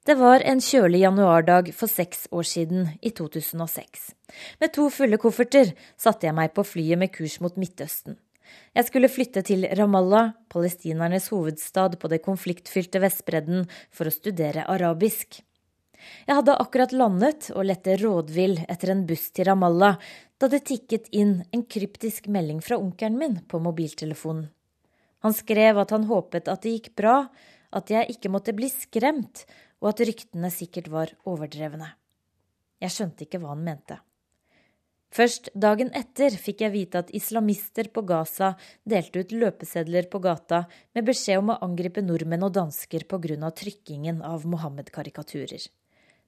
Det 0.03 0.17
var 0.19 0.43
en 0.43 0.59
kjølig 0.59 1.05
januardag 1.05 1.71
for 1.77 1.87
seks 1.87 2.27
år 2.35 2.43
siden, 2.43 2.89
i 2.99 3.13
2006. 3.15 4.11
Med 4.59 4.75
to 4.75 4.89
fulle 4.91 5.15
kofferter 5.15 5.71
satte 5.95 6.27
jeg 6.27 6.35
meg 6.35 6.51
på 6.51 6.67
flyet 6.67 6.99
med 6.99 7.13
kurs 7.15 7.37
mot 7.39 7.55
Midtøsten. 7.55 8.19
Jeg 8.75 8.89
skulle 8.89 9.07
flytte 9.07 9.45
til 9.47 9.63
Ramallah, 9.79 10.35
palestinernes 10.51 11.31
hovedstad 11.31 11.95
på 12.03 12.11
det 12.11 12.19
konfliktfylte 12.27 12.99
Vestbredden, 12.99 13.69
for 13.87 14.11
å 14.11 14.17
studere 14.19 14.67
arabisk. 14.67 15.39
Jeg 16.27 16.37
hadde 16.39 16.57
akkurat 16.59 16.93
landet 16.95 17.49
og 17.53 17.65
lette 17.67 17.97
rådvill 18.01 18.59
etter 18.67 18.93
en 18.93 19.05
buss 19.09 19.29
til 19.31 19.49
Ramallah 19.49 19.99
da 20.41 20.49
det 20.51 20.65
tikket 20.67 21.09
inn 21.15 21.37
en 21.55 21.63
kryptisk 21.63 22.27
melding 22.27 22.59
fra 22.63 22.79
onkelen 22.81 23.19
min 23.19 23.37
på 23.47 23.61
mobiltelefonen. 23.63 24.49
Han 25.23 25.35
skrev 25.35 25.77
at 25.79 25.93
han 25.95 26.09
håpet 26.09 26.49
at 26.51 26.65
det 26.65 26.73
gikk 26.73 26.89
bra, 26.99 27.17
at 27.71 27.91
jeg 27.91 28.11
ikke 28.11 28.31
måtte 28.33 28.55
bli 28.55 28.67
skremt, 28.67 29.45
og 29.79 29.93
at 29.93 30.01
ryktene 30.07 30.49
sikkert 30.51 30.89
var 30.91 31.13
overdrevne. 31.27 31.93
Jeg 32.83 32.91
skjønte 32.91 33.23
ikke 33.23 33.39
hva 33.39 33.53
han 33.53 33.63
mente. 33.63 33.99
Først 35.13 35.51
dagen 35.53 35.91
etter 35.93 36.33
fikk 36.41 36.63
jeg 36.65 36.73
vite 36.73 37.03
at 37.03 37.11
islamister 37.13 37.87
på 37.93 38.01
Gaza 38.09 38.55
delte 38.89 39.21
ut 39.21 39.35
løpesedler 39.35 40.07
på 40.09 40.19
gata 40.23 40.63
med 40.97 41.05
beskjed 41.05 41.43
om 41.43 41.53
å 41.53 41.59
angripe 41.67 42.01
nordmenn 42.01 42.47
og 42.47 42.55
dansker 42.57 43.05
på 43.05 43.19
grunn 43.21 43.45
av 43.45 43.53
trykkingen 43.59 44.23
av 44.25 44.47
Mohammed-karikaturer. 44.49 45.67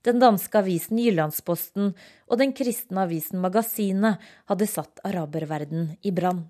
Den 0.05 0.19
danske 0.21 0.59
avisen 0.61 0.99
Jyllandsposten 1.01 1.93
og 2.29 2.37
den 2.37 2.51
kristne 2.53 3.07
avisen 3.07 3.41
Magasinet 3.41 4.21
hadde 4.51 4.67
satt 4.69 5.01
araberverden 5.07 5.95
i 6.05 6.13
brann. 6.13 6.43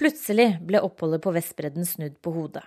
Plutselig 0.00 0.56
ble 0.66 0.80
oppholdet 0.82 1.22
på 1.22 1.34
Vestbredden 1.36 1.86
snudd 1.86 2.16
på 2.24 2.32
hodet. 2.34 2.64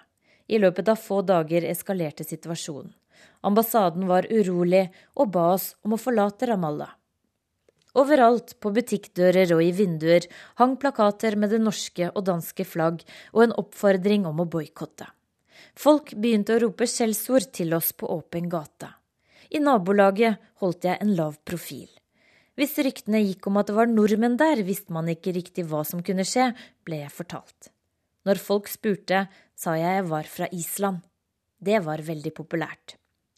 I 0.48 0.62
løpet 0.62 0.88
av 0.88 1.02
få 1.02 1.20
dager 1.26 1.66
eskalerte 1.68 2.24
situasjonen. 2.24 2.94
Ambassaden 3.48 4.08
var 4.08 4.28
urolig 4.32 4.86
og 5.16 5.32
ba 5.36 5.50
oss 5.56 5.74
om 5.84 5.96
å 5.96 6.00
forlate 6.00 6.48
Ramallah. 6.50 6.94
Overalt, 7.96 8.58
på 8.60 8.72
butikkdører 8.76 9.54
og 9.56 9.62
i 9.64 9.72
vinduer, 9.76 10.26
hang 10.60 10.76
plakater 10.80 11.38
med 11.40 11.54
det 11.56 11.62
norske 11.64 12.10
og 12.12 12.26
danske 12.28 12.66
flagg 12.68 13.04
og 13.32 13.46
en 13.46 13.56
oppfordring 13.62 14.28
om 14.28 14.44
å 14.44 14.48
boikotte. 14.52 15.08
Folk 15.76 16.12
begynte 16.16 16.56
å 16.56 16.62
rope 16.66 16.88
skjellsord 16.88 17.52
til 17.56 17.76
oss 17.76 17.94
på 17.96 18.10
åpen 18.12 18.52
gate. 18.52 18.92
I 19.56 19.62
nabolaget 19.64 20.42
holdt 20.60 20.84
jeg 20.84 21.00
en 21.00 21.14
lav 21.16 21.38
profil. 21.48 21.88
Hvis 22.60 22.76
ryktene 22.84 23.22
gikk 23.24 23.48
om 23.48 23.60
at 23.60 23.70
det 23.70 23.76
var 23.78 23.88
nordmenn 23.88 24.36
der, 24.40 24.64
visste 24.68 24.92
man 24.96 25.08
ikke 25.12 25.32
riktig 25.36 25.64
hva 25.70 25.84
som 25.88 26.04
kunne 26.04 26.26
skje, 26.28 26.50
ble 26.88 27.02
jeg 27.04 27.14
fortalt. 27.16 27.70
Når 28.28 28.42
folk 28.42 28.68
spurte, 28.72 29.26
sa 29.56 29.76
jeg 29.80 30.00
jeg 30.00 30.08
var 30.12 30.28
fra 30.28 30.50
Island. 30.52 31.04
Det 31.60 31.80
var 31.86 32.04
veldig 32.04 32.34
populært. 32.36 32.98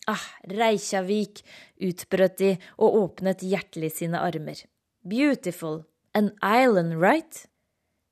Ah, 0.09 0.23
Reykjavik, 0.49 1.43
utbrøt 1.83 2.37
de 2.39 2.53
og 2.77 2.97
åpnet 3.01 3.43
hjertelig 3.43 3.91
sine 3.97 4.21
armer. 4.23 4.63
Beautiful. 5.05 5.83
An 6.15 6.31
island, 6.41 6.97
right? 6.97 7.45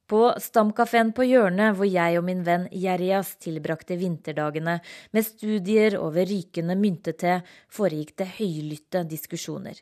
På 0.05 0.35
stamkafeen 0.37 1.09
på 1.17 1.25
hjørnet, 1.25 1.73
hvor 1.77 1.87
jeg 1.89 2.19
og 2.19 2.27
min 2.27 2.43
venn 2.45 2.67
Jerjas 2.69 3.31
tilbrakte 3.41 3.97
vinterdagene 3.97 4.77
med 5.17 5.25
studier 5.25 5.95
over 5.97 6.27
rykende 6.29 6.75
myntete, 6.77 7.39
foregikk 7.73 8.11
det 8.21 8.27
høylytte 8.37 9.01
diskusjoner. 9.09 9.79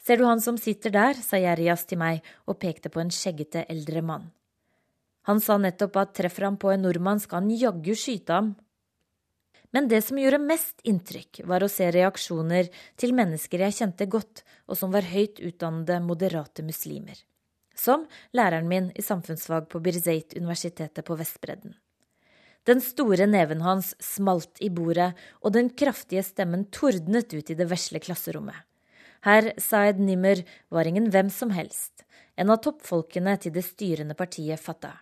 Ser 0.00 0.16
du 0.16 0.24
han 0.24 0.40
som 0.40 0.56
sitter 0.56 0.94
der, 0.94 1.20
sa 1.20 1.36
Jerjas 1.36 1.84
til 1.90 2.00
meg 2.00 2.24
og 2.48 2.56
pekte 2.62 2.88
på 2.88 3.02
en 3.02 3.12
skjeggete 3.12 3.66
eldre 3.68 4.00
mann. 4.02 4.30
Han 5.28 5.42
sa 5.44 5.58
nettopp 5.60 5.98
at 6.00 6.14
treffer 6.16 6.48
han 6.48 6.56
på 6.56 6.72
en 6.72 6.82
nordmann, 6.82 7.20
skal 7.20 7.42
han 7.42 7.52
jaggu 7.52 7.92
skyte 7.92 8.32
ham. 8.32 8.54
Men 9.76 9.90
det 9.92 10.00
som 10.06 10.16
gjorde 10.18 10.40
mest 10.40 10.80
inntrykk, 10.88 11.44
var 11.48 11.62
å 11.62 11.68
se 11.70 11.90
reaksjoner 11.92 12.72
til 12.96 13.12
mennesker 13.16 13.66
jeg 13.66 13.76
kjente 13.76 14.08
godt, 14.08 14.42
og 14.72 14.80
som 14.80 14.90
var 14.92 15.04
høyt 15.12 15.36
utdannede, 15.44 16.00
moderate 16.00 16.64
muslimer 16.64 17.20
som 17.74 18.06
læreren 18.36 18.68
min 18.68 18.90
i 18.96 19.02
samfunnsfag 19.02 19.68
på 19.72 19.80
Birzeit-universitetet 19.84 21.04
på 21.04 21.16
Vestbredden. 21.18 21.74
Den 22.68 22.80
store 22.80 23.26
neven 23.26 23.62
hans 23.64 23.94
smalt 23.98 24.60
i 24.62 24.68
bordet, 24.70 25.12
og 25.42 25.54
den 25.56 25.72
kraftige 25.74 26.22
stemmen 26.22 26.68
tordnet 26.70 27.32
ut 27.34 27.50
i 27.50 27.56
det 27.58 27.66
vesle 27.70 27.98
klasserommet. 28.02 28.54
Herr 29.26 29.52
Saed 29.58 29.98
Nimmer 30.02 30.44
var 30.70 30.86
ingen 30.86 31.08
hvem 31.10 31.30
som 31.30 31.50
helst, 31.54 32.04
en 32.38 32.50
av 32.50 32.62
toppfolkene 32.62 33.34
til 33.42 33.54
det 33.54 33.64
styrende 33.66 34.14
partiet 34.18 34.62
Fatah. 34.62 35.00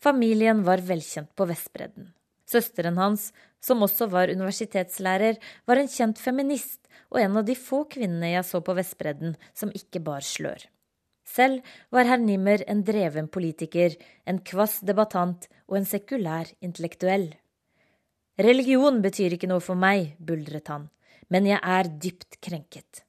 Familien 0.00 0.62
var 0.64 0.84
velkjent 0.84 1.32
på 1.36 1.48
Vestbredden. 1.48 2.12
Søsteren 2.46 2.98
hans, 3.00 3.32
som 3.60 3.82
også 3.82 4.06
var 4.12 4.30
universitetslærer, 4.30 5.40
var 5.66 5.80
en 5.80 5.90
kjent 5.90 6.20
feminist 6.22 6.86
og 7.10 7.20
en 7.22 7.40
av 7.40 7.46
de 7.48 7.56
få 7.58 7.84
kvinnene 7.90 8.34
jeg 8.34 8.46
så 8.46 8.60
på 8.62 8.76
Vestbredden 8.76 9.34
som 9.56 9.72
ikke 9.74 10.02
bar 10.04 10.24
slør. 10.24 10.60
Selv 11.26 11.64
var 11.90 12.06
herr 12.06 12.22
Nimmer 12.22 12.62
en 12.70 12.84
dreven 12.86 13.28
politiker, 13.28 13.96
en 14.24 14.38
kvass 14.46 14.78
debattant 14.86 15.48
og 15.66 15.80
en 15.80 15.88
sekulær 15.88 16.52
intellektuell. 16.64 17.32
Religion 18.38 19.00
betyr 19.02 19.34
ikke 19.34 19.50
noe 19.50 19.64
for 19.64 19.78
meg, 19.80 20.14
buldret 20.18 20.70
han, 20.70 20.86
men 21.32 21.48
jeg 21.48 21.58
er 21.58 21.90
dypt 21.90 22.38
krenket. 22.44 23.02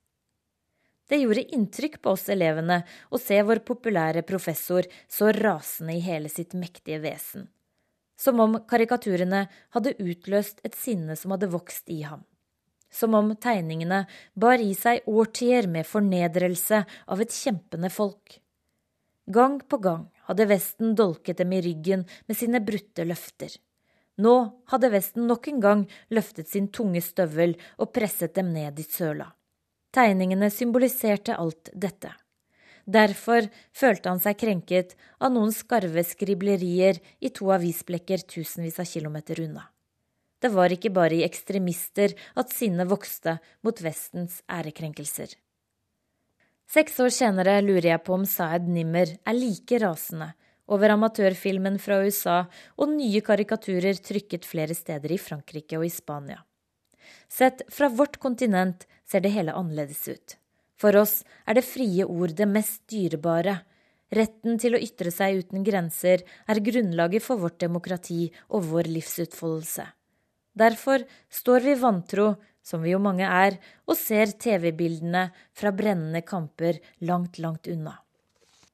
Det 1.08 1.22
gjorde 1.22 1.46
inntrykk 1.56 2.02
på 2.04 2.16
oss 2.18 2.26
elevene 2.34 2.82
å 3.14 3.20
se 3.22 3.38
vår 3.48 3.62
populære 3.68 4.26
professor 4.28 4.88
så 5.08 5.30
rasende 5.36 5.96
i 5.96 6.04
hele 6.04 6.32
sitt 6.32 6.56
mektige 6.58 7.00
vesen, 7.04 7.46
som 8.20 8.42
om 8.44 8.58
karikaturene 8.68 9.46
hadde 9.76 9.96
utløst 10.04 10.60
et 10.68 10.76
sinne 10.76 11.16
som 11.16 11.36
hadde 11.36 11.52
vokst 11.54 11.88
i 11.94 12.02
ham 12.08 12.26
som 12.92 13.16
om 13.18 13.34
tegningene 13.36 14.06
bar 14.34 14.62
i 14.64 14.74
seg 14.78 15.08
årtier 15.08 15.68
med 15.72 15.88
fornedrelse 15.88 16.84
av 17.08 17.22
et 17.24 17.34
kjempende 17.34 17.90
folk. 17.94 18.40
Gang 19.28 19.60
på 19.60 19.80
gang 19.84 20.06
hadde 20.30 20.48
Vesten 20.48 20.94
dolket 20.96 21.42
dem 21.42 21.52
i 21.54 21.62
ryggen 21.62 22.06
med 22.28 22.38
sine 22.40 22.62
brutte 22.64 23.04
løfter. 23.04 23.52
Nå 24.18 24.36
hadde 24.72 24.92
Vesten 24.94 25.28
nok 25.28 25.50
en 25.52 25.60
gang 25.62 25.84
løftet 26.10 26.48
sin 26.50 26.70
tunge 26.74 27.04
støvel 27.04 27.58
og 27.78 27.92
presset 27.94 28.38
dem 28.40 28.54
ned 28.56 28.80
i 28.80 28.88
søla. 28.88 29.28
Tegningene 29.94 30.50
symboliserte 30.54 31.36
alt 31.36 31.70
dette. 31.74 32.14
Derfor 32.88 33.50
følte 33.76 34.10
han 34.10 34.22
seg 34.24 34.40
krenket 34.40 34.96
av 35.20 35.34
noen 35.36 35.52
skarve 35.52 36.06
skriblerier 36.08 37.02
i 37.20 37.32
to 37.36 37.52
avisblekker 37.52 38.24
tusenvis 38.24 38.80
av 38.80 38.88
kilometer 38.88 39.44
unna. 39.44 39.66
Det 40.42 40.52
var 40.54 40.74
ikke 40.74 40.94
bare 40.94 41.18
i 41.18 41.26
ekstremister 41.26 42.14
at 42.38 42.54
sinnet 42.54 42.90
vokste 42.90 43.38
mot 43.66 43.82
Vestens 43.82 44.42
ærekrenkelser. 44.46 45.34
Seks 46.68 47.00
år 47.00 47.14
senere 47.16 47.62
lurer 47.64 47.94
jeg 47.94 48.04
på 48.04 48.14
om 48.18 48.26
Saed 48.28 48.68
Nimmer 48.68 49.14
er 49.24 49.38
like 49.38 49.80
rasende 49.82 50.34
over 50.68 50.92
amatørfilmen 50.94 51.78
fra 51.80 52.02
USA 52.04 52.42
og 52.76 52.92
nye 52.92 53.22
karikaturer 53.24 53.98
trykket 54.04 54.46
flere 54.46 54.76
steder 54.76 55.14
i 55.16 55.22
Frankrike 55.22 55.80
og 55.80 55.88
i 55.88 55.94
Spania. 55.94 56.42
Sett 57.32 57.64
fra 57.72 57.88
vårt 57.88 58.20
kontinent 58.20 58.84
ser 59.08 59.24
det 59.24 59.32
hele 59.32 59.56
annerledes 59.56 60.04
ut. 60.12 60.36
For 60.78 60.96
oss 61.00 61.22
er 61.48 61.58
det 61.58 61.66
frie 61.66 62.06
ord 62.06 62.36
det 62.38 62.48
mest 62.52 62.84
dyrebare. 62.92 63.58
Retten 64.14 64.60
til 64.62 64.76
å 64.76 64.82
ytre 64.84 65.12
seg 65.12 65.42
uten 65.42 65.64
grenser 65.68 66.24
er 66.24 66.64
grunnlaget 66.64 67.24
for 67.24 67.42
vårt 67.42 67.60
demokrati 67.64 68.28
og 68.52 68.68
vår 68.70 68.92
livsutfoldelse. 68.92 69.88
Derfor 70.58 71.04
står 71.30 71.66
vi 71.68 71.78
vantro, 71.78 72.32
som 72.66 72.82
vi 72.84 72.96
jo 72.96 73.00
mange 73.00 73.28
er, 73.28 73.60
og 73.88 73.98
ser 74.00 74.34
TV-bildene 74.42 75.30
fra 75.56 75.72
brennende 75.76 76.24
kamper 76.26 76.82
langt, 77.06 77.38
langt 77.40 77.70
unna. 77.72 77.94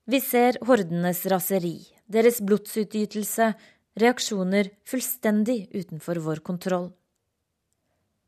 Vi 0.07 0.19
ser 0.23 0.57
hordenes 0.67 1.21
raseri, 1.31 1.77
deres 2.07 2.41
blodsutgytelse, 2.43 3.53
reaksjoner 3.99 4.71
fullstendig 4.89 5.67
utenfor 5.75 6.19
vår 6.23 6.41
kontroll. 6.45 6.89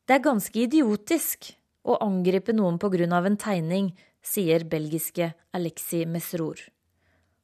Det 0.06 0.20
er 0.20 0.28
ganske 0.28 0.60
idiotisk 0.62 1.50
å 1.86 1.98
angripe 2.06 2.54
noen 2.54 2.78
på 2.82 2.92
grunn 2.94 3.16
av 3.16 3.26
en 3.26 3.40
tegning, 3.42 3.90
sier 4.26 4.66
belgiske 4.70 5.32
Alexi 5.58 6.04
Mesror. 6.10 6.62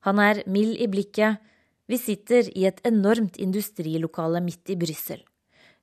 Han 0.06 0.22
er 0.22 0.44
mild 0.50 0.78
i 0.82 0.88
blikket. 0.90 1.42
Vi 1.90 1.98
sitter 1.98 2.48
i 2.58 2.66
et 2.70 2.80
enormt 2.88 3.38
industrilokale 3.42 4.42
midt 4.46 4.72
i 4.74 4.78
Brussel. 4.80 5.22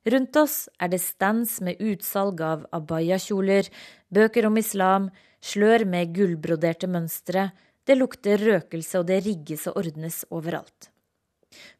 Rundt 0.07 0.35
oss 0.39 0.69
er 0.79 0.91
det 0.93 1.01
stands 1.03 1.57
med 1.61 1.81
utsalg 1.83 2.39
av 2.41 2.63
abaya-kjoler, 2.75 3.67
bøker 4.13 4.47
om 4.47 4.57
islam, 4.57 5.09
slør 5.43 5.83
med 5.85 6.13
gullbroderte 6.15 6.87
mønstre, 6.87 7.49
det 7.83 7.97
lukter 7.97 8.39
røkelse 8.39 9.01
og 9.01 9.09
det 9.09 9.19
rigges 9.25 9.67
og 9.67 9.81
ordnes 9.81 10.21
overalt. 10.29 10.91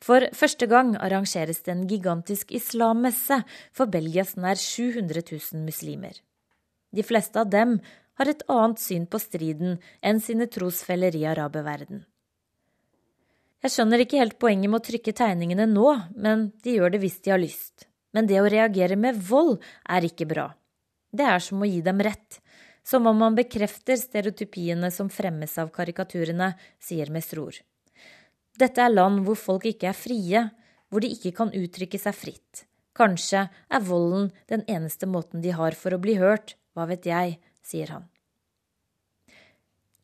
For 0.02 0.26
første 0.34 0.66
gang 0.66 0.96
arrangeres 0.98 1.62
det 1.66 1.74
en 1.76 1.88
gigantisk 1.88 2.52
islammesse 2.58 3.44
for 3.76 3.92
Belgias 3.92 4.36
nær 4.36 4.58
700 4.58 5.22
000 5.30 5.66
muslimer. 5.68 6.16
De 6.92 7.06
fleste 7.06 7.40
av 7.40 7.52
dem 7.54 7.78
har 8.20 8.32
et 8.32 8.42
annet 8.50 8.82
syn 8.82 9.06
på 9.08 9.22
striden 9.22 9.78
enn 10.02 10.20
sine 10.20 10.50
trosfeller 10.52 11.16
i 11.16 11.28
araberverden. 11.30 12.02
Jeg 13.64 13.76
skjønner 13.76 14.02
ikke 14.02 14.20
helt 14.20 14.40
poenget 14.40 14.72
med 14.72 14.80
å 14.80 14.88
trykke 14.88 15.14
tegningene 15.16 15.68
nå, 15.70 15.88
men 16.16 16.50
de 16.64 16.80
gjør 16.80 16.96
det 16.96 17.04
hvis 17.04 17.20
de 17.24 17.36
har 17.36 17.42
lyst. 17.42 17.89
Men 18.16 18.30
det 18.30 18.40
å 18.42 18.50
reagere 18.50 18.98
med 18.98 19.18
vold 19.30 19.58
er 19.90 20.08
ikke 20.08 20.28
bra. 20.30 20.50
Det 21.12 21.26
er 21.26 21.42
som 21.44 21.62
å 21.62 21.70
gi 21.70 21.82
dem 21.86 22.02
rett. 22.06 22.40
Som 22.86 23.08
om 23.10 23.18
man 23.22 23.36
bekrefter 23.38 24.00
stereotypiene 24.00 24.90
som 24.94 25.12
fremmes 25.14 25.58
av 25.62 25.70
karikaturene, 25.74 26.54
sier 26.82 27.12
Mesror. 27.14 27.60
Dette 28.60 28.82
er 28.82 28.94
land 28.94 29.22
hvor 29.28 29.38
folk 29.38 29.68
ikke 29.70 29.92
er 29.92 29.98
frie, 29.98 30.42
hvor 30.90 31.04
de 31.04 31.12
ikke 31.14 31.36
kan 31.38 31.54
uttrykke 31.54 32.00
seg 32.02 32.18
fritt. 32.18 32.66
Kanskje 32.98 33.46
er 33.48 33.86
volden 33.86 34.32
den 34.52 34.66
eneste 34.68 35.08
måten 35.08 35.44
de 35.46 35.54
har 35.56 35.78
for 35.78 35.96
å 35.96 36.02
bli 36.02 36.18
hørt, 36.20 36.58
hva 36.74 36.88
vet 36.90 37.06
jeg, 37.08 37.38
sier 37.64 37.94
han. 37.94 38.10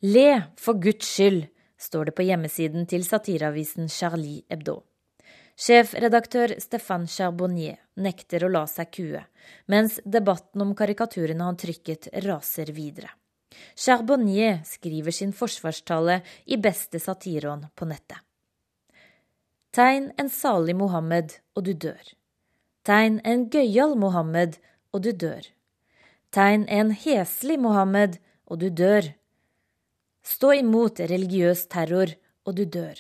Le, 0.06 0.54
for 0.62 0.78
Guds 0.80 1.10
skyld, 1.10 1.48
står 1.82 2.12
det 2.12 2.16
på 2.16 2.26
hjemmesiden 2.28 2.86
til 2.88 3.04
satireavisen 3.08 3.90
Charlie 3.92 4.44
Hebdo. 4.52 4.84
Sjefredaktør 5.56 6.52
Stéphane 6.60 7.08
Charbonnier 7.08 7.78
nekter 7.96 8.44
å 8.44 8.50
la 8.52 8.66
seg 8.68 8.90
kue, 8.92 9.22
mens 9.72 10.02
debatten 10.04 10.66
om 10.66 10.74
karikaturene 10.76 11.48
han 11.48 11.56
trykket, 11.56 12.10
raser 12.26 12.74
videre. 12.76 13.14
Charbonnier 13.76 14.60
skriver 14.68 15.16
sin 15.16 15.32
forsvarstale 15.32 16.20
i 16.52 16.60
beste 16.60 17.00
satireånd 17.00 17.70
på 17.76 17.88
nettet. 17.88 18.20
Tegn 19.72 20.12
en 20.20 20.30
salig 20.32 20.76
Mohammed, 20.76 21.38
og 21.56 21.68
du 21.68 21.74
dør. 21.88 22.04
Tegn 22.84 23.22
en 23.24 23.48
gøyal 23.52 23.96
Mohammed, 24.00 24.60
og 24.92 25.08
du 25.08 25.12
dør. 25.12 25.48
Tegn 26.36 26.68
en 26.68 26.92
heslig 26.92 27.58
Mohammed, 27.64 28.20
og 28.48 28.60
du 28.60 28.70
dør. 28.70 29.14
Stå 30.24 30.52
imot 30.60 31.00
religiøs 31.00 31.68
terror, 31.72 32.12
og 32.44 32.56
du 32.60 32.66
dør. 32.68 33.00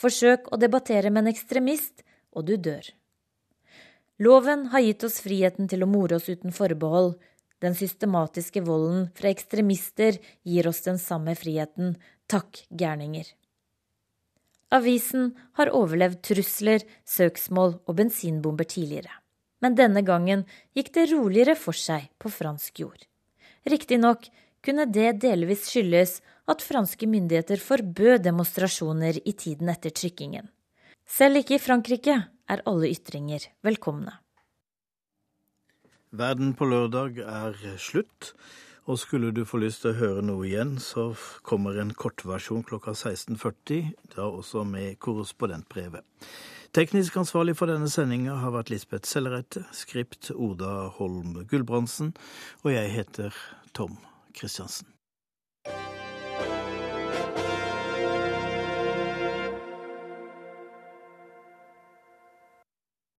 Forsøk 0.00 0.50
å 0.52 0.58
debattere 0.60 1.10
med 1.10 1.24
en 1.24 1.32
ekstremist, 1.32 2.04
og 2.36 2.44
du 2.48 2.56
dør. 2.60 2.84
Loven 4.20 4.68
har 4.72 4.84
gitt 4.84 5.04
oss 5.04 5.18
friheten 5.24 5.68
til 5.68 5.84
å 5.84 5.88
more 5.88 6.16
oss 6.16 6.28
uten 6.28 6.52
forbehold. 6.52 7.16
Den 7.64 7.76
systematiske 7.76 8.62
volden 8.64 9.08
fra 9.16 9.32
ekstremister 9.32 10.20
gir 10.44 10.68
oss 10.68 10.82
den 10.84 11.00
samme 11.00 11.36
friheten. 11.36 11.96
Takk, 12.28 12.64
gærninger. 12.68 13.28
Avisen 14.76 15.30
har 15.56 15.70
overlevd 15.72 16.22
trusler, 16.26 16.82
søksmål 17.06 17.78
og 17.86 17.96
bensinbomber 18.00 18.66
tidligere. 18.68 19.12
Men 19.62 19.76
denne 19.78 20.02
gangen 20.04 20.44
gikk 20.76 20.92
det 20.96 21.10
roligere 21.12 21.54
for 21.56 21.76
seg 21.76 22.10
på 22.20 22.32
fransk 22.32 22.82
jord. 22.82 23.06
Riktignok 23.66 24.28
kunne 24.66 24.88
det 24.90 25.20
delvis 25.22 25.68
skyldes 25.70 26.18
at 26.50 26.64
franske 26.64 27.06
myndigheter 27.06 27.62
forbød 27.62 28.24
demonstrasjoner 28.26 29.20
i 29.22 29.32
tiden 29.38 29.70
etter 29.70 29.94
trykkingen. 29.94 30.50
Selv 31.06 31.38
ikke 31.38 31.56
i 31.56 31.62
Frankrike 31.62 32.16
er 32.50 32.62
alle 32.66 32.90
ytringer 32.90 33.46
velkomne. 33.66 34.18
Verden 36.16 36.54
på 36.58 36.66
lørdag 36.66 37.20
er 37.22 37.58
slutt. 37.78 38.34
Og 38.86 39.00
skulle 39.02 39.32
du 39.34 39.40
få 39.42 39.58
lyst 39.58 39.82
til 39.82 39.90
å 39.90 39.98
høre 39.98 40.22
noe 40.22 40.44
igjen, 40.46 40.76
så 40.78 41.08
kommer 41.42 41.74
en 41.82 41.90
kortversjon 41.90 42.62
klokka 42.68 42.94
16.40, 42.94 43.90
da 44.14 44.28
også 44.28 44.62
med 44.62 45.00
korrespondentbrevet. 45.02 46.06
Teknisk 46.70 47.18
ansvarlig 47.18 47.56
for 47.58 47.66
denne 47.66 47.90
sendinga 47.90 48.38
har 48.44 48.54
vært 48.54 48.70
Lisbeth 48.70 49.10
Sellerette, 49.10 49.66
skript 49.74 50.30
Oda 50.30 50.92
Holm 51.00 51.40
Gulbrandsen, 51.50 52.14
og 52.62 52.76
jeg 52.76 52.94
heter 52.94 53.34
Tom 53.74 53.98
Christiansen. 54.36 54.95